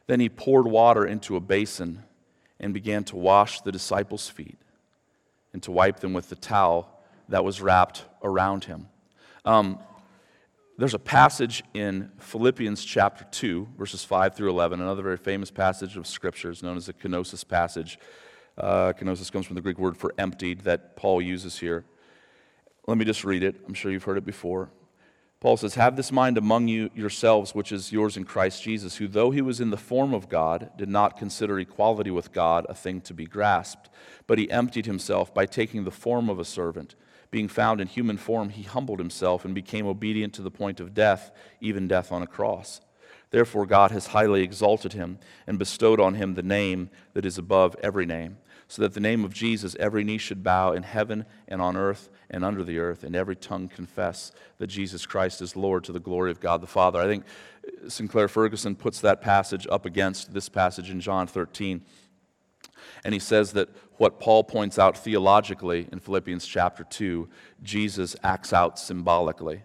Then 0.09 0.21
he 0.21 0.29
poured 0.29 0.67
water 0.67 1.07
into 1.07 1.37
a 1.37 1.41
basin 1.41 2.03
and 2.61 2.75
began 2.75 3.03
to 3.05 3.17
wash 3.17 3.63
the 3.63 3.73
disciples' 3.73 4.29
feet 4.29 4.59
and 5.55 5.63
to 5.63 5.73
wipe 5.73 6.01
them 6.01 6.13
with 6.13 6.29
the 6.29 6.37
towel 6.37 6.93
that 7.29 7.45
was 7.45 7.61
wrapped 7.61 8.05
around 8.23 8.65
him. 8.65 8.89
Um, 9.45 9.79
there's 10.79 10.95
a 10.95 10.99
passage 10.99 11.63
in 11.73 12.11
Philippians 12.19 12.85
chapter 12.85 13.25
2, 13.31 13.69
verses 13.79 14.05
5 14.05 14.35
through 14.35 14.51
11, 14.51 14.81
another 14.81 15.03
very 15.03 15.17
famous 15.17 15.51
passage 15.51 15.97
of 15.97 16.07
Scripture 16.07 16.53
known 16.63 16.77
as 16.77 16.87
the 16.87 16.93
kenosis 16.93 17.49
passage. 17.49 17.99
Uh, 18.59 18.93
kenosis 18.93 19.33
comes 19.33 19.47
from 19.47 19.55
the 19.55 19.63
Greek 19.63 19.79
word 19.79 19.97
for 19.97 20.13
emptied 20.19 20.61
that 20.63 20.95
Paul 20.97 21.23
uses 21.23 21.59
here. 21.59 21.85
Let 22.87 22.99
me 22.99 23.05
just 23.05 23.25
read 23.25 23.43
it. 23.43 23.57
I'm 23.67 23.75
sure 23.75 23.91
you've 23.91 24.05
heard 24.05 24.19
it 24.19 24.27
before. 24.27 24.71
Paul 25.41 25.57
says, 25.57 25.75
Have 25.75 25.97
this 25.97 26.13
mind 26.13 26.39
among 26.39 26.69
you 26.69 26.91
yourselves, 26.95 27.55
which 27.55 27.73
is 27.73 27.93
yours 27.93 28.17
in 28.17 28.25
Christ 28.25 28.63
Jesus, 28.63 28.97
who, 28.97 29.09
though 29.09 29.31
he 29.31 29.43
was 29.43 29.61
in 29.61 29.71
the 29.71 29.77
form 29.77 30.15
of 30.15 30.29
God, 30.29 30.71
did 30.77 30.89
not 30.89 31.19
consider 31.19 31.59
equality 31.59 32.11
with 32.11 32.33
God 32.33 32.67
a 32.69 32.75
thing 32.75 33.01
to 33.03 33.15
be 33.15 33.27
grasped, 33.27 33.91
but 34.27 34.39
he 34.39 34.51
emptied 34.51 34.87
himself 34.87 35.33
by 35.35 35.47
taking 35.47 35.85
the 35.85 35.91
form 35.91 36.29
of 36.29 36.39
a 36.39 36.45
servant 36.45 36.97
being 37.31 37.49
found 37.49 37.81
in 37.81 37.89
human 37.89 38.17
form, 38.17 38.51
he 38.51 38.63
humbled 38.63 38.99
himself 38.99 39.45
and 39.45 39.55
became 39.55 39.87
obedient 39.87 40.35
to 40.35 40.43
the 40.43 40.51
point 40.51 40.81
of 40.81 40.95
death, 40.95 41.31
even 41.61 41.89
death 41.89 42.13
on 42.13 42.23
a 42.23 42.27
cross. 42.27 42.81
Therefore, 43.31 43.67
God 43.67 43.91
has 43.91 44.09
highly 44.09 44.43
exalted 44.43 44.93
him 44.93 45.19
and 45.47 45.59
bestowed 45.59 46.01
on 46.01 46.15
him 46.15 46.35
the 46.35 46.43
name 46.43 46.91
that 47.15 47.27
is 47.27 47.39
above 47.39 47.75
every 47.83 48.07
name, 48.07 48.39
so 48.69 48.83
that 48.83 48.95
the 48.95 49.01
name 49.01 49.25
of 49.25 49.35
Jesus 49.35 49.77
every 49.81 50.05
knee 50.05 50.19
should 50.19 50.45
bow 50.45 50.73
in 50.73 50.85
heaven 50.85 51.27
and 51.49 51.61
on 51.61 51.77
earth 51.77 52.09
and 52.31 52.45
under 52.45 52.63
the 52.63 52.79
earth, 52.79 53.03
and 53.03 53.17
every 53.17 53.37
tongue 53.37 53.69
confess 53.69 54.33
that 54.59 54.69
Jesus 54.69 55.07
Christ 55.07 55.43
is 55.43 55.57
Lord 55.57 55.85
to 55.85 55.93
the 55.93 56.01
glory 56.01 56.31
of 56.31 56.41
God 56.41 56.61
the 56.61 56.67
Father. 56.67 57.01
I 57.01 57.07
think 57.07 57.25
Sinclair 57.89 58.29
Ferguson 58.29 58.77
puts 58.77 59.01
that 59.01 59.21
passage 59.21 59.67
up 59.71 59.85
against 59.85 60.33
this 60.33 60.49
passage 60.49 60.91
in 60.91 61.01
John 61.01 61.27
13 61.27 61.83
and 63.05 63.15
he 63.15 63.21
says 63.21 63.53
that 63.53 63.69
what 63.99 64.21
Paul 64.21 64.45
points 64.45 64.79
out 64.79 64.97
theologically 64.97 65.89
in 65.91 66.01
Philippians 66.01 66.47
chapter 66.47 66.85
2, 66.85 67.29
Jesus 67.63 68.17
acts 68.23 68.53
out 68.53 68.79
symbolically 68.79 69.63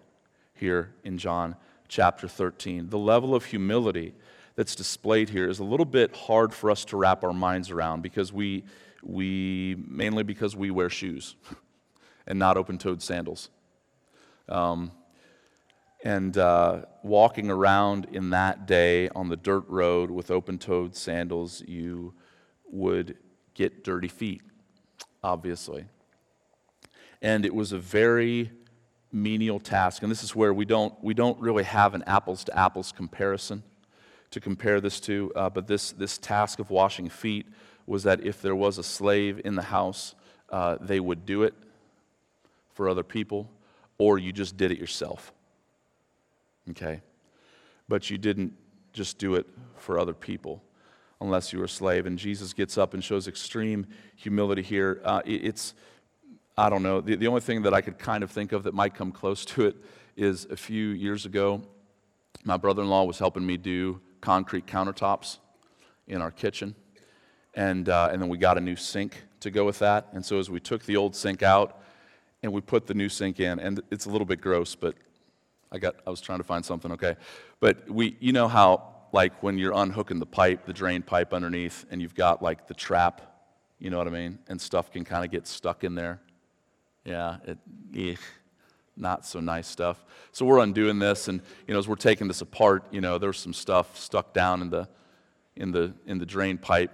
here 0.54 0.94
in 1.04 1.18
John 1.18 1.56
chapter 1.88 2.28
13. 2.28 2.88
The 2.88 2.98
level 2.98 3.34
of 3.34 3.44
humility 3.44 4.14
that's 4.54 4.74
displayed 4.74 5.28
here 5.28 5.48
is 5.48 5.58
a 5.58 5.64
little 5.64 5.86
bit 5.86 6.14
hard 6.14 6.52
for 6.54 6.70
us 6.70 6.84
to 6.86 6.96
wrap 6.96 7.24
our 7.24 7.32
minds 7.32 7.70
around 7.70 8.02
because 8.02 8.32
we, 8.32 8.64
we 9.02 9.76
mainly 9.86 10.22
because 10.22 10.56
we 10.56 10.70
wear 10.70 10.88
shoes 10.88 11.36
and 12.26 12.38
not 12.38 12.56
open 12.56 12.78
toed 12.78 13.02
sandals. 13.02 13.50
Um, 14.48 14.92
and 16.04 16.36
uh, 16.36 16.82
walking 17.02 17.50
around 17.50 18.08
in 18.10 18.30
that 18.30 18.66
day 18.66 19.08
on 19.10 19.28
the 19.28 19.36
dirt 19.36 19.64
road 19.68 20.10
with 20.10 20.30
open 20.30 20.58
toed 20.58 20.96
sandals, 20.96 21.62
you 21.66 22.14
would 22.70 23.16
get 23.54 23.84
dirty 23.84 24.08
feet, 24.08 24.42
obviously. 25.22 25.84
And 27.20 27.44
it 27.44 27.54
was 27.54 27.72
a 27.72 27.78
very 27.78 28.50
menial 29.12 29.60
task. 29.60 30.02
And 30.02 30.10
this 30.10 30.24
is 30.24 30.34
where 30.34 30.52
we 30.52 30.64
don't, 30.64 30.94
we 31.02 31.14
don't 31.14 31.38
really 31.38 31.64
have 31.64 31.94
an 31.94 32.02
apples 32.06 32.44
to 32.44 32.58
apples 32.58 32.92
comparison 32.92 33.62
to 34.30 34.40
compare 34.40 34.80
this 34.80 34.98
to. 35.00 35.30
Uh, 35.36 35.50
but 35.50 35.66
this, 35.66 35.92
this 35.92 36.18
task 36.18 36.58
of 36.58 36.70
washing 36.70 37.08
feet 37.08 37.46
was 37.86 38.02
that 38.04 38.24
if 38.24 38.40
there 38.42 38.56
was 38.56 38.78
a 38.78 38.82
slave 38.82 39.40
in 39.44 39.54
the 39.54 39.62
house, 39.62 40.14
uh, 40.50 40.78
they 40.80 41.00
would 41.00 41.26
do 41.26 41.42
it 41.42 41.54
for 42.74 42.88
other 42.88 43.02
people, 43.02 43.50
or 43.98 44.18
you 44.18 44.32
just 44.32 44.56
did 44.56 44.72
it 44.72 44.78
yourself. 44.78 45.32
Okay? 46.70 47.02
But 47.88 48.08
you 48.08 48.18
didn't 48.18 48.54
just 48.92 49.18
do 49.18 49.34
it 49.34 49.46
for 49.76 49.98
other 49.98 50.14
people 50.14 50.62
unless 51.22 51.52
you 51.52 51.58
were 51.58 51.66
a 51.66 51.68
slave. 51.68 52.04
And 52.06 52.18
Jesus 52.18 52.52
gets 52.52 52.76
up 52.76 52.94
and 52.94 53.02
shows 53.02 53.28
extreme 53.28 53.86
humility 54.16 54.62
here. 54.62 55.00
Uh, 55.04 55.22
it's, 55.24 55.74
I 56.58 56.68
don't 56.68 56.82
know, 56.82 57.00
the, 57.00 57.16
the 57.16 57.26
only 57.28 57.40
thing 57.40 57.62
that 57.62 57.72
I 57.72 57.80
could 57.80 57.98
kind 57.98 58.22
of 58.22 58.30
think 58.30 58.52
of 58.52 58.64
that 58.64 58.74
might 58.74 58.94
come 58.94 59.12
close 59.12 59.44
to 59.46 59.66
it 59.66 59.76
is 60.16 60.46
a 60.50 60.56
few 60.56 60.88
years 60.88 61.24
ago, 61.24 61.62
my 62.44 62.56
brother 62.56 62.82
in 62.82 62.88
law 62.88 63.04
was 63.04 63.18
helping 63.18 63.46
me 63.46 63.56
do 63.56 64.00
concrete 64.20 64.66
countertops 64.66 65.38
in 66.06 66.20
our 66.20 66.30
kitchen. 66.30 66.74
And, 67.54 67.88
uh, 67.88 68.10
and 68.12 68.20
then 68.20 68.28
we 68.28 68.38
got 68.38 68.58
a 68.58 68.60
new 68.60 68.76
sink 68.76 69.22
to 69.40 69.50
go 69.50 69.64
with 69.64 69.78
that. 69.78 70.08
And 70.12 70.24
so 70.24 70.38
as 70.38 70.50
we 70.50 70.60
took 70.60 70.84
the 70.84 70.96
old 70.96 71.14
sink 71.14 71.42
out 71.42 71.80
and 72.42 72.52
we 72.52 72.60
put 72.60 72.86
the 72.86 72.94
new 72.94 73.08
sink 73.08 73.40
in, 73.40 73.58
and 73.60 73.80
it's 73.90 74.06
a 74.06 74.10
little 74.10 74.26
bit 74.26 74.40
gross, 74.40 74.74
but 74.74 74.94
I 75.70 75.78
got 75.78 75.94
I 76.06 76.10
was 76.10 76.20
trying 76.20 76.38
to 76.38 76.44
find 76.44 76.64
something, 76.64 76.92
okay. 76.92 77.16
But 77.60 77.88
we 77.88 78.16
you 78.20 78.32
know 78.32 78.48
how 78.48 78.92
like 79.12 79.42
when 79.42 79.58
you're 79.58 79.74
unhooking 79.74 80.18
the 80.18 80.26
pipe, 80.26 80.64
the 80.64 80.72
drain 80.72 81.02
pipe 81.02 81.34
underneath, 81.34 81.84
and 81.90 82.00
you've 82.00 82.14
got 82.14 82.42
like 82.42 82.66
the 82.66 82.74
trap, 82.74 83.20
you 83.78 83.90
know 83.90 83.98
what 83.98 84.06
I 84.06 84.10
mean? 84.10 84.38
And 84.48 84.60
stuff 84.60 84.90
can 84.90 85.04
kind 85.04 85.24
of 85.24 85.30
get 85.30 85.46
stuck 85.46 85.84
in 85.84 85.94
there. 85.94 86.20
Yeah, 87.04 87.36
it, 87.44 88.18
not 88.96 89.26
so 89.26 89.40
nice 89.40 89.66
stuff. 89.66 90.04
So 90.32 90.46
we're 90.46 90.60
undoing 90.60 90.98
this, 90.98 91.28
and 91.28 91.42
you 91.66 91.74
know, 91.74 91.78
as 91.78 91.88
we're 91.88 91.96
taking 91.96 92.28
this 92.28 92.40
apart, 92.40 92.84
you 92.90 93.00
know, 93.00 93.18
there's 93.18 93.38
some 93.38 93.52
stuff 93.52 93.98
stuck 93.98 94.32
down 94.32 94.62
in 94.62 94.70
the 94.70 94.88
in 95.56 95.72
the 95.72 95.92
in 96.06 96.18
the 96.18 96.26
drain 96.26 96.58
pipe. 96.58 96.90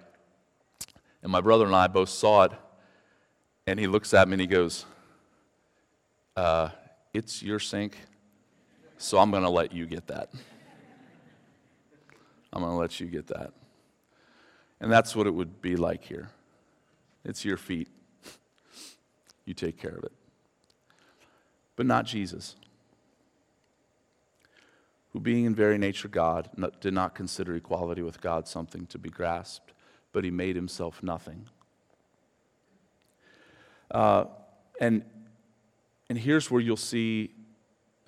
And 1.23 1.31
my 1.31 1.41
brother 1.41 1.67
and 1.67 1.75
I 1.75 1.87
both 1.87 2.09
saw 2.09 2.45
it, 2.45 2.53
and 3.67 3.79
he 3.79 3.87
looks 3.87 4.15
at 4.15 4.29
me 4.29 4.35
and 4.35 4.41
he 4.41 4.47
goes, 4.47 4.87
uh, 6.37 6.71
"It's 7.13 7.43
your 7.43 7.59
sink, 7.59 7.99
so 8.97 9.19
I'm 9.19 9.31
going 9.31 9.43
to 9.43 9.51
let 9.51 9.73
you 9.73 9.87
get 9.87 10.07
that." 10.09 10.31
I'm 12.53 12.63
going 12.63 12.73
to 12.73 12.79
let 12.79 13.01
you 13.01 13.07
get 13.07 13.27
that. 13.29 13.53
And 14.81 14.91
that's 14.91 15.15
what 15.15 15.27
it 15.27 15.35
would 15.35 15.61
be 15.61 15.77
like 15.77 16.05
here. 16.05 16.31
It's 17.25 17.45
your 17.45 17.57
feet. 17.57 17.89
You 19.45 19.55
take 19.55 19.79
care 19.79 19.95
of 19.95 20.05
it. 20.05 20.13
But 21.77 21.87
not 21.87 22.07
Jesus, 22.07 22.57
who, 25.13 25.21
being 25.21 25.45
in 25.45 25.55
very 25.55 25.79
nature 25.79 26.09
God, 26.09 26.49
did 26.81 26.93
not 26.93 27.15
consider 27.15 27.55
equality 27.55 28.03
with 28.03 28.21
God 28.21 28.49
something 28.49 28.87
to 28.87 28.99
be 28.99 29.11
grasped, 29.11 29.73
but 30.13 30.25
he 30.25 30.31
made 30.31 30.57
himself 30.57 31.03
nothing. 31.03 31.47
Uh, 33.91 34.25
and, 34.81 35.05
and 36.09 36.19
here's 36.19 36.51
where 36.51 36.61
you'll 36.61 36.77
see 36.77 37.31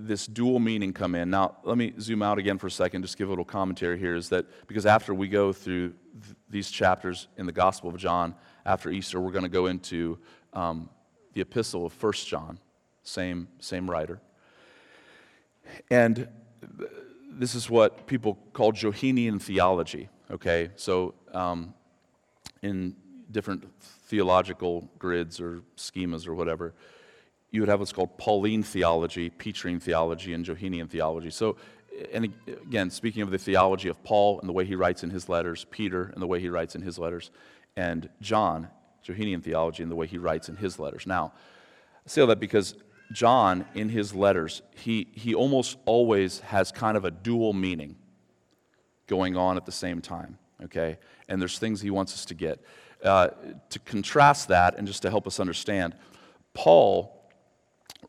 this 0.07 0.27
dual 0.27 0.59
meaning 0.59 0.93
come 0.93 1.15
in. 1.15 1.31
Now, 1.31 1.57
let 1.63 1.77
me 1.79 1.93
zoom 2.01 2.23
out 2.23 2.39
again 2.39 2.59
for 2.59 2.67
a 2.67 2.71
second, 2.71 3.03
just 3.03 3.17
give 3.17 3.29
a 3.29 3.31
little 3.31 3.45
commentary 3.45 3.99
here. 3.99 4.15
Is 4.15 4.29
that 4.31 4.47
because 4.67 4.87
after 4.87 5.15
we 5.15 5.29
go 5.29 5.53
through 5.53 5.95
th- 6.23 6.37
these 6.49 6.71
chapters 6.71 7.29
in 7.37 7.47
the 7.47 7.53
Gospel 7.53 7.91
of 7.91 7.97
John, 7.97 8.35
after 8.65 8.91
Easter, 8.91 9.21
we're 9.21 9.33
going 9.33 9.45
to 9.45 9.49
go 9.49 9.67
into 9.67 10.19
um, 10.53 10.89
the 11.35 11.41
epistle 11.41 11.87
of 11.87 11.93
First 11.93 12.29
John, 12.29 12.59
same, 13.03 13.49
same 13.59 13.91
writer. 13.91 14.21
And 15.91 16.29
this 17.31 17.55
is 17.55 17.71
what 17.71 18.07
people 18.07 18.39
call 18.53 18.73
Johannine 18.73 19.39
theology, 19.39 20.09
okay? 20.31 20.71
So, 20.77 21.15
um, 21.33 21.75
in 22.63 22.97
different 23.31 23.65
theological 23.81 24.89
grids 24.99 25.41
or 25.41 25.63
schemas 25.77 26.27
or 26.27 26.35
whatever, 26.35 26.75
you 27.51 27.61
would 27.61 27.69
have 27.69 27.81
what's 27.81 27.93
called 27.93 28.17
Pauline 28.17 28.63
theology, 28.63 29.31
Petrine 29.31 29.81
theology, 29.81 30.35
and 30.35 30.45
Johannine 30.45 30.89
theology. 30.89 31.31
So, 31.31 31.57
and 32.13 32.33
again, 32.47 32.91
speaking 32.91 33.23
of 33.23 33.31
the 33.31 33.39
theology 33.39 33.89
of 33.89 34.03
Paul 34.05 34.39
and 34.41 34.49
the 34.49 34.53
way 34.53 34.65
he 34.65 34.77
writes 34.77 35.03
in 35.03 35.11
his 35.11 35.29
letters, 35.29 35.67
Peter 35.71 36.11
and 36.15 36.23
the 36.23 36.27
way 36.27 36.41
he 36.41 36.49
writes 36.49 36.75
in 36.75 36.83
his 36.83 36.99
letters, 36.99 37.31
and 37.77 38.09
John, 38.21 38.69
Johannine 39.03 39.41
theology, 39.41 39.83
and 39.83 39.91
the 39.91 39.97
way 39.97 40.07
he 40.07 40.19
writes 40.19 40.49
in 40.49 40.57
his 40.57 40.79
letters. 40.79 41.07
Now, 41.07 41.33
I 42.07 42.09
say 42.09 42.21
all 42.21 42.27
that 42.29 42.41
because 42.41 42.75
John, 43.13 43.67
in 43.75 43.89
his 43.89 44.15
letters, 44.15 44.63
he, 44.77 45.09
he 45.13 45.35
almost 45.35 45.77
always 45.85 46.41
has 46.41 46.71
kind 46.71 46.97
of 46.97 47.05
a 47.05 47.11
dual 47.11 47.53
meaning 47.53 47.97
going 49.09 49.37
on 49.37 49.57
at 49.57 49.67
the 49.67 49.73
same 49.73 50.01
time, 50.01 50.39
okay? 50.63 50.99
And 51.29 51.41
there's 51.41 51.59
things 51.59 51.81
he 51.81 51.91
wants 51.91 52.15
us 52.15 52.25
to 52.27 52.35
get. 52.35 52.61
Uh, 53.03 53.29
to 53.71 53.79
contrast 53.81 54.49
that, 54.49 54.77
and 54.77 54.87
just 54.87 55.03
to 55.03 55.11
help 55.11 55.27
us 55.27 55.41
understand, 55.41 55.97
Paul 56.55 57.20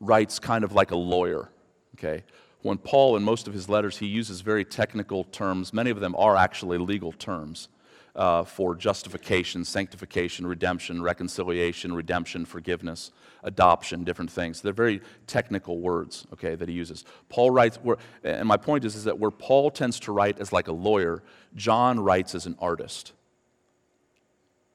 writes 0.00 0.38
kind 0.38 0.64
of 0.64 0.72
like 0.72 0.90
a 0.90 0.96
lawyer, 0.96 1.50
okay? 1.96 2.24
When 2.62 2.78
Paul, 2.78 3.16
in 3.16 3.22
most 3.22 3.48
of 3.48 3.54
his 3.54 3.68
letters, 3.68 3.98
he 3.98 4.06
uses 4.06 4.40
very 4.40 4.64
technical 4.64 5.24
terms, 5.24 5.72
many 5.72 5.90
of 5.90 6.00
them 6.00 6.14
are 6.16 6.36
actually 6.36 6.78
legal 6.78 7.12
terms 7.12 7.68
uh, 8.14 8.44
for 8.44 8.74
justification, 8.74 9.64
sanctification, 9.64 10.46
redemption, 10.46 11.02
reconciliation, 11.02 11.94
redemption, 11.94 12.44
forgiveness, 12.44 13.10
adoption, 13.42 14.04
different 14.04 14.30
things. 14.30 14.60
They're 14.60 14.72
very 14.72 15.00
technical 15.26 15.80
words, 15.80 16.26
okay, 16.32 16.54
that 16.54 16.68
he 16.68 16.74
uses. 16.74 17.04
Paul 17.28 17.50
writes, 17.50 17.78
where, 17.82 17.96
and 18.22 18.46
my 18.46 18.56
point 18.56 18.84
is, 18.84 18.94
is 18.94 19.04
that 19.04 19.18
where 19.18 19.30
Paul 19.30 19.70
tends 19.70 19.98
to 20.00 20.12
write 20.12 20.38
as 20.38 20.52
like 20.52 20.68
a 20.68 20.72
lawyer, 20.72 21.22
John 21.56 22.00
writes 22.00 22.34
as 22.34 22.46
an 22.46 22.56
artist. 22.60 23.12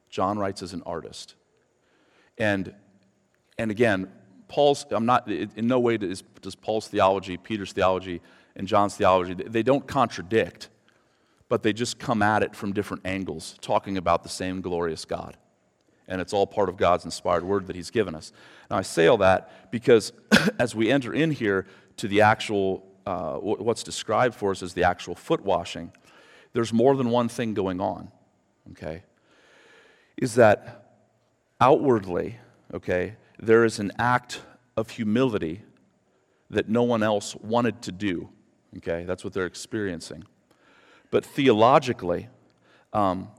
John 0.09 0.39
writes 0.39 0.61
as 0.63 0.73
an 0.73 0.83
artist. 0.85 1.35
And, 2.37 2.73
and 3.57 3.71
again, 3.71 4.11
Paul's, 4.47 4.85
I'm 4.91 5.05
not, 5.05 5.29
in 5.29 5.67
no 5.67 5.79
way 5.79 5.97
does, 5.97 6.23
does 6.41 6.55
Paul's 6.55 6.87
theology, 6.87 7.37
Peter's 7.37 7.73
theology, 7.73 8.21
and 8.55 8.67
John's 8.67 8.95
theology, 8.95 9.33
they 9.33 9.63
don't 9.63 9.85
contradict, 9.85 10.69
but 11.49 11.63
they 11.63 11.73
just 11.73 11.99
come 11.99 12.21
at 12.21 12.43
it 12.43 12.55
from 12.55 12.73
different 12.73 13.05
angles, 13.05 13.55
talking 13.61 13.97
about 13.97 14.23
the 14.23 14.29
same 14.29 14.61
glorious 14.61 15.05
God. 15.05 15.37
And 16.07 16.21
it's 16.21 16.33
all 16.33 16.47
part 16.47 16.69
of 16.69 16.77
God's 16.77 17.05
inspired 17.05 17.43
word 17.43 17.67
that 17.67 17.75
He's 17.75 17.91
given 17.91 18.15
us. 18.15 18.31
Now, 18.71 18.77
I 18.77 18.81
say 18.81 19.07
all 19.07 19.17
that 19.17 19.71
because 19.71 20.13
as 20.59 20.73
we 20.73 20.89
enter 20.89 21.13
in 21.13 21.31
here 21.31 21.67
to 21.97 22.07
the 22.07 22.21
actual, 22.21 22.85
uh, 23.05 23.35
what's 23.35 23.83
described 23.83 24.33
for 24.33 24.51
us 24.51 24.63
as 24.63 24.73
the 24.73 24.83
actual 24.83 25.15
foot 25.15 25.43
washing, 25.43 25.91
there's 26.53 26.71
more 26.71 26.95
than 26.95 27.09
one 27.09 27.27
thing 27.27 27.53
going 27.53 27.81
on, 27.81 28.11
okay? 28.71 29.03
Is 30.15 30.35
that 30.35 30.95
outwardly, 31.59 32.39
okay, 32.73 33.15
there 33.39 33.65
is 33.65 33.79
an 33.79 33.91
act 33.99 34.41
of 34.75 34.89
humility 34.91 35.61
that 36.49 36.69
no 36.69 36.83
one 36.83 37.03
else 37.03 37.35
wanted 37.35 37.81
to 37.83 37.91
do. 37.91 38.29
Okay, 38.77 39.03
that's 39.05 39.23
what 39.23 39.33
they're 39.33 39.45
experiencing. 39.45 40.23
But 41.09 41.25
theologically, 41.25 42.29
um, 42.93 43.29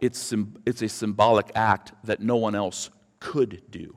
it's, 0.00 0.32
it's 0.66 0.82
a 0.82 0.88
symbolic 0.88 1.50
act 1.54 1.92
that 2.04 2.20
no 2.20 2.36
one 2.36 2.54
else 2.54 2.90
could 3.20 3.62
do. 3.70 3.96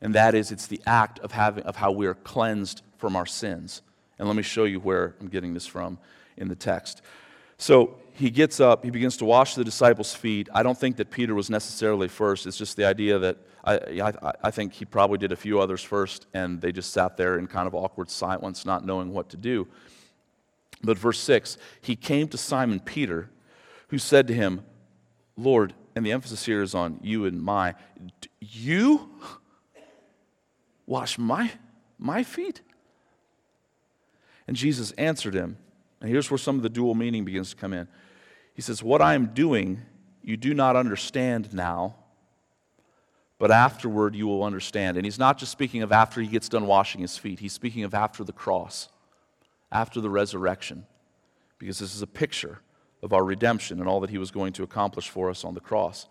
And 0.00 0.14
that 0.14 0.34
is, 0.34 0.50
it's 0.50 0.66
the 0.66 0.80
act 0.86 1.18
of, 1.20 1.32
having, 1.32 1.64
of 1.64 1.76
how 1.76 1.92
we 1.92 2.06
are 2.06 2.14
cleansed 2.14 2.82
from 2.98 3.16
our 3.16 3.26
sins. 3.26 3.82
And 4.18 4.28
let 4.28 4.36
me 4.36 4.42
show 4.42 4.64
you 4.64 4.80
where 4.80 5.14
I'm 5.20 5.28
getting 5.28 5.54
this 5.54 5.66
from 5.66 5.98
in 6.36 6.48
the 6.48 6.54
text. 6.54 7.02
So 7.58 7.98
he 8.16 8.30
gets 8.30 8.60
up, 8.60 8.84
he 8.84 8.90
begins 8.90 9.16
to 9.16 9.24
wash 9.24 9.56
the 9.56 9.64
disciples' 9.64 10.14
feet. 10.14 10.48
I 10.54 10.62
don't 10.62 10.78
think 10.78 10.96
that 10.96 11.10
Peter 11.10 11.34
was 11.34 11.50
necessarily 11.50 12.06
first. 12.06 12.46
It's 12.46 12.56
just 12.56 12.76
the 12.76 12.84
idea 12.84 13.18
that 13.18 13.38
I, 13.64 13.74
I, 14.00 14.32
I, 14.44 14.50
think 14.52 14.72
he 14.72 14.84
probably 14.84 15.18
did 15.18 15.32
a 15.32 15.36
few 15.36 15.58
others 15.58 15.82
first, 15.82 16.26
and 16.32 16.60
they 16.60 16.70
just 16.70 16.92
sat 16.92 17.16
there 17.16 17.38
in 17.38 17.48
kind 17.48 17.66
of 17.66 17.74
awkward 17.74 18.08
silence, 18.08 18.64
not 18.64 18.86
knowing 18.86 19.12
what 19.12 19.30
to 19.30 19.36
do. 19.36 19.66
But 20.82 20.96
verse 20.96 21.18
6 21.20 21.58
he 21.80 21.96
came 21.96 22.28
to 22.28 22.38
Simon 22.38 22.78
Peter, 22.78 23.30
who 23.88 23.98
said 23.98 24.28
to 24.28 24.34
him, 24.34 24.64
Lord, 25.36 25.74
and 25.96 26.06
the 26.06 26.12
emphasis 26.12 26.46
here 26.46 26.62
is 26.62 26.74
on 26.74 27.00
you 27.02 27.24
and 27.26 27.42
my, 27.42 27.74
you 28.38 29.10
wash 30.86 31.18
my, 31.18 31.50
my 31.98 32.22
feet? 32.22 32.60
And 34.46 34.56
Jesus 34.56 34.92
answered 34.92 35.34
him, 35.34 35.56
and 36.00 36.10
here's 36.10 36.30
where 36.30 36.38
some 36.38 36.56
of 36.56 36.62
the 36.62 36.68
dual 36.68 36.94
meaning 36.94 37.24
begins 37.24 37.50
to 37.50 37.56
come 37.56 37.72
in. 37.72 37.88
He 38.54 38.62
says, 38.62 38.82
What 38.82 39.02
I 39.02 39.14
am 39.14 39.26
doing, 39.26 39.82
you 40.22 40.36
do 40.36 40.54
not 40.54 40.76
understand 40.76 41.52
now, 41.52 41.96
but 43.38 43.50
afterward 43.50 44.14
you 44.14 44.26
will 44.26 44.44
understand. 44.44 44.96
And 44.96 45.04
he's 45.04 45.18
not 45.18 45.36
just 45.36 45.52
speaking 45.52 45.82
of 45.82 45.92
after 45.92 46.20
he 46.20 46.28
gets 46.28 46.48
done 46.48 46.66
washing 46.66 47.00
his 47.00 47.18
feet, 47.18 47.40
he's 47.40 47.52
speaking 47.52 47.84
of 47.84 47.92
after 47.92 48.24
the 48.24 48.32
cross, 48.32 48.88
after 49.70 50.00
the 50.00 50.08
resurrection, 50.08 50.86
because 51.58 51.78
this 51.78 51.94
is 51.94 52.00
a 52.00 52.06
picture 52.06 52.60
of 53.02 53.12
our 53.12 53.24
redemption 53.24 53.80
and 53.80 53.88
all 53.88 54.00
that 54.00 54.10
he 54.10 54.18
was 54.18 54.30
going 54.30 54.52
to 54.54 54.62
accomplish 54.62 55.10
for 55.10 55.28
us 55.28 55.44
on 55.44 55.52
the 55.52 55.60
cross. 55.60 56.06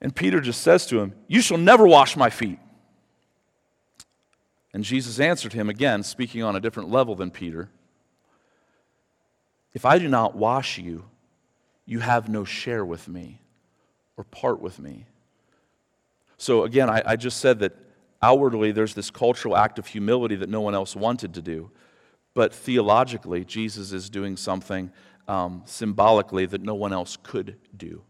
And 0.00 0.14
Peter 0.14 0.40
just 0.40 0.62
says 0.62 0.86
to 0.86 0.98
him, 0.98 1.14
You 1.28 1.40
shall 1.40 1.58
never 1.58 1.86
wash 1.86 2.16
my 2.16 2.30
feet. 2.30 2.58
And 4.72 4.82
Jesus 4.82 5.20
answered 5.20 5.52
him 5.52 5.70
again, 5.70 6.02
speaking 6.02 6.42
on 6.42 6.56
a 6.56 6.60
different 6.60 6.90
level 6.90 7.14
than 7.14 7.30
Peter. 7.30 7.68
If 9.74 9.84
I 9.84 9.98
do 9.98 10.08
not 10.08 10.36
wash 10.36 10.78
you, 10.78 11.04
you 11.84 11.98
have 11.98 12.28
no 12.28 12.44
share 12.44 12.84
with 12.84 13.08
me 13.08 13.42
or 14.16 14.24
part 14.24 14.60
with 14.60 14.78
me. 14.78 15.06
So, 16.38 16.64
again, 16.64 16.88
I, 16.88 17.02
I, 17.04 17.16
just 17.16 17.38
said 17.38 17.58
that 17.60 17.76
outwardly 18.22 18.72
there's 18.72 18.94
this 18.94 19.10
cultural 19.10 19.56
act 19.56 19.78
of 19.78 19.86
humility 19.86 20.36
that 20.36 20.48
no 20.48 20.60
one 20.60 20.74
else 20.74 20.96
wanted 20.96 21.34
to 21.34 21.42
do. 21.42 21.70
But 22.32 22.52
theologically, 22.52 23.44
Jesus 23.44 23.92
is 23.92 24.10
doing 24.10 24.36
something 24.36 24.90
um, 25.28 25.62
symbolically 25.66 26.46
that 26.46 26.62
no 26.62 26.74
one 26.74 26.92
else 26.92 27.16
could 27.22 27.56
do. 27.76 28.02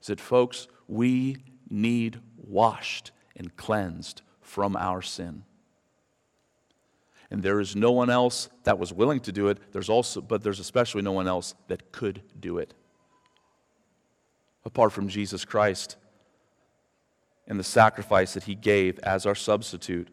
Is 0.00 0.08
that, 0.08 0.20
folks, 0.20 0.68
we 0.88 1.38
need 1.68 2.20
washed 2.36 3.12
and 3.36 3.56
cleansed 3.56 4.22
from 4.40 4.76
our 4.76 5.02
sin 5.02 5.44
and 7.30 7.42
there 7.42 7.60
is 7.60 7.76
no 7.76 7.92
one 7.92 8.10
else 8.10 8.48
that 8.64 8.78
was 8.78 8.92
willing 8.92 9.20
to 9.20 9.32
do 9.32 9.48
it. 9.48 9.72
There's 9.72 9.88
also, 9.88 10.20
but 10.20 10.42
there's 10.42 10.60
especially 10.60 11.02
no 11.02 11.12
one 11.12 11.28
else 11.28 11.54
that 11.68 11.92
could 11.92 12.22
do 12.38 12.58
it 12.58 12.74
apart 14.64 14.92
from 14.92 15.08
Jesus 15.08 15.44
Christ 15.44 15.96
and 17.46 17.58
the 17.58 17.64
sacrifice 17.64 18.34
that 18.34 18.44
he 18.44 18.54
gave 18.54 18.98
as 19.00 19.26
our 19.26 19.34
substitute 19.34 20.08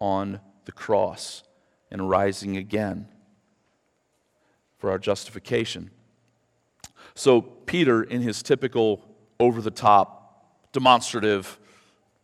on 0.00 0.40
the 0.64 0.72
cross 0.72 1.42
and 1.90 2.08
rising 2.08 2.56
again 2.56 3.08
for 4.78 4.90
our 4.90 4.98
justification. 4.98 5.90
So, 7.14 7.40
Peter, 7.40 8.02
in 8.02 8.20
his 8.22 8.42
typical 8.42 9.04
over 9.38 9.60
the 9.60 9.70
top, 9.70 10.72
demonstrative, 10.72 11.58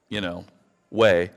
you 0.09 0.21
know, 0.21 0.45
way, 0.91 1.31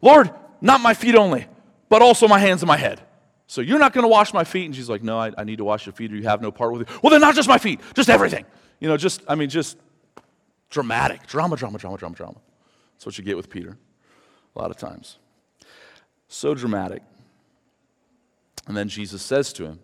Lord, 0.00 0.30
not 0.60 0.80
my 0.80 0.94
feet 0.94 1.14
only, 1.14 1.46
but 1.94 2.02
also 2.02 2.26
my 2.26 2.40
hands 2.40 2.60
and 2.60 2.66
my 2.66 2.76
head. 2.76 3.00
So 3.46 3.60
you're 3.60 3.78
not 3.78 3.92
going 3.92 4.02
to 4.02 4.08
wash 4.08 4.34
my 4.34 4.42
feet? 4.42 4.64
And 4.64 4.74
she's 4.74 4.88
like, 4.88 5.04
No, 5.04 5.16
I, 5.16 5.30
I, 5.38 5.44
need 5.44 5.58
to 5.58 5.64
wash 5.64 5.86
your 5.86 5.92
feet, 5.92 6.12
or 6.12 6.16
you 6.16 6.24
have 6.24 6.42
no 6.42 6.50
part 6.50 6.72
with 6.72 6.82
it. 6.82 6.88
Well, 7.04 7.12
then 7.12 7.20
not 7.20 7.36
just 7.36 7.48
my 7.48 7.56
feet, 7.56 7.80
just 7.94 8.10
everything. 8.10 8.44
You 8.80 8.88
know, 8.88 8.96
just, 8.96 9.22
I 9.28 9.36
mean, 9.36 9.48
just 9.48 9.78
dramatic. 10.70 11.24
Drama, 11.28 11.54
drama, 11.56 11.78
drama, 11.78 11.96
drama, 11.96 12.16
drama. 12.16 12.40
That's 12.94 13.06
what 13.06 13.16
you 13.16 13.22
get 13.22 13.36
with 13.36 13.48
Peter 13.48 13.78
a 14.56 14.58
lot 14.60 14.72
of 14.72 14.76
times. 14.76 15.18
So 16.26 16.52
dramatic. 16.52 17.04
And 18.66 18.76
then 18.76 18.88
Jesus 18.88 19.22
says 19.22 19.52
to 19.52 19.64
him, 19.64 19.78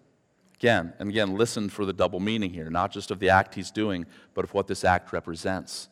again, 0.56 0.94
and 0.98 1.10
again, 1.10 1.36
listen 1.36 1.68
for 1.68 1.84
the 1.84 1.92
double 1.92 2.18
meaning 2.18 2.52
here, 2.52 2.70
not 2.70 2.90
just 2.90 3.12
of 3.12 3.20
the 3.20 3.30
act 3.30 3.54
he's 3.54 3.70
doing, 3.70 4.04
but 4.34 4.44
of 4.44 4.52
what 4.52 4.66
this 4.66 4.82
act 4.82 5.12
represents. 5.12 5.88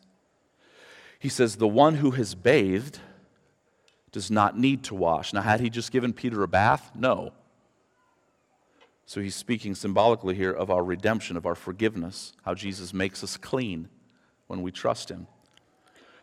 He 1.17 1.29
says, 1.29 1.55
The 1.55 1.65
one 1.65 1.95
who 1.95 2.11
has 2.11 2.35
bathed 2.35 2.99
does 4.11 4.31
not 4.31 4.57
need 4.57 4.83
to 4.85 4.95
wash. 4.95 5.33
Now, 5.33 5.41
had 5.41 5.59
he 5.59 5.69
just 5.69 5.91
given 5.91 6.13
Peter 6.13 6.43
a 6.43 6.47
bath? 6.47 6.91
No. 6.95 7.33
So 9.05 9.21
he's 9.21 9.35
speaking 9.35 9.75
symbolically 9.75 10.35
here 10.35 10.51
of 10.51 10.69
our 10.69 10.83
redemption, 10.83 11.35
of 11.35 11.45
our 11.45 11.55
forgiveness, 11.55 12.33
how 12.43 12.53
Jesus 12.53 12.93
makes 12.93 13.23
us 13.23 13.37
clean 13.37 13.89
when 14.47 14.61
we 14.61 14.71
trust 14.71 15.09
him. 15.09 15.27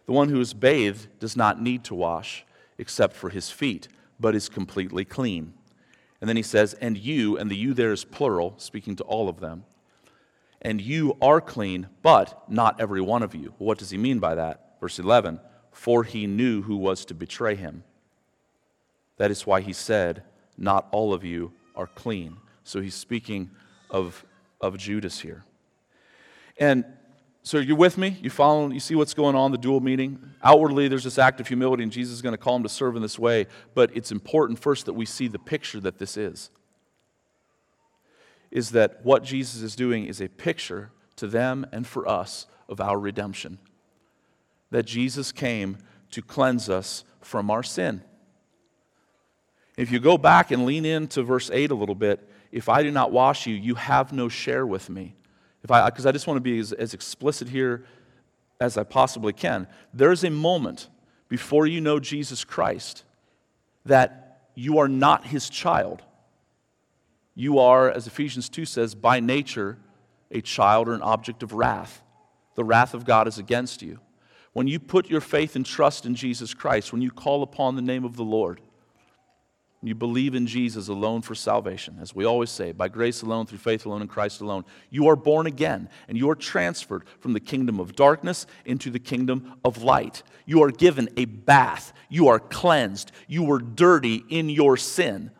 The 0.06 0.12
one 0.12 0.28
who 0.28 0.40
is 0.40 0.54
bathed 0.54 1.08
does 1.18 1.36
not 1.36 1.60
need 1.60 1.84
to 1.84 1.94
wash 1.94 2.44
except 2.78 3.16
for 3.16 3.30
his 3.30 3.50
feet, 3.50 3.88
but 4.20 4.34
is 4.34 4.48
completely 4.48 5.04
clean. 5.04 5.52
And 6.20 6.28
then 6.28 6.36
he 6.36 6.42
says, 6.42 6.74
And 6.74 6.96
you, 6.96 7.36
and 7.36 7.50
the 7.50 7.56
you 7.56 7.74
there 7.74 7.92
is 7.92 8.04
plural, 8.04 8.54
speaking 8.56 8.96
to 8.96 9.04
all 9.04 9.28
of 9.28 9.40
them. 9.40 9.64
And 10.62 10.80
you 10.80 11.16
are 11.20 11.40
clean, 11.40 11.88
but 12.02 12.44
not 12.48 12.80
every 12.80 13.00
one 13.00 13.22
of 13.22 13.34
you. 13.34 13.54
What 13.58 13.78
does 13.78 13.90
he 13.90 13.98
mean 13.98 14.18
by 14.18 14.34
that? 14.36 14.76
Verse 14.80 14.98
11 14.98 15.40
for 15.76 16.04
he 16.04 16.26
knew 16.26 16.62
who 16.62 16.74
was 16.74 17.04
to 17.04 17.12
betray 17.12 17.54
him. 17.54 17.84
That 19.18 19.30
is 19.30 19.46
why 19.46 19.60
he 19.60 19.74
said, 19.74 20.22
Not 20.56 20.88
all 20.90 21.12
of 21.12 21.22
you 21.22 21.52
are 21.74 21.86
clean. 21.86 22.38
So 22.64 22.80
he's 22.80 22.94
speaking 22.94 23.50
of, 23.90 24.24
of 24.58 24.78
Judas 24.78 25.20
here. 25.20 25.44
And 26.58 26.86
so 27.42 27.58
you're 27.58 27.76
with 27.76 27.98
me? 27.98 28.16
You 28.22 28.30
follow, 28.30 28.70
you 28.70 28.80
see 28.80 28.94
what's 28.94 29.12
going 29.12 29.36
on, 29.36 29.52
the 29.52 29.58
dual 29.58 29.80
meaning? 29.80 30.18
Outwardly, 30.42 30.88
there's 30.88 31.04
this 31.04 31.18
act 31.18 31.40
of 31.40 31.46
humility, 31.46 31.82
and 31.82 31.92
Jesus 31.92 32.14
is 32.14 32.22
going 32.22 32.32
to 32.32 32.38
call 32.38 32.56
him 32.56 32.62
to 32.62 32.70
serve 32.70 32.96
in 32.96 33.02
this 33.02 33.18
way. 33.18 33.46
But 33.74 33.94
it's 33.94 34.10
important 34.10 34.58
first 34.58 34.86
that 34.86 34.94
we 34.94 35.04
see 35.04 35.28
the 35.28 35.38
picture 35.38 35.78
that 35.80 35.98
this 35.98 36.16
is. 36.16 36.50
Is 38.50 38.70
that 38.70 39.04
what 39.04 39.24
Jesus 39.24 39.60
is 39.60 39.76
doing 39.76 40.06
is 40.06 40.22
a 40.22 40.28
picture 40.28 40.90
to 41.16 41.26
them 41.26 41.66
and 41.70 41.86
for 41.86 42.08
us 42.08 42.46
of 42.66 42.80
our 42.80 42.98
redemption 42.98 43.58
that 44.70 44.84
Jesus 44.84 45.32
came 45.32 45.78
to 46.10 46.22
cleanse 46.22 46.68
us 46.68 47.04
from 47.20 47.50
our 47.50 47.62
sin. 47.62 48.02
If 49.76 49.90
you 49.90 50.00
go 50.00 50.16
back 50.16 50.50
and 50.50 50.64
lean 50.64 50.84
into 50.84 51.22
verse 51.22 51.50
8 51.50 51.70
a 51.70 51.74
little 51.74 51.94
bit, 51.94 52.28
if 52.50 52.68
I 52.68 52.82
do 52.82 52.90
not 52.90 53.12
wash 53.12 53.46
you, 53.46 53.54
you 53.54 53.74
have 53.74 54.12
no 54.12 54.28
share 54.28 54.66
with 54.66 54.88
me. 54.88 55.14
If 55.62 55.70
I, 55.70 55.88
because 55.90 56.06
I 56.06 56.12
just 56.12 56.26
want 56.26 56.36
to 56.36 56.42
be 56.42 56.58
as, 56.58 56.72
as 56.72 56.94
explicit 56.94 57.48
here 57.48 57.84
as 58.60 58.78
I 58.78 58.84
possibly 58.84 59.32
can. 59.32 59.66
There's 59.92 60.24
a 60.24 60.30
moment 60.30 60.88
before 61.28 61.66
you 61.66 61.80
know 61.80 62.00
Jesus 62.00 62.44
Christ 62.44 63.04
that 63.84 64.48
you 64.54 64.78
are 64.78 64.88
not 64.88 65.26
his 65.26 65.50
child. 65.50 66.02
You 67.34 67.58
are, 67.58 67.90
as 67.90 68.06
Ephesians 68.06 68.48
2 68.48 68.64
says, 68.64 68.94
by 68.94 69.20
nature 69.20 69.76
a 70.30 70.40
child 70.40 70.88
or 70.88 70.94
an 70.94 71.02
object 71.02 71.42
of 71.42 71.52
wrath. 71.52 72.02
The 72.54 72.64
wrath 72.64 72.94
of 72.94 73.04
God 73.04 73.28
is 73.28 73.38
against 73.38 73.82
you 73.82 74.00
when 74.56 74.66
you 74.66 74.80
put 74.80 75.10
your 75.10 75.20
faith 75.20 75.54
and 75.54 75.66
trust 75.66 76.06
in 76.06 76.14
Jesus 76.14 76.54
Christ, 76.54 76.90
when 76.90 77.02
you 77.02 77.10
call 77.10 77.42
upon 77.42 77.76
the 77.76 77.82
name 77.82 78.06
of 78.06 78.16
the 78.16 78.24
Lord, 78.24 78.62
you 79.82 79.94
believe 79.94 80.34
in 80.34 80.46
Jesus 80.46 80.88
alone 80.88 81.20
for 81.20 81.34
salvation, 81.34 81.98
as 82.00 82.14
we 82.14 82.24
always 82.24 82.48
say, 82.48 82.72
by 82.72 82.88
grace 82.88 83.20
alone, 83.20 83.44
through 83.44 83.58
faith 83.58 83.84
alone, 83.84 84.00
in 84.00 84.08
Christ 84.08 84.40
alone, 84.40 84.64
you 84.88 85.08
are 85.08 85.14
born 85.14 85.46
again 85.46 85.90
and 86.08 86.16
you 86.16 86.30
are 86.30 86.34
transferred 86.34 87.04
from 87.20 87.34
the 87.34 87.38
kingdom 87.38 87.78
of 87.78 87.94
darkness 87.94 88.46
into 88.64 88.90
the 88.90 88.98
kingdom 88.98 89.56
of 89.62 89.82
light. 89.82 90.22
You 90.46 90.62
are 90.62 90.70
given 90.70 91.10
a 91.18 91.26
bath. 91.26 91.92
You 92.08 92.28
are 92.28 92.38
cleansed. 92.38 93.12
You 93.28 93.42
were 93.42 93.58
dirty 93.58 94.24
in 94.30 94.48
your 94.48 94.78
sin, 94.78 95.32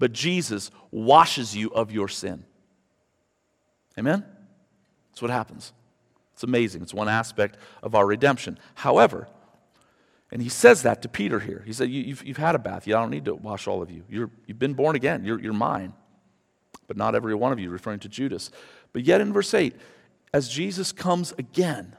but 0.00 0.12
Jesus 0.12 0.72
washes 0.90 1.54
you 1.54 1.70
of 1.70 1.92
your 1.92 2.08
sin. 2.08 2.44
Amen? 3.96 4.24
That's 5.12 5.22
what 5.22 5.30
happens. 5.30 5.72
It's 6.36 6.42
amazing. 6.42 6.82
It's 6.82 6.92
one 6.92 7.08
aspect 7.08 7.56
of 7.82 7.94
our 7.94 8.04
redemption. 8.04 8.58
However, 8.74 9.26
and 10.30 10.42
he 10.42 10.50
says 10.50 10.82
that 10.82 11.00
to 11.00 11.08
Peter 11.08 11.40
here. 11.40 11.62
He 11.64 11.72
said, 11.72 11.88
you, 11.88 12.14
have 12.14 12.22
you've 12.22 12.36
had 12.36 12.54
a 12.54 12.58
bath. 12.58 12.86
Yeah, 12.86 12.98
I 12.98 13.00
don't 13.00 13.08
need 13.08 13.24
to 13.24 13.34
wash 13.34 13.66
all 13.66 13.80
of 13.80 13.90
you. 13.90 14.04
You're, 14.06 14.30
you've 14.46 14.58
been 14.58 14.74
born 14.74 14.96
again. 14.96 15.24
You're, 15.24 15.40
you're 15.40 15.54
mine. 15.54 15.94
But 16.88 16.98
not 16.98 17.14
every 17.14 17.34
one 17.34 17.52
of 17.52 17.58
you, 17.58 17.70
referring 17.70 18.00
to 18.00 18.08
Judas. 18.10 18.50
But 18.92 19.04
yet 19.04 19.22
in 19.22 19.32
verse 19.32 19.54
8, 19.54 19.74
as 20.34 20.50
Jesus 20.50 20.92
comes 20.92 21.32
again 21.38 21.96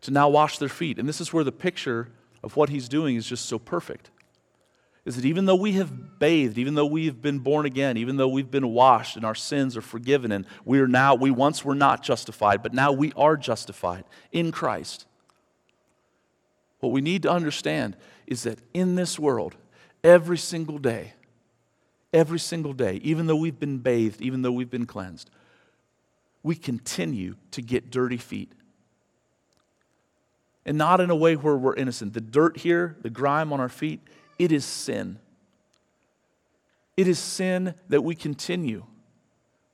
to 0.00 0.10
now 0.10 0.28
wash 0.28 0.58
their 0.58 0.68
feet, 0.68 0.98
and 0.98 1.08
this 1.08 1.20
is 1.20 1.32
where 1.32 1.44
the 1.44 1.52
picture 1.52 2.08
of 2.42 2.56
what 2.56 2.70
he's 2.70 2.88
doing 2.88 3.14
is 3.14 3.24
just 3.24 3.46
so 3.46 3.56
perfect. 3.56 4.10
Is 5.04 5.16
that 5.16 5.24
even 5.24 5.46
though 5.46 5.56
we 5.56 5.72
have 5.72 6.18
bathed, 6.18 6.58
even 6.58 6.74
though 6.74 6.86
we 6.86 7.06
have 7.06 7.22
been 7.22 7.38
born 7.38 7.64
again, 7.64 7.96
even 7.96 8.16
though 8.16 8.28
we've 8.28 8.50
been 8.50 8.68
washed 8.68 9.16
and 9.16 9.24
our 9.24 9.34
sins 9.34 9.76
are 9.76 9.82
forgiven, 9.82 10.30
and 10.30 10.46
we 10.64 10.78
are 10.80 10.86
now, 10.86 11.14
we 11.14 11.30
once 11.30 11.64
were 11.64 11.74
not 11.74 12.02
justified, 12.02 12.62
but 12.62 12.74
now 12.74 12.92
we 12.92 13.12
are 13.16 13.36
justified 13.36 14.04
in 14.30 14.52
Christ 14.52 15.06
what 16.80 16.92
we 16.92 17.00
need 17.00 17.22
to 17.22 17.30
understand 17.30 17.96
is 18.26 18.42
that 18.42 18.58
in 18.74 18.94
this 18.94 19.18
world, 19.18 19.56
every 20.02 20.38
single 20.38 20.78
day, 20.78 21.12
every 22.12 22.38
single 22.38 22.72
day, 22.72 23.00
even 23.02 23.26
though 23.26 23.36
we've 23.36 23.60
been 23.60 23.78
bathed, 23.78 24.20
even 24.20 24.42
though 24.42 24.52
we've 24.52 24.70
been 24.70 24.86
cleansed, 24.86 25.30
we 26.42 26.54
continue 26.54 27.36
to 27.50 27.62
get 27.62 27.90
dirty 27.90 28.16
feet. 28.16 28.50
And 30.64 30.78
not 30.78 31.00
in 31.00 31.10
a 31.10 31.16
way 31.16 31.36
where 31.36 31.56
we're 31.56 31.74
innocent. 31.74 32.14
The 32.14 32.20
dirt 32.20 32.58
here, 32.58 32.96
the 33.02 33.10
grime 33.10 33.52
on 33.52 33.60
our 33.60 33.68
feet, 33.68 34.00
it 34.40 34.52
is 34.52 34.64
sin. 34.64 35.18
It 36.96 37.06
is 37.06 37.18
sin 37.18 37.74
that 37.90 38.00
we 38.00 38.14
continue 38.14 38.86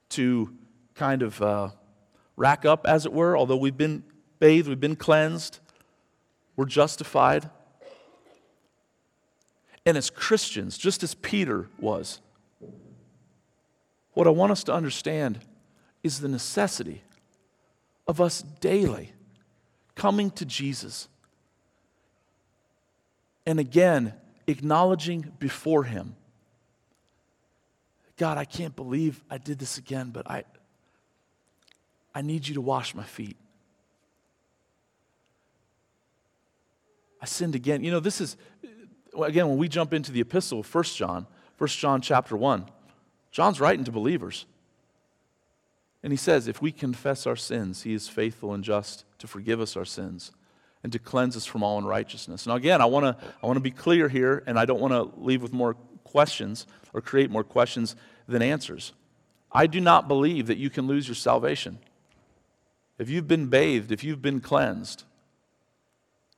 to 0.08 0.52
kind 0.96 1.22
of 1.22 1.40
uh, 1.40 1.68
rack 2.36 2.64
up, 2.64 2.84
as 2.84 3.06
it 3.06 3.12
were, 3.12 3.38
although 3.38 3.56
we've 3.56 3.76
been 3.76 4.02
bathed, 4.40 4.66
we've 4.66 4.80
been 4.80 4.96
cleansed. 4.96 5.60
We're 6.56 6.64
justified. 6.64 7.48
And 9.86 9.96
as 9.96 10.10
Christians, 10.10 10.76
just 10.76 11.04
as 11.04 11.14
Peter 11.14 11.68
was, 11.78 12.20
what 14.14 14.26
I 14.26 14.30
want 14.30 14.50
us 14.50 14.64
to 14.64 14.74
understand 14.74 15.38
is 16.02 16.18
the 16.18 16.28
necessity 16.28 17.02
of 18.08 18.20
us 18.20 18.42
daily 18.42 19.12
coming 19.94 20.28
to 20.32 20.44
Jesus 20.44 21.06
and 23.46 23.60
again 23.60 24.12
acknowledging 24.46 25.32
before 25.38 25.84
Him 25.84 26.16
God, 28.16 28.38
I 28.38 28.44
can't 28.44 28.74
believe 28.74 29.22
I 29.30 29.38
did 29.38 29.58
this 29.58 29.76
again, 29.76 30.10
but 30.10 30.28
I, 30.30 30.44
I 32.14 32.22
need 32.22 32.48
you 32.48 32.54
to 32.54 32.60
wash 32.60 32.94
my 32.94 33.04
feet. 33.04 33.36
I 37.20 37.26
sinned 37.26 37.54
again. 37.54 37.84
You 37.84 37.90
know, 37.90 38.00
this 38.00 38.20
is, 38.20 38.36
again, 39.20 39.48
when 39.48 39.58
we 39.58 39.68
jump 39.68 39.92
into 39.92 40.12
the 40.12 40.20
epistle 40.20 40.60
of 40.60 40.74
1 40.74 40.84
John, 40.84 41.26
1 41.58 41.68
John 41.68 42.00
chapter 42.00 42.36
1, 42.36 42.66
John's 43.30 43.60
writing 43.60 43.84
to 43.84 43.92
believers. 43.92 44.46
And 46.02 46.12
he 46.12 46.16
says, 46.16 46.48
if 46.48 46.62
we 46.62 46.72
confess 46.72 47.26
our 47.26 47.36
sins, 47.36 47.82
he 47.82 47.92
is 47.92 48.08
faithful 48.08 48.54
and 48.54 48.64
just 48.64 49.04
to 49.18 49.26
forgive 49.26 49.60
us 49.60 49.76
our 49.76 49.84
sins 49.84 50.30
and 50.82 50.92
to 50.92 50.98
cleanse 50.98 51.36
us 51.36 51.46
from 51.46 51.62
all 51.62 51.78
unrighteousness. 51.78 52.46
Now, 52.46 52.54
again, 52.54 52.80
I 52.80 52.86
want 52.86 53.04
to 53.04 53.26
I 53.42 53.46
want 53.46 53.56
to 53.56 53.62
be 53.62 53.70
clear 53.70 54.08
here, 54.08 54.42
and 54.46 54.58
I 54.58 54.64
don't 54.64 54.80
want 54.80 54.92
to 54.92 55.20
leave 55.20 55.42
with 55.42 55.52
more 55.52 55.74
questions 56.04 56.66
or 56.92 57.00
create 57.00 57.30
more 57.30 57.44
questions 57.44 57.96
than 58.28 58.42
answers. 58.42 58.92
I 59.52 59.66
do 59.66 59.80
not 59.80 60.08
believe 60.08 60.46
that 60.46 60.58
you 60.58 60.70
can 60.70 60.86
lose 60.86 61.08
your 61.08 61.14
salvation. 61.14 61.78
If 62.98 63.10
you've 63.10 63.28
been 63.28 63.48
bathed, 63.48 63.92
if 63.92 64.04
you've 64.04 64.22
been 64.22 64.40
cleansed, 64.40 65.04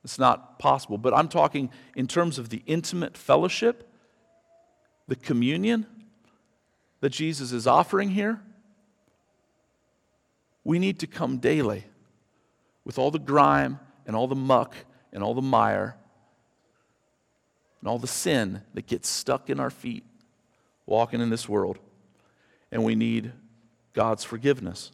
it's 0.03 0.19
not 0.19 0.59
possible. 0.59 0.97
But 0.97 1.13
I'm 1.13 1.27
talking 1.27 1.69
in 1.95 2.07
terms 2.07 2.37
of 2.37 2.49
the 2.49 2.63
intimate 2.65 3.17
fellowship, 3.17 3.89
the 5.07 5.15
communion 5.15 5.85
that 7.01 7.09
Jesus 7.09 7.51
is 7.51 7.67
offering 7.67 8.09
here. 8.09 8.41
We 10.63 10.79
need 10.79 10.99
to 10.99 11.07
come 11.07 11.37
daily 11.37 11.85
with 12.83 12.97
all 12.97 13.11
the 13.11 13.19
grime 13.19 13.79
and 14.09 14.15
all 14.15 14.25
the 14.25 14.33
muck 14.33 14.73
and 15.13 15.21
all 15.21 15.35
the 15.35 15.41
mire 15.41 15.95
and 17.79 17.87
all 17.87 17.99
the 17.99 18.07
sin 18.07 18.63
that 18.73 18.87
gets 18.87 19.07
stuck 19.07 19.51
in 19.51 19.59
our 19.59 19.69
feet 19.69 20.03
walking 20.87 21.21
in 21.21 21.29
this 21.29 21.47
world. 21.47 21.77
And 22.71 22.83
we 22.83 22.95
need 22.95 23.31
God's 23.93 24.23
forgiveness. 24.23 24.91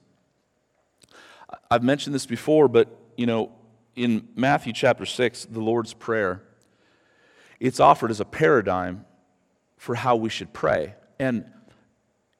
I've 1.71 1.81
mentioned 1.81 2.13
this 2.13 2.25
before, 2.25 2.67
but 2.67 2.89
you 3.15 3.25
know, 3.25 3.53
in 3.95 4.27
Matthew 4.35 4.73
chapter 4.73 5.05
6, 5.05 5.45
the 5.45 5.61
Lord's 5.61 5.93
Prayer, 5.93 6.43
it's 7.61 7.79
offered 7.79 8.11
as 8.11 8.19
a 8.19 8.25
paradigm 8.25 9.05
for 9.77 9.95
how 9.95 10.17
we 10.17 10.27
should 10.27 10.51
pray. 10.51 10.93
And, 11.19 11.45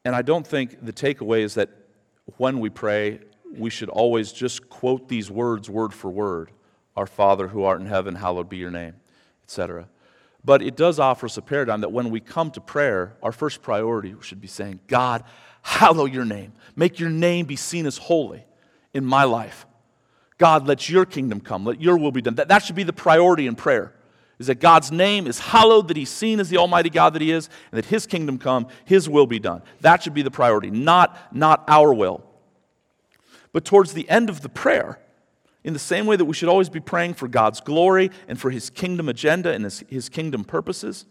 and 0.03 0.13
I 0.13 0.23
don't 0.23 0.45
think 0.45 0.83
the 0.85 0.91
takeaway 0.91 1.39
is 1.39 1.53
that 1.53 1.69
when 2.35 2.59
we 2.59 2.69
pray, 2.69 3.21
we 3.57 3.69
should 3.69 3.87
always 3.87 4.33
just 4.33 4.67
quote 4.67 5.07
these 5.07 5.31
words 5.31 5.69
word 5.69 5.93
for 5.93 6.11
word 6.11 6.51
Our 6.95 7.07
Father 7.07 7.49
who 7.49 7.63
art 7.63 7.81
in 7.81 7.87
heaven, 7.87 8.15
hallowed 8.15 8.49
be 8.49 8.57
your 8.57 8.71
name, 8.71 8.95
etc. 9.43 9.87
But 10.43 10.61
it 10.61 10.75
does 10.75 10.99
offer 10.99 11.25
us 11.25 11.37
a 11.37 11.41
paradigm 11.41 11.81
that 11.81 11.91
when 11.91 12.09
we 12.09 12.19
come 12.19 12.51
to 12.51 12.61
prayer, 12.61 13.15
our 13.23 13.31
first 13.31 13.61
priority 13.61 14.15
should 14.21 14.39
be 14.39 14.47
saying, 14.47 14.79
God, 14.87 15.23
hallow 15.63 16.05
your 16.05 16.25
name. 16.25 16.53
Make 16.75 16.99
your 16.99 17.09
name 17.09 17.47
be 17.47 17.55
seen 17.55 17.85
as 17.85 17.97
holy 17.97 18.45
in 18.93 19.03
my 19.03 19.23
life. 19.23 19.65
God, 20.37 20.67
let 20.67 20.89
your 20.89 21.05
kingdom 21.05 21.39
come, 21.39 21.65
let 21.65 21.81
your 21.81 21.97
will 21.97 22.11
be 22.11 22.21
done. 22.21 22.35
That, 22.35 22.49
that 22.49 22.59
should 22.63 22.75
be 22.75 22.83
the 22.83 22.93
priority 22.93 23.47
in 23.47 23.55
prayer. 23.55 23.93
Is 24.37 24.47
that 24.47 24.59
God's 24.59 24.91
name 24.91 25.27
is 25.27 25.39
hallowed, 25.39 25.87
that 25.87 25.97
He's 25.97 26.09
seen 26.09 26.41
as 26.41 26.49
the 26.49 26.57
Almighty 26.57 26.89
God 26.89 27.13
that 27.13 27.21
He 27.21 27.31
is, 27.31 27.49
and 27.71 27.77
that 27.77 27.85
His 27.85 28.05
kingdom 28.05 28.37
come, 28.37 28.67
His 28.83 29.07
will 29.07 29.25
be 29.25 29.39
done. 29.39 29.61
That 29.79 30.03
should 30.03 30.13
be 30.13 30.23
the 30.23 30.31
priority, 30.31 30.69
not, 30.69 31.33
not 31.33 31.63
our 31.67 31.93
will. 31.93 32.23
But 33.53 33.63
towards 33.63 33.93
the 33.93 34.09
end 34.09 34.29
of 34.29 34.41
the 34.41 34.49
prayer, 34.49 34.99
in 35.65 35.73
the 35.73 35.79
same 35.79 36.05
way 36.05 36.15
that 36.15 36.25
we 36.25 36.35
should 36.35 36.47
always 36.47 36.69
be 36.69 36.79
praying 36.79 37.15
for 37.15 37.27
God's 37.27 37.59
glory 37.59 38.11
and 38.27 38.39
for 38.39 38.51
His 38.51 38.69
kingdom 38.69 39.09
agenda 39.09 39.51
and 39.51 39.63
His, 39.63 39.83
his 39.89 40.09
kingdom 40.09 40.43
purposes, 40.45 41.07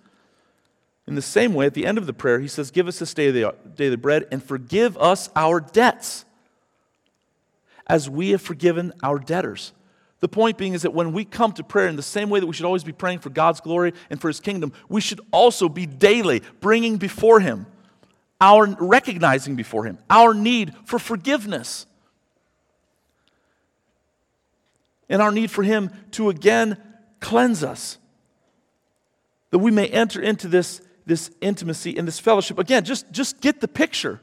in 1.06 1.16
the 1.16 1.22
same 1.22 1.52
way, 1.52 1.66
at 1.66 1.74
the 1.74 1.84
end 1.84 1.98
of 1.98 2.06
the 2.06 2.14
prayer, 2.14 2.38
He 2.38 2.48
says, 2.48 2.70
Give 2.70 2.86
us 2.88 3.00
this 3.00 3.12
day 3.12 3.30
the 3.30 3.54
daily 3.74 3.96
bread 3.96 4.26
and 4.30 4.42
forgive 4.42 4.96
us 4.96 5.28
our 5.36 5.60
debts 5.60 6.24
as 7.86 8.08
we 8.08 8.30
have 8.30 8.40
forgiven 8.40 8.92
our 9.02 9.18
debtors. 9.18 9.72
The 10.20 10.28
point 10.28 10.56
being 10.56 10.72
is 10.72 10.82
that 10.82 10.94
when 10.94 11.12
we 11.12 11.26
come 11.26 11.52
to 11.52 11.64
prayer 11.64 11.88
in 11.88 11.96
the 11.96 12.02
same 12.02 12.30
way 12.30 12.40
that 12.40 12.46
we 12.46 12.54
should 12.54 12.64
always 12.64 12.84
be 12.84 12.92
praying 12.92 13.18
for 13.18 13.28
God's 13.28 13.60
glory 13.60 13.92
and 14.08 14.20
for 14.20 14.28
His 14.28 14.40
kingdom, 14.40 14.72
we 14.88 15.00
should 15.00 15.20
also 15.32 15.68
be 15.68 15.84
daily 15.84 16.42
bringing 16.60 16.96
before 16.96 17.40
Him, 17.40 17.66
our 18.40 18.66
recognizing 18.78 19.56
before 19.56 19.84
Him, 19.84 19.98
our 20.08 20.32
need 20.32 20.72
for 20.84 21.00
forgiveness. 21.00 21.86
And 25.14 25.22
our 25.22 25.30
need 25.30 25.52
for 25.52 25.62
Him 25.62 25.92
to 26.10 26.28
again 26.28 26.76
cleanse 27.20 27.62
us. 27.62 27.98
That 29.52 29.60
we 29.60 29.70
may 29.70 29.86
enter 29.86 30.20
into 30.20 30.48
this, 30.48 30.80
this 31.06 31.30
intimacy 31.40 31.96
and 31.96 32.08
this 32.08 32.18
fellowship. 32.18 32.58
Again, 32.58 32.84
just, 32.84 33.12
just 33.12 33.40
get 33.40 33.60
the 33.60 33.68
picture. 33.68 34.20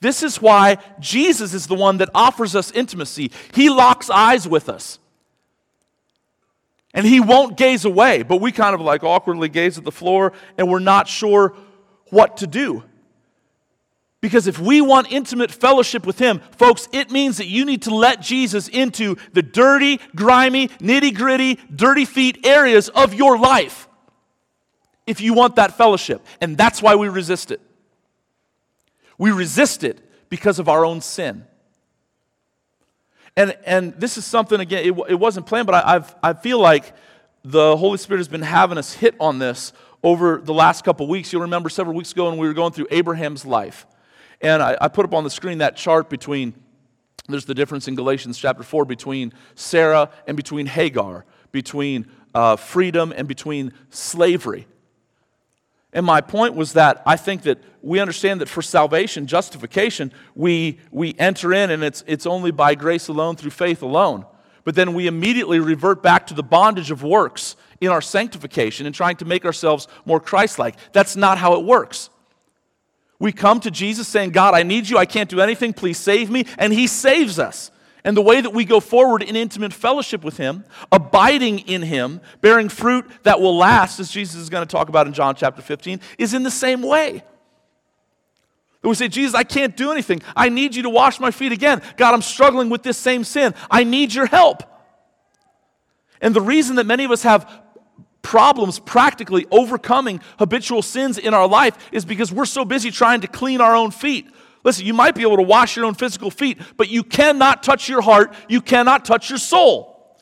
This 0.00 0.22
is 0.22 0.40
why 0.40 0.78
Jesus 0.98 1.52
is 1.52 1.66
the 1.66 1.74
one 1.74 1.98
that 1.98 2.08
offers 2.14 2.56
us 2.56 2.70
intimacy. 2.70 3.32
He 3.52 3.68
locks 3.68 4.08
eyes 4.08 4.48
with 4.48 4.70
us. 4.70 4.98
And 6.94 7.04
he 7.04 7.20
won't 7.20 7.58
gaze 7.58 7.84
away, 7.84 8.22
but 8.22 8.40
we 8.40 8.50
kind 8.50 8.74
of 8.74 8.80
like 8.80 9.04
awkwardly 9.04 9.50
gaze 9.50 9.76
at 9.76 9.84
the 9.84 9.92
floor 9.92 10.32
and 10.56 10.70
we're 10.70 10.78
not 10.78 11.06
sure 11.06 11.54
what 12.08 12.38
to 12.38 12.46
do. 12.46 12.82
Because 14.26 14.48
if 14.48 14.58
we 14.58 14.80
want 14.80 15.12
intimate 15.12 15.52
fellowship 15.52 16.04
with 16.04 16.18
Him, 16.18 16.40
folks, 16.58 16.88
it 16.90 17.12
means 17.12 17.36
that 17.36 17.46
you 17.46 17.64
need 17.64 17.82
to 17.82 17.94
let 17.94 18.20
Jesus 18.20 18.66
into 18.66 19.14
the 19.34 19.40
dirty, 19.40 20.00
grimy, 20.16 20.66
nitty 20.66 21.14
gritty, 21.14 21.60
dirty 21.72 22.04
feet 22.04 22.44
areas 22.44 22.88
of 22.88 23.14
your 23.14 23.38
life 23.38 23.88
if 25.06 25.20
you 25.20 25.32
want 25.32 25.54
that 25.54 25.76
fellowship. 25.76 26.26
And 26.40 26.58
that's 26.58 26.82
why 26.82 26.96
we 26.96 27.08
resist 27.08 27.52
it. 27.52 27.60
We 29.16 29.30
resist 29.30 29.84
it 29.84 30.00
because 30.28 30.58
of 30.58 30.68
our 30.68 30.84
own 30.84 31.02
sin. 31.02 31.46
And, 33.36 33.56
and 33.64 33.94
this 33.94 34.18
is 34.18 34.24
something, 34.24 34.58
again, 34.58 34.86
it, 34.86 35.04
it 35.08 35.20
wasn't 35.20 35.46
planned, 35.46 35.66
but 35.66 35.86
I, 35.86 35.94
I've, 35.94 36.14
I 36.20 36.32
feel 36.32 36.58
like 36.58 36.96
the 37.44 37.76
Holy 37.76 37.98
Spirit 37.98 38.18
has 38.18 38.26
been 38.26 38.42
having 38.42 38.76
us 38.76 38.92
hit 38.92 39.14
on 39.20 39.38
this 39.38 39.72
over 40.02 40.40
the 40.42 40.52
last 40.52 40.84
couple 40.84 41.06
weeks. 41.06 41.32
You'll 41.32 41.42
remember 41.42 41.68
several 41.68 41.94
weeks 41.94 42.10
ago 42.10 42.28
when 42.28 42.38
we 42.38 42.48
were 42.48 42.54
going 42.54 42.72
through 42.72 42.88
Abraham's 42.90 43.46
life. 43.46 43.86
And 44.40 44.62
I, 44.62 44.76
I 44.80 44.88
put 44.88 45.04
up 45.04 45.14
on 45.14 45.24
the 45.24 45.30
screen 45.30 45.58
that 45.58 45.76
chart 45.76 46.10
between, 46.10 46.54
there's 47.28 47.44
the 47.44 47.54
difference 47.54 47.88
in 47.88 47.94
Galatians 47.94 48.38
chapter 48.38 48.62
4 48.62 48.84
between 48.84 49.32
Sarah 49.54 50.10
and 50.26 50.36
between 50.36 50.66
Hagar, 50.66 51.24
between 51.52 52.06
uh, 52.34 52.56
freedom 52.56 53.12
and 53.16 53.26
between 53.26 53.72
slavery. 53.90 54.66
And 55.92 56.04
my 56.04 56.20
point 56.20 56.54
was 56.54 56.74
that 56.74 57.02
I 57.06 57.16
think 57.16 57.42
that 57.42 57.58
we 57.80 58.00
understand 58.00 58.42
that 58.42 58.48
for 58.48 58.60
salvation, 58.60 59.26
justification, 59.26 60.12
we, 60.34 60.78
we 60.90 61.14
enter 61.18 61.54
in 61.54 61.70
and 61.70 61.82
it's, 61.82 62.04
it's 62.06 62.26
only 62.26 62.50
by 62.50 62.74
grace 62.74 63.08
alone, 63.08 63.36
through 63.36 63.52
faith 63.52 63.80
alone. 63.80 64.26
But 64.64 64.74
then 64.74 64.92
we 64.94 65.06
immediately 65.06 65.60
revert 65.60 66.02
back 66.02 66.26
to 66.26 66.34
the 66.34 66.42
bondage 66.42 66.90
of 66.90 67.02
works 67.02 67.56
in 67.80 67.88
our 67.88 68.02
sanctification 68.02 68.84
and 68.84 68.94
trying 68.94 69.16
to 69.16 69.24
make 69.24 69.44
ourselves 69.44 69.86
more 70.04 70.20
Christ 70.20 70.58
like. 70.58 70.76
That's 70.92 71.16
not 71.16 71.38
how 71.38 71.54
it 71.54 71.64
works. 71.64 72.10
We 73.18 73.32
come 73.32 73.60
to 73.60 73.70
Jesus 73.70 74.08
saying, 74.08 74.30
God, 74.30 74.54
I 74.54 74.62
need 74.62 74.88
you. 74.88 74.98
I 74.98 75.06
can't 75.06 75.30
do 75.30 75.40
anything. 75.40 75.72
Please 75.72 75.98
save 75.98 76.30
me. 76.30 76.44
And 76.58 76.72
He 76.72 76.86
saves 76.86 77.38
us. 77.38 77.70
And 78.04 78.16
the 78.16 78.22
way 78.22 78.40
that 78.40 78.52
we 78.52 78.64
go 78.64 78.78
forward 78.78 79.22
in 79.22 79.34
intimate 79.34 79.72
fellowship 79.72 80.22
with 80.22 80.36
Him, 80.36 80.64
abiding 80.92 81.60
in 81.60 81.82
Him, 81.82 82.20
bearing 82.40 82.68
fruit 82.68 83.04
that 83.24 83.40
will 83.40 83.56
last, 83.56 83.98
as 83.98 84.10
Jesus 84.10 84.40
is 84.40 84.48
going 84.48 84.66
to 84.66 84.70
talk 84.70 84.88
about 84.88 85.06
in 85.06 85.12
John 85.12 85.34
chapter 85.34 85.60
15, 85.60 86.00
is 86.18 86.32
in 86.32 86.42
the 86.44 86.50
same 86.50 86.82
way. 86.82 87.24
we 88.82 88.94
say, 88.94 89.08
Jesus, 89.08 89.34
I 89.34 89.42
can't 89.42 89.76
do 89.76 89.90
anything. 89.90 90.22
I 90.36 90.50
need 90.50 90.76
you 90.76 90.84
to 90.84 90.90
wash 90.90 91.18
my 91.18 91.32
feet 91.32 91.50
again. 91.50 91.82
God, 91.96 92.14
I'm 92.14 92.22
struggling 92.22 92.70
with 92.70 92.84
this 92.84 92.96
same 92.96 93.24
sin. 93.24 93.54
I 93.70 93.82
need 93.82 94.14
your 94.14 94.26
help. 94.26 94.62
And 96.20 96.34
the 96.34 96.40
reason 96.40 96.76
that 96.76 96.86
many 96.86 97.04
of 97.04 97.10
us 97.10 97.24
have 97.24 97.65
problems 98.26 98.80
practically 98.80 99.46
overcoming 99.52 100.20
habitual 100.40 100.82
sins 100.82 101.16
in 101.16 101.32
our 101.32 101.46
life 101.46 101.78
is 101.92 102.04
because 102.04 102.32
we're 102.32 102.44
so 102.44 102.64
busy 102.64 102.90
trying 102.90 103.20
to 103.20 103.28
clean 103.28 103.60
our 103.60 103.76
own 103.76 103.92
feet. 103.92 104.26
Listen, 104.64 104.84
you 104.84 104.94
might 104.94 105.14
be 105.14 105.22
able 105.22 105.36
to 105.36 105.44
wash 105.44 105.76
your 105.76 105.84
own 105.84 105.94
physical 105.94 106.28
feet, 106.28 106.58
but 106.76 106.88
you 106.88 107.04
cannot 107.04 107.62
touch 107.62 107.88
your 107.88 108.00
heart. 108.00 108.34
You 108.48 108.60
cannot 108.60 109.04
touch 109.04 109.30
your 109.30 109.38
soul. 109.38 110.18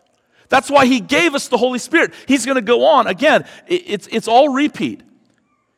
That's 0.51 0.71
why 0.71 0.85
he 0.85 1.01
gave 1.01 1.35
us 1.35 1.49
the 1.49 1.57
Holy 1.57 1.79
Spirit. 1.79 2.13
He's 2.29 2.45
going 2.45 2.57
to 2.57 2.63
go 2.63 2.85
on. 2.85 3.07
Again, 3.07 3.47
it's, 3.67 4.07
it's 4.13 4.29
all 4.29 4.51
repeat. 4.51 5.03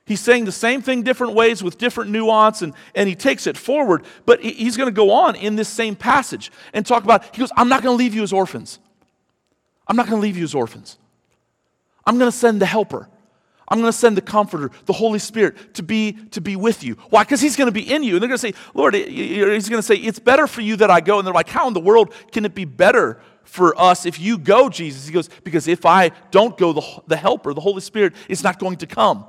He's 0.04 0.20
saying 0.20 0.46
the 0.46 0.52
same 0.52 0.82
thing 0.82 1.04
different 1.04 1.34
ways 1.34 1.62
with 1.62 1.78
different 1.78 2.10
nuance, 2.10 2.60
and, 2.60 2.74
and 2.96 3.08
he 3.08 3.14
takes 3.14 3.46
it 3.46 3.56
forward. 3.56 4.02
But 4.24 4.40
he's 4.40 4.76
going 4.76 4.88
to 4.88 4.92
go 4.92 5.12
on 5.12 5.36
in 5.36 5.54
this 5.54 5.68
same 5.68 5.94
passage 5.94 6.50
and 6.72 6.84
talk 6.84 7.04
about, 7.04 7.24
he 7.32 7.38
goes, 7.38 7.52
I'm 7.56 7.68
not 7.68 7.84
going 7.84 7.96
to 7.96 7.98
leave 7.98 8.16
you 8.16 8.24
as 8.24 8.32
orphans. 8.32 8.80
I'm 9.86 9.94
not 9.94 10.08
going 10.08 10.20
to 10.20 10.22
leave 10.22 10.36
you 10.36 10.42
as 10.42 10.56
orphans. 10.56 10.98
I'm 12.06 12.18
going 12.18 12.30
to 12.30 12.36
send 12.36 12.60
the 12.60 12.66
helper. 12.66 13.08
I'm 13.68 13.80
going 13.80 13.90
to 13.90 13.98
send 13.98 14.16
the 14.16 14.22
comforter, 14.22 14.70
the 14.84 14.92
Holy 14.92 15.18
Spirit, 15.18 15.74
to 15.74 15.82
be, 15.82 16.12
to 16.30 16.40
be 16.40 16.54
with 16.54 16.84
you. 16.84 16.94
Why? 17.10 17.24
Because 17.24 17.40
he's 17.40 17.56
going 17.56 17.66
to 17.66 17.72
be 17.72 17.92
in 17.92 18.04
you. 18.04 18.14
And 18.14 18.22
they're 18.22 18.28
going 18.28 18.38
to 18.38 18.52
say, 18.52 18.54
Lord, 18.74 18.94
he's 18.94 19.68
going 19.68 19.80
to 19.80 19.86
say, 19.86 19.96
it's 19.96 20.20
better 20.20 20.46
for 20.46 20.60
you 20.60 20.76
that 20.76 20.90
I 20.90 21.00
go. 21.00 21.18
And 21.18 21.26
they're 21.26 21.34
like, 21.34 21.48
how 21.48 21.66
in 21.66 21.74
the 21.74 21.80
world 21.80 22.14
can 22.30 22.44
it 22.44 22.54
be 22.54 22.64
better 22.64 23.20
for 23.42 23.78
us 23.80 24.06
if 24.06 24.20
you 24.20 24.38
go, 24.38 24.68
Jesus? 24.68 25.06
He 25.06 25.12
goes, 25.12 25.28
because 25.42 25.66
if 25.66 25.84
I 25.84 26.10
don't 26.30 26.56
go, 26.56 26.72
the, 26.72 27.02
the 27.08 27.16
helper, 27.16 27.52
the 27.54 27.60
Holy 27.60 27.80
Spirit, 27.80 28.14
is 28.28 28.44
not 28.44 28.60
going 28.60 28.76
to 28.78 28.86
come. 28.86 29.26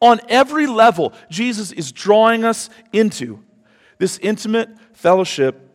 On 0.00 0.20
every 0.28 0.68
level, 0.68 1.12
Jesus 1.28 1.72
is 1.72 1.90
drawing 1.90 2.44
us 2.44 2.70
into 2.92 3.42
this 3.98 4.18
intimate 4.18 4.68
fellowship 4.92 5.66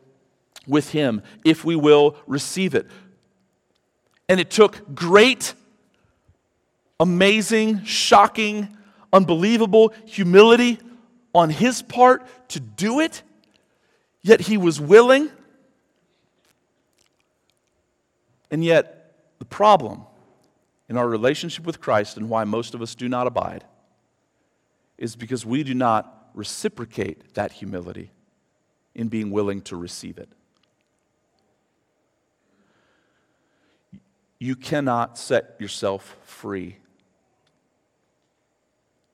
with 0.68 0.91
him 0.91 1.24
if 1.43 1.66
we 1.66 1.76
will 1.76 2.16
receive 2.28 2.76
it. 2.76 2.88
And 4.32 4.40
it 4.40 4.50
took 4.50 4.96
great 4.96 5.56
amazing, 7.02 7.84
shocking, 7.84 8.78
unbelievable 9.12 9.94
humility 10.06 10.80
on 11.36 11.50
his 11.50 11.82
part 11.82 12.26
to 12.48 12.62
do 12.62 13.02
it, 13.02 13.24
yet 14.22 14.40
he 14.40 14.56
was 14.56 14.80
willing. 14.80 15.30
And 18.50 18.64
yet, 18.64 19.18
the 19.40 19.44
problem 19.44 20.04
in 20.88 20.96
our 20.96 21.10
relationship 21.10 21.66
with 21.66 21.82
Christ 21.82 22.16
and 22.16 22.30
why 22.30 22.46
most 22.46 22.74
of 22.74 22.82
us 22.82 22.96
do 22.96 23.10
not 23.10 23.28
abide 23.28 23.66
is 24.98 25.18
because 25.18 25.46
we 25.46 25.62
do 25.62 25.74
not 25.74 26.30
reciprocate 26.34 27.34
that 27.34 27.52
humility 27.52 28.12
in 28.96 29.10
being 29.10 29.30
willing 29.30 29.60
to 29.64 29.76
receive 29.76 30.18
it. 30.18 30.30
You 34.44 34.56
cannot 34.56 35.20
set 35.20 35.56
yourself 35.60 36.18
free 36.24 36.78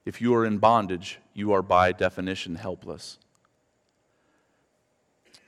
if 0.06 0.22
you 0.22 0.34
are 0.34 0.46
in 0.46 0.56
bondage, 0.56 1.18
you 1.34 1.52
are 1.52 1.60
by 1.60 1.92
definition 1.92 2.54
helpless. 2.54 3.18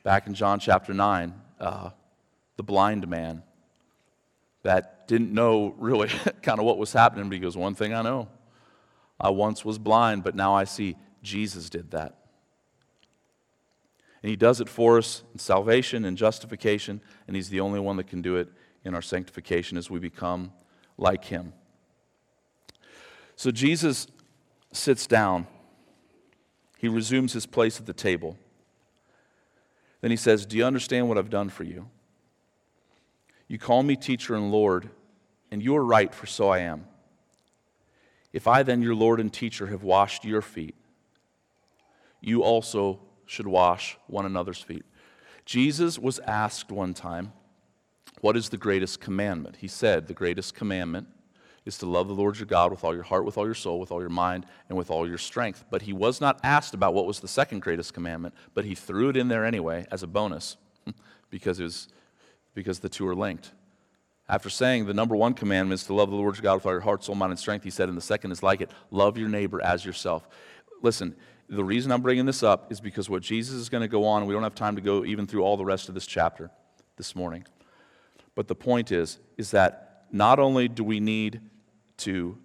Back 0.03 0.27
in 0.27 0.35
John 0.35 0.61
chapter 0.61 0.93
9, 0.93 1.33
uh, 1.59 1.91
the 2.59 2.63
blind 2.63 3.09
man 3.09 3.43
that 4.63 5.09
didn't 5.09 5.33
know 5.33 5.75
really 5.79 6.09
kind 6.43 6.59
of 6.59 6.67
what 6.67 6.77
was 6.77 6.93
happening, 6.93 7.31
but 7.31 7.33
he 7.37 7.41
goes, 7.41 7.57
One 7.57 7.75
thing 7.75 7.95
I 7.95 8.03
know 8.03 8.29
I 9.19 9.31
once 9.31 9.65
was 9.65 9.79
blind, 9.79 10.25
but 10.25 10.35
now 10.35 10.55
I 10.55 10.65
see 10.65 10.95
Jesus 11.23 11.71
did 11.71 11.93
that. 11.93 12.19
And 14.23 14.29
he 14.29 14.37
does 14.37 14.61
it 14.61 14.69
for 14.69 14.99
us 14.99 15.23
in 15.33 15.39
salvation 15.39 16.05
and 16.05 16.19
justification, 16.19 17.01
and 17.27 17.35
he's 17.35 17.49
the 17.49 17.61
only 17.61 17.81
one 17.81 17.97
that 17.97 18.09
can 18.09 18.21
do 18.21 18.37
it 18.37 18.51
in 18.85 18.95
our 18.95 19.03
sanctification 19.03 19.77
as 19.77 19.91
we 19.91 19.99
become 19.99 20.53
like 20.97 21.25
him. 21.25 21.53
So 23.37 23.51
Jesus 23.51 24.07
sits 24.73 25.07
down. 25.07 25.47
He 26.79 26.89
resumes 26.89 27.33
his 27.33 27.47
place 27.47 27.79
at 27.79 27.87
the 27.87 27.93
table. 27.93 28.39
Then 30.01 30.11
he 30.11 30.17
says, 30.17 30.47
Do 30.47 30.57
you 30.57 30.65
understand 30.65 31.09
what 31.09 31.19
I've 31.19 31.31
done 31.31 31.49
for 31.49 31.65
you? 31.65 31.89
You 33.49 33.59
call 33.59 33.83
me 33.83 33.97
teacher 33.97 34.35
and 34.35 34.51
Lord, 34.51 34.89
and 35.51 35.63
you 35.63 35.77
are 35.77 35.85
right, 35.85 36.15
for 36.15 36.27
so 36.27 36.49
I 36.49 36.61
am. 36.61 36.87
If 38.33 38.47
I, 38.47 38.63
then, 38.63 38.81
your 38.81 38.95
Lord 38.95 39.21
and 39.21 39.33
teacher, 39.33 39.67
have 39.67 39.83
washed 39.83 40.25
your 40.25 40.41
feet, 40.41 40.77
you 42.21 42.43
also 42.43 43.01
should 43.27 43.47
wash 43.47 43.99
one 44.07 44.25
another's 44.25 44.61
feet. 44.61 44.85
Jesus 45.45 45.99
was 45.99 46.21
asked 46.21 46.71
one 46.71 46.95
time, 46.95 47.33
What 48.21 48.37
is 48.37 48.49
the 48.49 48.57
greatest 48.57 49.01
commandment? 49.01 49.57
He 49.57 49.69
said, 49.69 50.07
The 50.07 50.15
greatest 50.15 50.55
commandment 50.55 51.09
is 51.65 51.79
to 51.79 51.87
love 51.87 52.09
the 52.09 52.15
Lord 52.15 52.39
your 52.39 52.47
God 52.47 52.71
with 52.71 52.85
all 52.85 52.95
your 52.95 53.03
heart, 53.03 53.25
with 53.25 53.37
all 53.37 53.45
your 53.45 53.55
soul, 53.55 53.79
with 53.79 53.91
all 53.91 54.01
your 54.01 54.09
mind, 54.09 54.47
and 54.69 54.77
with 54.77 54.91
all 54.91 55.07
your 55.07 55.19
strength. 55.19 55.65
But 55.71 55.83
he 55.83 55.93
was 55.93 56.21
not 56.21 56.41
asked 56.43 56.75
about 56.75 56.95
what 56.95 57.07
was 57.07 57.21
the 57.21 57.29
second 57.29 57.61
greatest 57.61 57.95
commandment, 57.95 58.35
but 58.55 58.65
he 58.65 58.75
threw 58.75 59.09
it 59.11 59.17
in 59.17 59.29
there 59.29 59.45
anyway 59.45 59.87
as 59.91 60.03
a 60.03 60.07
bonus 60.07 60.57
because, 61.31 61.61
it 61.61 61.65
was, 61.65 61.89
because 62.55 62.81
the 62.81 62.89
two 62.89 63.07
are 63.07 63.15
linked. 63.15 63.53
After 64.29 64.49
saying 64.49 64.87
the 64.87 64.95
number 64.95 65.17
one 65.17 65.35
commandment 65.35 65.81
is 65.81 65.87
to 65.87 65.95
love 65.95 66.11
the 66.11 66.17
Lord 66.17 66.37
your 66.37 66.43
God 66.43 66.55
with 66.55 66.67
all 66.67 66.73
your 66.73 66.81
heart, 66.81 67.03
soul, 67.05 67.15
mind, 67.15 67.33
and 67.33 67.39
strength, 67.39 67.65
he 67.65 67.71
said, 67.71 67.89
and 67.89 67.99
the 67.99 68.03
second 68.03 68.33
is 68.33 68.43
like 68.43 68.61
it 68.61 68.71
love 68.91 69.19
your 69.19 69.29
neighbor 69.29 69.61
as 69.63 69.85
yourself. 69.85 70.29
Listen, 70.83 71.17
the 71.49 71.65
reason 71.65 71.91
I'm 71.91 72.01
bringing 72.01 72.27
this 72.27 72.43
up 72.43 72.71
is 72.71 72.81
because 72.81 73.11
what 73.11 73.23
Jesus 73.23 73.57
is 73.57 73.69
going 73.69 73.83
to 73.83 73.89
go 73.89 74.05
on, 74.07 74.25
we 74.27 74.33
don't 74.33 74.45
have 74.45 74.55
time 74.55 74.77
to 74.77 74.83
go 74.83 75.05
even 75.05 75.27
through 75.27 75.43
all 75.43 75.57
the 75.57 75.65
rest 75.65 75.89
of 75.89 75.95
this 75.95 76.07
chapter 76.07 76.51
this 76.97 77.17
morning. 77.17 77.45
But 78.35 78.49
the 78.49 78.55
point 78.55 78.93
is, 78.93 79.19
is 79.37 79.51
that 79.51 80.07
not 80.13 80.39
only 80.39 80.69
do 80.69 80.85
we 80.85 81.01
need 81.01 81.41
to 81.99 82.39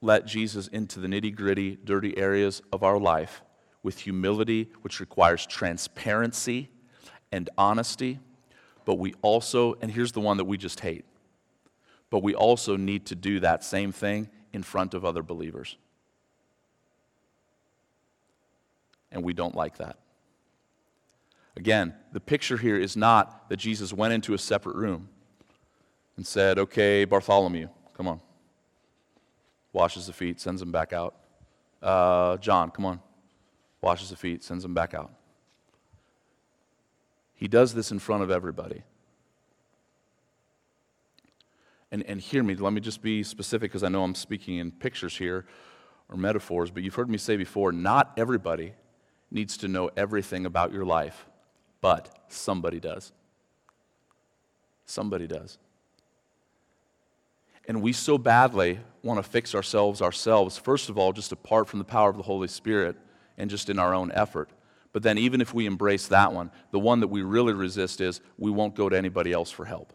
let 0.00 0.26
Jesus 0.26 0.68
into 0.68 1.00
the 1.00 1.08
nitty 1.08 1.34
gritty, 1.34 1.76
dirty 1.84 2.16
areas 2.16 2.62
of 2.72 2.82
our 2.82 2.98
life 2.98 3.42
with 3.82 3.98
humility, 3.98 4.68
which 4.82 5.00
requires 5.00 5.46
transparency 5.46 6.70
and 7.32 7.50
honesty. 7.58 8.20
But 8.84 8.94
we 8.94 9.14
also, 9.22 9.74
and 9.80 9.90
here's 9.90 10.12
the 10.12 10.20
one 10.20 10.36
that 10.36 10.44
we 10.44 10.56
just 10.56 10.80
hate, 10.80 11.04
but 12.10 12.22
we 12.22 12.34
also 12.34 12.76
need 12.76 13.06
to 13.06 13.14
do 13.14 13.40
that 13.40 13.64
same 13.64 13.92
thing 13.92 14.28
in 14.52 14.62
front 14.62 14.94
of 14.94 15.04
other 15.04 15.22
believers. 15.22 15.76
And 19.10 19.22
we 19.22 19.32
don't 19.32 19.54
like 19.54 19.78
that. 19.78 19.98
Again, 21.56 21.94
the 22.12 22.20
picture 22.20 22.56
here 22.56 22.78
is 22.78 22.96
not 22.96 23.48
that 23.48 23.56
Jesus 23.56 23.92
went 23.92 24.14
into 24.14 24.32
a 24.32 24.38
separate 24.38 24.76
room 24.76 25.08
and 26.18 26.26
said, 26.26 26.58
Okay, 26.58 27.06
Bartholomew, 27.06 27.68
come 27.94 28.08
on 28.08 28.20
washes 29.78 30.06
the 30.06 30.12
feet, 30.12 30.40
sends 30.40 30.60
them 30.60 30.72
back 30.72 30.92
out. 30.92 31.14
Uh, 31.82 32.36
John, 32.38 32.70
come 32.70 32.84
on. 32.84 33.00
Washes 33.80 34.10
the 34.10 34.16
feet, 34.16 34.42
sends 34.42 34.64
them 34.64 34.74
back 34.74 34.92
out. 34.92 35.12
He 37.34 37.46
does 37.46 37.74
this 37.74 37.92
in 37.92 38.00
front 38.00 38.24
of 38.24 38.30
everybody. 38.30 38.82
And, 41.92 42.02
and 42.02 42.20
hear 42.20 42.42
me, 42.42 42.56
let 42.56 42.72
me 42.72 42.80
just 42.80 43.00
be 43.00 43.22
specific 43.22 43.70
because 43.70 43.84
I 43.84 43.88
know 43.88 44.02
I'm 44.02 44.16
speaking 44.16 44.58
in 44.58 44.72
pictures 44.72 45.16
here 45.16 45.46
or 46.08 46.16
metaphors, 46.16 46.70
but 46.70 46.82
you've 46.82 46.96
heard 46.96 47.08
me 47.08 47.18
say 47.18 47.36
before 47.36 47.70
not 47.70 48.12
everybody 48.16 48.72
needs 49.30 49.56
to 49.58 49.68
know 49.68 49.90
everything 49.96 50.44
about 50.44 50.72
your 50.72 50.84
life, 50.84 51.26
but 51.80 52.18
somebody 52.28 52.80
does. 52.80 53.12
Somebody 54.86 55.28
does. 55.28 55.58
And 57.68 57.82
we 57.82 57.92
so 57.92 58.16
badly 58.16 58.80
want 59.02 59.22
to 59.22 59.30
fix 59.30 59.54
ourselves 59.54 60.00
ourselves, 60.00 60.56
first 60.56 60.88
of 60.88 60.96
all, 60.96 61.12
just 61.12 61.32
apart 61.32 61.68
from 61.68 61.78
the 61.78 61.84
power 61.84 62.08
of 62.08 62.16
the 62.16 62.22
Holy 62.22 62.48
Spirit 62.48 62.96
and 63.36 63.50
just 63.50 63.68
in 63.68 63.78
our 63.78 63.94
own 63.94 64.10
effort. 64.12 64.48
But 64.92 65.02
then, 65.02 65.18
even 65.18 65.42
if 65.42 65.52
we 65.52 65.66
embrace 65.66 66.08
that 66.08 66.32
one, 66.32 66.50
the 66.72 66.78
one 66.78 67.00
that 67.00 67.08
we 67.08 67.22
really 67.22 67.52
resist 67.52 68.00
is 68.00 68.22
we 68.38 68.50
won't 68.50 68.74
go 68.74 68.88
to 68.88 68.96
anybody 68.96 69.32
else 69.32 69.50
for 69.50 69.66
help. 69.66 69.92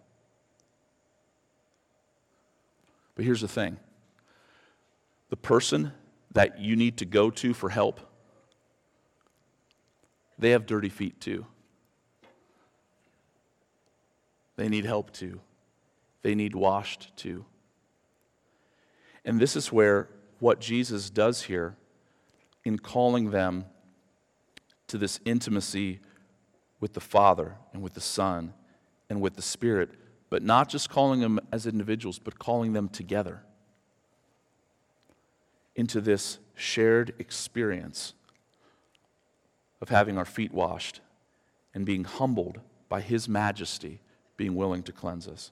But 3.15 3.25
here's 3.25 3.41
the 3.41 3.47
thing 3.47 3.77
the 5.29 5.37
person 5.37 5.93
that 6.33 6.59
you 6.59 6.75
need 6.75 6.97
to 6.97 7.05
go 7.05 7.31
to 7.31 7.55
for 7.55 7.69
help, 7.69 7.99
they 10.37 10.51
have 10.51 10.67
dirty 10.67 10.89
feet 10.89 11.19
too. 11.19 11.45
They 14.57 14.69
need 14.69 14.85
help 14.85 15.11
too. 15.11 15.41
They 16.21 16.35
need 16.35 16.53
washed 16.53 17.11
too. 17.17 17.45
And 19.25 19.39
this 19.39 19.55
is 19.55 19.71
where 19.71 20.09
what 20.39 20.59
Jesus 20.59 21.09
does 21.09 21.43
here 21.43 21.75
in 22.65 22.79
calling 22.79 23.31
them 23.31 23.65
to 24.87 24.97
this 24.97 25.19
intimacy 25.25 25.99
with 26.79 26.93
the 26.93 26.99
Father 26.99 27.55
and 27.71 27.81
with 27.81 27.93
the 27.93 28.01
Son 28.01 28.53
and 29.09 29.21
with 29.21 29.35
the 29.35 29.41
Spirit, 29.41 29.91
but 30.29 30.43
not 30.43 30.69
just 30.69 30.89
calling 30.89 31.21
them 31.21 31.39
as 31.51 31.65
individuals, 31.65 32.19
but 32.19 32.39
calling 32.39 32.73
them 32.73 32.89
together 32.89 33.43
into 35.75 36.01
this 36.01 36.39
shared 36.55 37.13
experience 37.19 38.13
of 39.81 39.89
having 39.89 40.17
our 40.17 40.25
feet 40.25 40.53
washed 40.53 41.01
and 41.73 41.85
being 41.85 42.03
humbled 42.03 42.59
by 42.89 43.01
His 43.01 43.27
majesty, 43.27 43.99
being 44.37 44.55
willing 44.55 44.83
to 44.83 44.91
cleanse 44.91 45.27
us. 45.27 45.51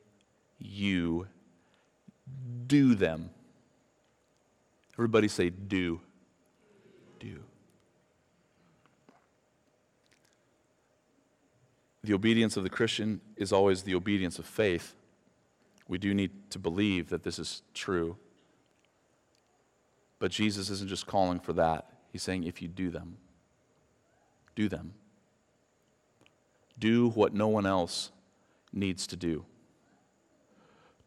you 0.61 1.27
do 2.67 2.95
them. 2.95 3.29
Everybody 4.95 5.27
say, 5.27 5.49
do. 5.49 6.01
Do. 7.19 7.39
The 12.03 12.13
obedience 12.13 12.57
of 12.57 12.63
the 12.63 12.69
Christian 12.69 13.21
is 13.35 13.51
always 13.51 13.83
the 13.83 13.95
obedience 13.95 14.39
of 14.39 14.45
faith. 14.45 14.95
We 15.87 15.97
do 15.97 16.13
need 16.13 16.31
to 16.51 16.59
believe 16.59 17.09
that 17.09 17.23
this 17.23 17.37
is 17.37 17.61
true. 17.73 18.17
But 20.19 20.31
Jesus 20.31 20.69
isn't 20.69 20.87
just 20.87 21.07
calling 21.07 21.39
for 21.39 21.53
that. 21.53 21.87
He's 22.11 22.23
saying, 22.23 22.43
if 22.43 22.61
you 22.61 22.67
do 22.67 22.89
them, 22.89 23.17
do 24.55 24.69
them. 24.69 24.93
Do 26.77 27.09
what 27.09 27.33
no 27.33 27.47
one 27.47 27.65
else 27.65 28.11
needs 28.73 29.05
to 29.07 29.15
do. 29.15 29.45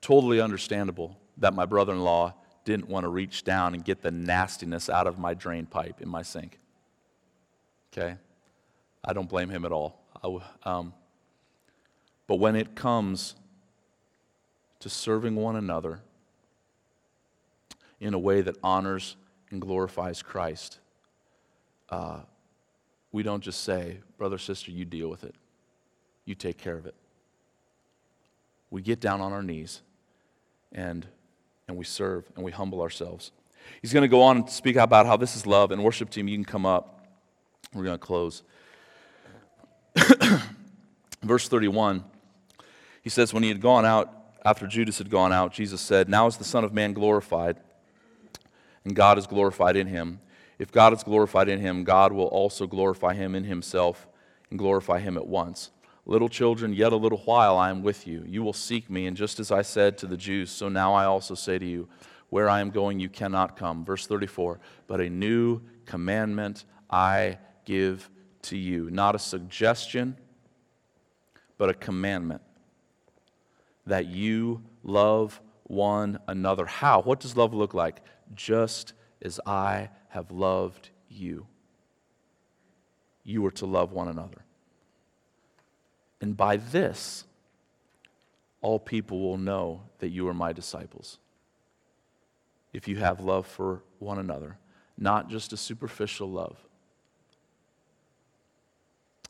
Totally 0.04 0.38
understandable 0.38 1.18
that 1.38 1.54
my 1.54 1.64
brother 1.64 1.94
in 1.94 2.00
law 2.04 2.34
didn't 2.66 2.90
want 2.90 3.04
to 3.04 3.08
reach 3.08 3.42
down 3.42 3.72
and 3.72 3.82
get 3.82 4.02
the 4.02 4.10
nastiness 4.10 4.90
out 4.90 5.06
of 5.06 5.18
my 5.18 5.32
drain 5.32 5.64
pipe 5.64 6.02
in 6.02 6.10
my 6.10 6.20
sink. 6.20 6.58
Okay? 7.90 8.18
I 9.02 9.14
don't 9.14 9.30
blame 9.30 9.48
him 9.48 9.64
at 9.64 9.72
all. 9.72 9.98
um, 10.64 10.92
but 12.26 12.34
when 12.34 12.54
it 12.54 12.74
comes 12.74 13.34
to 14.80 14.90
serving 14.90 15.36
one 15.36 15.56
another 15.56 16.00
in 17.98 18.12
a 18.12 18.18
way 18.18 18.42
that 18.42 18.58
honors 18.62 19.16
and 19.50 19.58
glorifies 19.58 20.22
Christ, 20.22 20.80
uh, 21.88 22.20
we 23.10 23.22
don't 23.22 23.42
just 23.42 23.64
say, 23.64 24.00
brother, 24.18 24.36
sister, 24.36 24.70
you 24.70 24.84
deal 24.84 25.08
with 25.08 25.24
it, 25.24 25.34
you 26.26 26.34
take 26.34 26.58
care 26.58 26.76
of 26.76 26.84
it. 26.84 26.94
We 28.70 28.82
get 28.82 29.00
down 29.00 29.22
on 29.22 29.32
our 29.32 29.42
knees 29.42 29.80
and, 30.74 31.06
and 31.68 31.76
we 31.76 31.84
serve 31.84 32.30
and 32.36 32.44
we 32.44 32.52
humble 32.52 32.82
ourselves. 32.82 33.32
He's 33.80 33.92
going 33.92 34.02
to 34.02 34.08
go 34.08 34.22
on 34.22 34.38
and 34.38 34.50
speak 34.50 34.76
about 34.76 35.06
how 35.06 35.16
this 35.16 35.36
is 35.36 35.46
love. 35.46 35.70
And 35.70 35.82
worship 35.82 36.10
team, 36.10 36.28
you 36.28 36.36
can 36.36 36.44
come 36.44 36.66
up. 36.66 37.06
We're 37.72 37.84
going 37.84 37.98
to 37.98 38.04
close. 38.04 38.42
Verse 41.22 41.48
31, 41.48 42.04
he 43.02 43.10
says, 43.10 43.32
When 43.32 43.42
he 43.42 43.48
had 43.48 43.60
gone 43.60 43.84
out, 43.84 44.12
after 44.44 44.66
Judas 44.66 44.98
had 44.98 45.08
gone 45.08 45.32
out, 45.32 45.52
Jesus 45.52 45.80
said, 45.80 46.08
Now 46.08 46.26
is 46.26 46.36
the 46.36 46.44
Son 46.44 46.64
of 46.64 46.74
Man 46.74 46.92
glorified, 46.92 47.56
and 48.84 48.94
God 48.94 49.16
is 49.16 49.26
glorified 49.26 49.76
in 49.76 49.86
him. 49.86 50.20
If 50.58 50.70
God 50.70 50.92
is 50.92 51.02
glorified 51.02 51.48
in 51.48 51.60
him, 51.60 51.84
God 51.84 52.12
will 52.12 52.26
also 52.26 52.66
glorify 52.66 53.14
him 53.14 53.34
in 53.34 53.44
himself 53.44 54.06
and 54.50 54.58
glorify 54.58 54.98
him 54.98 55.16
at 55.16 55.26
once. 55.26 55.70
Little 56.06 56.28
children, 56.28 56.74
yet 56.74 56.92
a 56.92 56.96
little 56.96 57.18
while 57.18 57.56
I 57.56 57.70
am 57.70 57.82
with 57.82 58.06
you. 58.06 58.24
You 58.26 58.42
will 58.42 58.52
seek 58.52 58.90
me, 58.90 59.06
and 59.06 59.16
just 59.16 59.40
as 59.40 59.50
I 59.50 59.62
said 59.62 59.96
to 59.98 60.06
the 60.06 60.16
Jews, 60.16 60.50
so 60.50 60.68
now 60.68 60.94
I 60.94 61.04
also 61.06 61.34
say 61.34 61.58
to 61.58 61.64
you, 61.64 61.88
Where 62.28 62.48
I 62.48 62.60
am 62.60 62.70
going, 62.70 63.00
you 63.00 63.08
cannot 63.08 63.56
come. 63.56 63.84
Verse 63.84 64.06
34 64.06 64.60
But 64.86 65.00
a 65.00 65.08
new 65.08 65.62
commandment 65.86 66.64
I 66.90 67.38
give 67.64 68.10
to 68.42 68.56
you. 68.56 68.90
Not 68.90 69.14
a 69.14 69.18
suggestion, 69.18 70.16
but 71.56 71.70
a 71.70 71.74
commandment 71.74 72.42
that 73.86 74.06
you 74.06 74.62
love 74.82 75.40
one 75.64 76.18
another. 76.28 76.66
How? 76.66 77.00
What 77.02 77.20
does 77.20 77.36
love 77.36 77.54
look 77.54 77.74
like? 77.74 78.02
Just 78.34 78.92
as 79.22 79.40
I 79.46 79.90
have 80.08 80.30
loved 80.30 80.90
you. 81.08 81.46
You 83.22 83.44
are 83.46 83.50
to 83.52 83.66
love 83.66 83.92
one 83.92 84.08
another. 84.08 84.43
And 86.24 86.34
by 86.34 86.56
this, 86.56 87.24
all 88.62 88.78
people 88.78 89.20
will 89.20 89.36
know 89.36 89.82
that 89.98 90.08
you 90.08 90.26
are 90.26 90.32
my 90.32 90.54
disciples. 90.54 91.18
If 92.72 92.88
you 92.88 92.96
have 92.96 93.20
love 93.20 93.46
for 93.46 93.82
one 93.98 94.18
another, 94.18 94.56
not 94.96 95.28
just 95.28 95.52
a 95.52 95.58
superficial 95.58 96.30
love, 96.30 96.56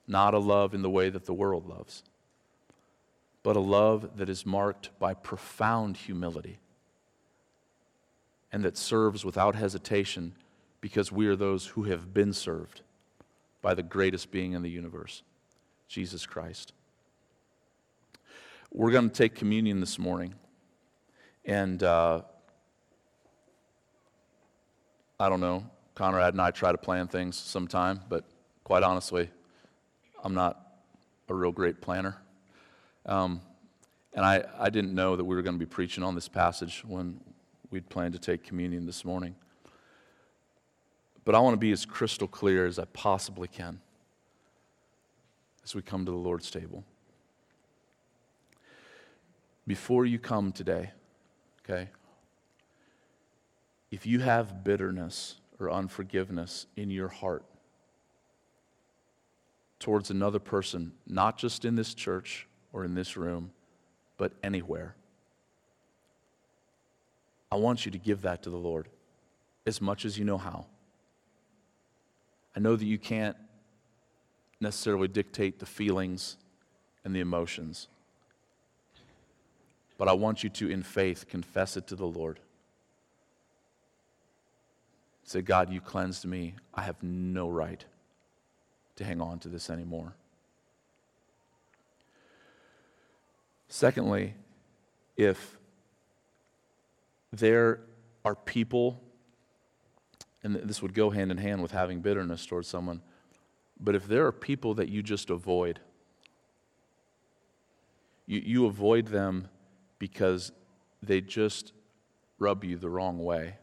not 0.06 0.34
a 0.34 0.38
love 0.38 0.72
in 0.72 0.82
the 0.82 0.88
way 0.88 1.10
that 1.10 1.24
the 1.24 1.34
world 1.34 1.66
loves 1.66 2.04
but 3.42 3.56
a 3.56 3.60
love 3.60 4.16
that 4.16 4.28
is 4.28 4.46
marked 4.46 4.88
by 4.98 5.14
profound 5.14 5.96
humility 5.96 6.58
and 8.50 8.64
that 8.64 8.76
serves 8.76 9.24
without 9.24 9.54
hesitation 9.54 10.32
because 10.80 11.10
we 11.12 11.26
are 11.26 11.36
those 11.36 11.66
who 11.66 11.82
have 11.82 12.14
been 12.14 12.32
served 12.32 12.82
by 13.60 13.74
the 13.74 13.82
greatest 13.82 14.30
being 14.30 14.52
in 14.52 14.62
the 14.62 14.70
universe, 14.70 15.22
Jesus 15.88 16.24
Christ. 16.24 16.72
We're 18.76 18.90
going 18.90 19.08
to 19.08 19.14
take 19.14 19.36
communion 19.36 19.78
this 19.78 20.00
morning. 20.00 20.34
And 21.44 21.80
uh, 21.80 22.22
I 25.20 25.28
don't 25.28 25.38
know, 25.38 25.64
Conrad 25.94 26.34
and 26.34 26.40
I 26.40 26.50
try 26.50 26.72
to 26.72 26.78
plan 26.78 27.06
things 27.06 27.36
sometime, 27.36 28.00
but 28.08 28.24
quite 28.64 28.82
honestly, 28.82 29.30
I'm 30.24 30.34
not 30.34 30.60
a 31.28 31.34
real 31.34 31.52
great 31.52 31.80
planner. 31.80 32.16
Um, 33.06 33.42
and 34.12 34.24
I, 34.24 34.42
I 34.58 34.70
didn't 34.70 34.92
know 34.92 35.14
that 35.14 35.24
we 35.24 35.36
were 35.36 35.42
going 35.42 35.54
to 35.54 35.64
be 35.64 35.70
preaching 35.70 36.02
on 36.02 36.16
this 36.16 36.26
passage 36.26 36.82
when 36.84 37.20
we'd 37.70 37.88
planned 37.88 38.14
to 38.14 38.18
take 38.18 38.42
communion 38.42 38.86
this 38.86 39.04
morning. 39.04 39.36
But 41.24 41.36
I 41.36 41.38
want 41.38 41.54
to 41.54 41.58
be 41.58 41.70
as 41.70 41.86
crystal 41.86 42.26
clear 42.26 42.66
as 42.66 42.80
I 42.80 42.86
possibly 42.86 43.46
can 43.46 43.80
as 45.62 45.76
we 45.76 45.82
come 45.82 46.04
to 46.06 46.10
the 46.10 46.18
Lord's 46.18 46.50
table. 46.50 46.82
Before 49.66 50.04
you 50.04 50.18
come 50.18 50.52
today, 50.52 50.92
okay, 51.62 51.88
if 53.90 54.06
you 54.06 54.20
have 54.20 54.64
bitterness 54.64 55.36
or 55.58 55.70
unforgiveness 55.70 56.66
in 56.76 56.90
your 56.90 57.08
heart 57.08 57.44
towards 59.78 60.10
another 60.10 60.38
person, 60.38 60.92
not 61.06 61.38
just 61.38 61.64
in 61.64 61.76
this 61.76 61.94
church, 61.94 62.46
or 62.74 62.84
in 62.84 62.94
this 62.94 63.16
room, 63.16 63.52
but 64.18 64.32
anywhere. 64.42 64.96
I 67.50 67.56
want 67.56 67.86
you 67.86 67.92
to 67.92 67.98
give 67.98 68.22
that 68.22 68.42
to 68.42 68.50
the 68.50 68.56
Lord 68.56 68.88
as 69.64 69.80
much 69.80 70.04
as 70.04 70.18
you 70.18 70.24
know 70.24 70.38
how. 70.38 70.66
I 72.56 72.60
know 72.60 72.74
that 72.76 72.84
you 72.84 72.98
can't 72.98 73.36
necessarily 74.60 75.06
dictate 75.06 75.60
the 75.60 75.66
feelings 75.66 76.36
and 77.04 77.14
the 77.14 77.20
emotions. 77.20 77.88
But 79.96 80.08
I 80.08 80.12
want 80.12 80.42
you 80.42 80.50
to, 80.50 80.68
in 80.68 80.82
faith, 80.82 81.26
confess 81.28 81.76
it 81.76 81.86
to 81.88 81.96
the 81.96 82.06
Lord. 82.06 82.40
Say, 85.22 85.40
God, 85.40 85.70
you 85.70 85.80
cleansed 85.80 86.26
me. 86.26 86.54
I 86.74 86.82
have 86.82 87.02
no 87.02 87.48
right 87.48 87.84
to 88.96 89.04
hang 89.04 89.20
on 89.20 89.38
to 89.40 89.48
this 89.48 89.70
anymore. 89.70 90.14
Secondly, 93.68 94.34
if 95.16 95.58
there 97.32 97.80
are 98.24 98.34
people, 98.34 99.00
and 100.42 100.54
this 100.56 100.82
would 100.82 100.94
go 100.94 101.10
hand 101.10 101.30
in 101.30 101.38
hand 101.38 101.62
with 101.62 101.72
having 101.72 102.00
bitterness 102.00 102.46
towards 102.46 102.68
someone, 102.68 103.00
but 103.80 103.94
if 103.94 104.06
there 104.06 104.26
are 104.26 104.32
people 104.32 104.74
that 104.74 104.88
you 104.88 105.02
just 105.02 105.30
avoid, 105.30 105.80
you, 108.26 108.40
you 108.44 108.66
avoid 108.66 109.06
them 109.08 109.48
because 109.98 110.52
they 111.02 111.20
just 111.20 111.72
rub 112.38 112.64
you 112.64 112.76
the 112.76 112.88
wrong 112.88 113.18
way. 113.18 113.56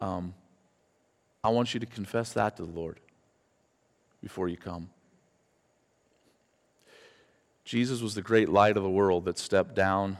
Um, 0.00 0.34
I 1.42 1.48
want 1.48 1.74
you 1.74 1.80
to 1.80 1.86
confess 1.86 2.32
that 2.32 2.56
to 2.56 2.64
the 2.64 2.70
Lord 2.70 3.00
before 4.22 4.48
you 4.48 4.56
come. 4.56 4.90
Jesus 7.64 8.02
was 8.02 8.14
the 8.14 8.22
great 8.22 8.48
light 8.48 8.76
of 8.76 8.82
the 8.82 8.90
world 8.90 9.24
that 9.24 9.38
stepped 9.38 9.74
down 9.74 10.18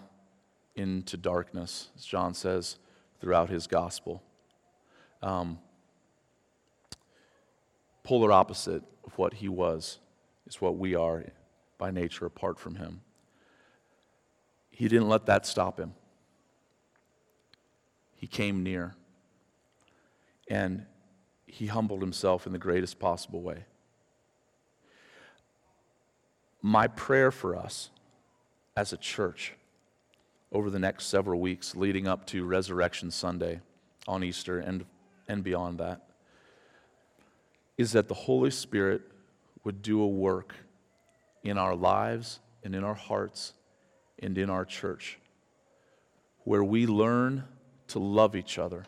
into 0.77 1.17
darkness, 1.17 1.89
as 1.97 2.05
John 2.05 2.35
says 2.35 2.79
throughout 3.21 3.51
his 3.51 3.67
gospel. 3.67 4.23
Um, 5.23 5.59
polar 8.03 8.33
opposite 8.33 8.83
of 9.07 9.17
what 9.19 9.35
he 9.35 9.49
was 9.49 9.99
is 10.47 10.61
what 10.61 10.77
we 10.77 10.95
are 10.95 11.25
by 11.79 11.91
nature 11.91 12.27
apart 12.27 12.59
from 12.59 12.77
him. 12.77 13.01
He 14.75 14.89
didn't 14.89 15.09
let 15.09 15.27
that 15.27 15.47
stop 15.47 15.79
him. 15.79 15.95
He 18.17 18.27
came 18.27 18.65
near 18.65 18.97
and 20.49 20.87
he 21.47 21.67
humbled 21.67 22.01
himself 22.01 22.45
in 22.45 22.53
the 22.53 22.59
greatest 22.59 22.99
possible 22.99 23.41
way. 23.41 23.67
My 26.61 26.89
prayer 26.89 27.31
for 27.31 27.55
us 27.55 27.91
as 28.77 28.93
a 28.93 28.97
church 28.97 29.55
over 30.51 30.71
the 30.71 30.79
next 30.81 31.07
several 31.07 31.41
weeks 31.41 31.77
leading 31.77 32.09
up 32.09 32.27
to 32.29 32.45
Resurrection 32.45 33.13
Sunday 33.13 33.61
on 34.09 34.25
Easter 34.25 34.59
and, 34.59 34.85
and 35.29 35.45
beyond 35.45 35.79
that 35.79 36.09
is 37.79 37.93
that 37.93 38.09
the 38.09 38.15
Holy 38.15 38.51
Spirit 38.51 39.03
would 39.63 39.83
do 39.83 40.03
a 40.03 40.09
work 40.09 40.55
in 41.45 41.59
our 41.59 41.77
lives 41.77 42.41
and 42.65 42.75
in 42.75 42.83
our 42.83 42.95
hearts 42.95 43.53
and 44.21 44.37
in 44.39 44.51
our 44.51 44.65
church 44.65 45.19
where 46.45 46.63
we 46.63 46.87
learn 46.87 47.45
to 47.89 47.99
love 47.99 48.37
each 48.37 48.59
other 48.59 48.85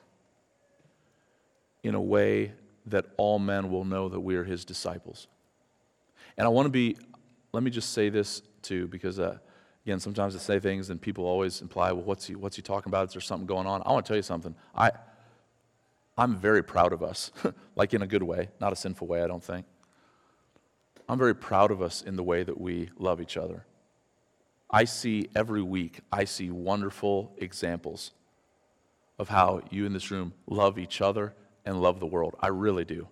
in 1.83 1.95
a 1.95 2.01
way 2.01 2.53
that 2.87 3.07
all 3.17 3.39
men 3.39 3.71
will 3.71 3.85
know 3.85 4.09
that 4.09 4.21
we 4.21 4.37
are 4.37 4.45
his 4.45 4.65
disciples. 4.65 5.27
And 6.37 6.47
I 6.47 6.49
want 6.49 6.67
to 6.67 6.71
be, 6.71 6.97
let 7.53 7.63
me 7.63 7.71
just 7.71 7.93
say 7.93 8.09
this 8.09 8.43
too, 8.63 8.87
because 8.89 9.19
uh, 9.19 9.39
again, 9.85 10.01
sometimes 10.01 10.37
I 10.37 10.39
say 10.39 10.61
things 10.61 10.91
and 10.91 11.01
people 11.01 11.25
always 11.25 11.63
imply, 11.63 11.93
well, 11.93 12.05
what's 12.05 12.27
he, 12.27 12.35
what's 12.35 12.57
he 12.57 12.63
talking 12.63 12.91
about? 12.91 13.09
Is 13.09 13.15
there 13.15 13.21
something 13.21 13.47
going 13.47 13.67
on? 13.67 13.83
I 13.85 13.93
want 13.93 14.05
to 14.05 14.09
tell 14.09 14.17
you 14.17 14.23
something. 14.23 14.55
I, 14.75 14.91
I'm 16.19 16.37
very 16.37 16.63
proud 16.63 16.93
of 16.93 17.03
us, 17.03 17.31
like 17.77 17.95
in 17.95 18.03
a 18.03 18.07
good 18.07 18.23
way, 18.23 18.49
not 18.61 18.73
a 18.73 18.77
sinful 18.77 19.07
way, 19.07 19.23
I 19.23 19.27
don't 19.27 19.43
think. 19.43 19.67
I'm 21.09 21.19
very 21.19 21.35
proud 21.35 21.71
of 21.71 21.83
us 21.83 22.03
in 22.03 22.17
the 22.17 22.23
way 22.23 22.43
that 22.43 22.61
we 22.61 22.91
love 22.99 23.21
each 23.21 23.37
other. 23.37 23.65
I 24.71 24.85
see 24.85 25.29
every 25.35 25.63
week, 25.63 26.01
I 26.13 26.25
see 26.25 26.51
wonderful 26.51 27.33
examples 27.39 28.11
of 29.19 29.29
how 29.29 29.63
you 29.71 29.87
in 29.87 29.93
this 29.93 30.11
room 30.11 30.35
love 30.47 30.79
each 30.79 31.01
other 31.01 31.35
and 31.65 31.81
love 31.81 32.01
the 32.01 32.07
world. 32.07 32.35
I 32.41 32.49
really 32.49 32.85
do. 32.85 33.09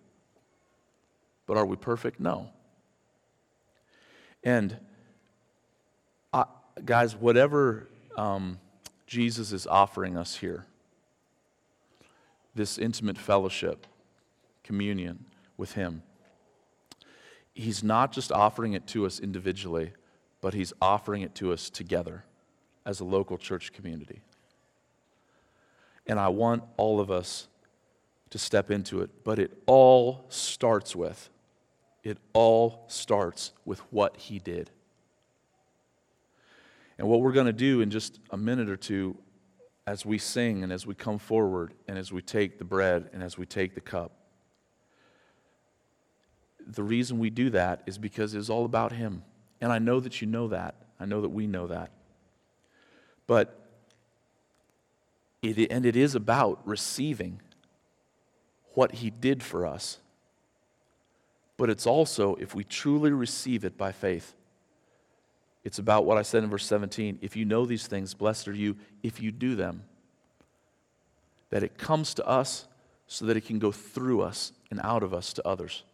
But 1.46 1.56
are 1.56 1.66
we 1.66 1.76
perfect? 1.76 2.20
No. 2.20 2.50
And 4.42 4.76
I, 6.32 6.44
guys, 6.84 7.16
whatever 7.16 7.88
um, 8.16 8.58
Jesus 9.06 9.52
is 9.52 9.66
offering 9.66 10.16
us 10.16 10.36
here, 10.36 10.66
this 12.54 12.78
intimate 12.78 13.18
fellowship, 13.18 13.86
communion 14.62 15.24
with 15.56 15.72
Him, 15.72 16.02
He's 17.54 17.84
not 17.84 18.10
just 18.12 18.32
offering 18.32 18.72
it 18.72 18.86
to 18.88 19.06
us 19.06 19.20
individually, 19.20 19.92
but 20.44 20.52
He's 20.52 20.74
offering 20.78 21.22
it 21.22 21.34
to 21.36 21.54
us 21.54 21.70
together 21.70 22.22
as 22.84 23.00
a 23.00 23.04
local 23.04 23.38
church 23.38 23.72
community. 23.72 24.20
And 26.06 26.20
I 26.20 26.28
want 26.28 26.64
all 26.76 27.00
of 27.00 27.10
us 27.10 27.48
to 28.28 28.36
step 28.36 28.70
into 28.70 29.00
it, 29.00 29.08
but 29.24 29.38
it 29.38 29.56
all 29.64 30.26
starts 30.28 30.94
with, 30.94 31.30
it 32.02 32.18
all 32.34 32.84
starts 32.88 33.52
with 33.64 33.80
what 33.90 34.18
He 34.18 34.38
did. 34.38 34.68
And 36.98 37.08
what 37.08 37.22
we're 37.22 37.32
going 37.32 37.46
to 37.46 37.52
do 37.54 37.80
in 37.80 37.90
just 37.90 38.20
a 38.28 38.36
minute 38.36 38.68
or 38.68 38.76
two 38.76 39.16
as 39.86 40.04
we 40.04 40.18
sing 40.18 40.62
and 40.62 40.70
as 40.70 40.86
we 40.86 40.94
come 40.94 41.18
forward 41.18 41.72
and 41.88 41.96
as 41.96 42.12
we 42.12 42.20
take 42.20 42.58
the 42.58 42.66
bread 42.66 43.08
and 43.14 43.22
as 43.22 43.38
we 43.38 43.46
take 43.46 43.74
the 43.74 43.80
cup. 43.80 44.12
The 46.66 46.82
reason 46.82 47.18
we 47.18 47.30
do 47.30 47.48
that 47.48 47.80
is 47.86 47.96
because 47.96 48.34
it's 48.34 48.50
all 48.50 48.66
about 48.66 48.92
Him. 48.92 49.22
And 49.60 49.72
I 49.72 49.78
know 49.78 50.00
that 50.00 50.20
you 50.20 50.26
know 50.26 50.48
that. 50.48 50.74
I 51.00 51.06
know 51.06 51.20
that 51.20 51.30
we 51.30 51.46
know 51.46 51.66
that. 51.66 51.90
But 53.26 53.60
it, 55.42 55.70
and 55.70 55.84
it 55.84 55.96
is 55.96 56.14
about 56.14 56.60
receiving 56.66 57.40
what 58.74 58.92
He 58.92 59.10
did 59.10 59.42
for 59.42 59.66
us. 59.66 59.98
But 61.56 61.70
it's 61.70 61.86
also, 61.86 62.34
if 62.36 62.54
we 62.54 62.64
truly 62.64 63.12
receive 63.12 63.64
it 63.64 63.76
by 63.76 63.92
faith, 63.92 64.34
it's 65.62 65.78
about 65.78 66.04
what 66.04 66.18
I 66.18 66.22
said 66.22 66.44
in 66.44 66.50
verse 66.50 66.66
17. 66.66 67.18
If 67.22 67.36
you 67.36 67.44
know 67.44 67.64
these 67.64 67.86
things, 67.86 68.12
blessed 68.12 68.48
are 68.48 68.54
you 68.54 68.76
if 69.02 69.20
you 69.20 69.30
do 69.30 69.54
them. 69.54 69.84
That 71.50 71.62
it 71.62 71.78
comes 71.78 72.14
to 72.14 72.26
us 72.26 72.66
so 73.06 73.26
that 73.26 73.36
it 73.36 73.46
can 73.46 73.58
go 73.58 73.72
through 73.72 74.22
us 74.22 74.52
and 74.70 74.80
out 74.82 75.02
of 75.02 75.14
us 75.14 75.32
to 75.34 75.46
others 75.46 75.84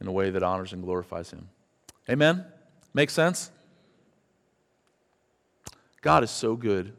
in 0.00 0.06
a 0.06 0.12
way 0.12 0.30
that 0.30 0.42
honors 0.42 0.72
and 0.72 0.82
glorifies 0.82 1.30
Him. 1.30 1.48
Amen? 2.08 2.44
Make 2.92 3.10
sense? 3.10 3.50
God 6.00 6.22
is 6.22 6.30
so 6.30 6.54
good. 6.54 6.92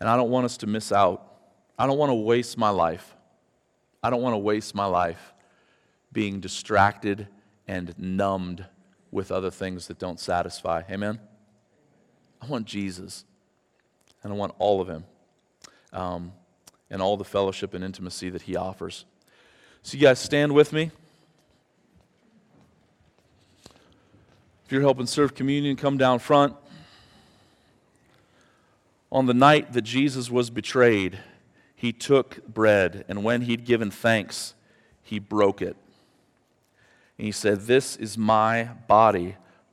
And 0.00 0.08
I 0.08 0.16
don't 0.16 0.30
want 0.30 0.44
us 0.44 0.56
to 0.58 0.66
miss 0.66 0.90
out. 0.90 1.34
I 1.78 1.86
don't 1.86 1.98
want 1.98 2.10
to 2.10 2.14
waste 2.14 2.58
my 2.58 2.70
life. 2.70 3.14
I 4.02 4.10
don't 4.10 4.22
want 4.22 4.34
to 4.34 4.38
waste 4.38 4.74
my 4.74 4.86
life 4.86 5.32
being 6.12 6.40
distracted 6.40 7.28
and 7.66 7.94
numbed 7.98 8.64
with 9.10 9.30
other 9.30 9.50
things 9.50 9.86
that 9.86 9.98
don't 9.98 10.18
satisfy. 10.18 10.82
Amen? 10.90 11.20
I 12.42 12.46
want 12.46 12.66
Jesus, 12.66 13.24
and 14.22 14.32
I 14.32 14.36
want 14.36 14.52
all 14.58 14.80
of 14.80 14.88
Him, 14.88 15.04
um, 15.92 16.32
and 16.90 17.00
all 17.00 17.16
the 17.16 17.24
fellowship 17.24 17.72
and 17.74 17.82
intimacy 17.82 18.28
that 18.30 18.42
He 18.42 18.56
offers. 18.56 19.04
So, 19.82 19.96
you 19.96 20.02
guys 20.02 20.18
stand 20.18 20.52
with 20.52 20.72
me. 20.72 20.90
If 24.64 24.72
you're 24.72 24.80
helping 24.80 25.06
serve 25.06 25.34
communion, 25.34 25.76
come 25.76 25.98
down 25.98 26.18
front. 26.18 26.56
On 29.12 29.26
the 29.26 29.34
night 29.34 29.74
that 29.74 29.82
Jesus 29.82 30.30
was 30.30 30.50
betrayed, 30.50 31.18
he 31.74 31.92
took 31.92 32.46
bread, 32.46 33.04
and 33.08 33.22
when 33.22 33.42
he'd 33.42 33.66
given 33.66 33.90
thanks, 33.90 34.54
he 35.02 35.18
broke 35.18 35.60
it. 35.60 35.76
And 37.18 37.26
he 37.26 37.32
said, 37.32 37.62
This 37.62 37.94
is 37.96 38.16
my 38.16 38.70
body, 38.88 39.36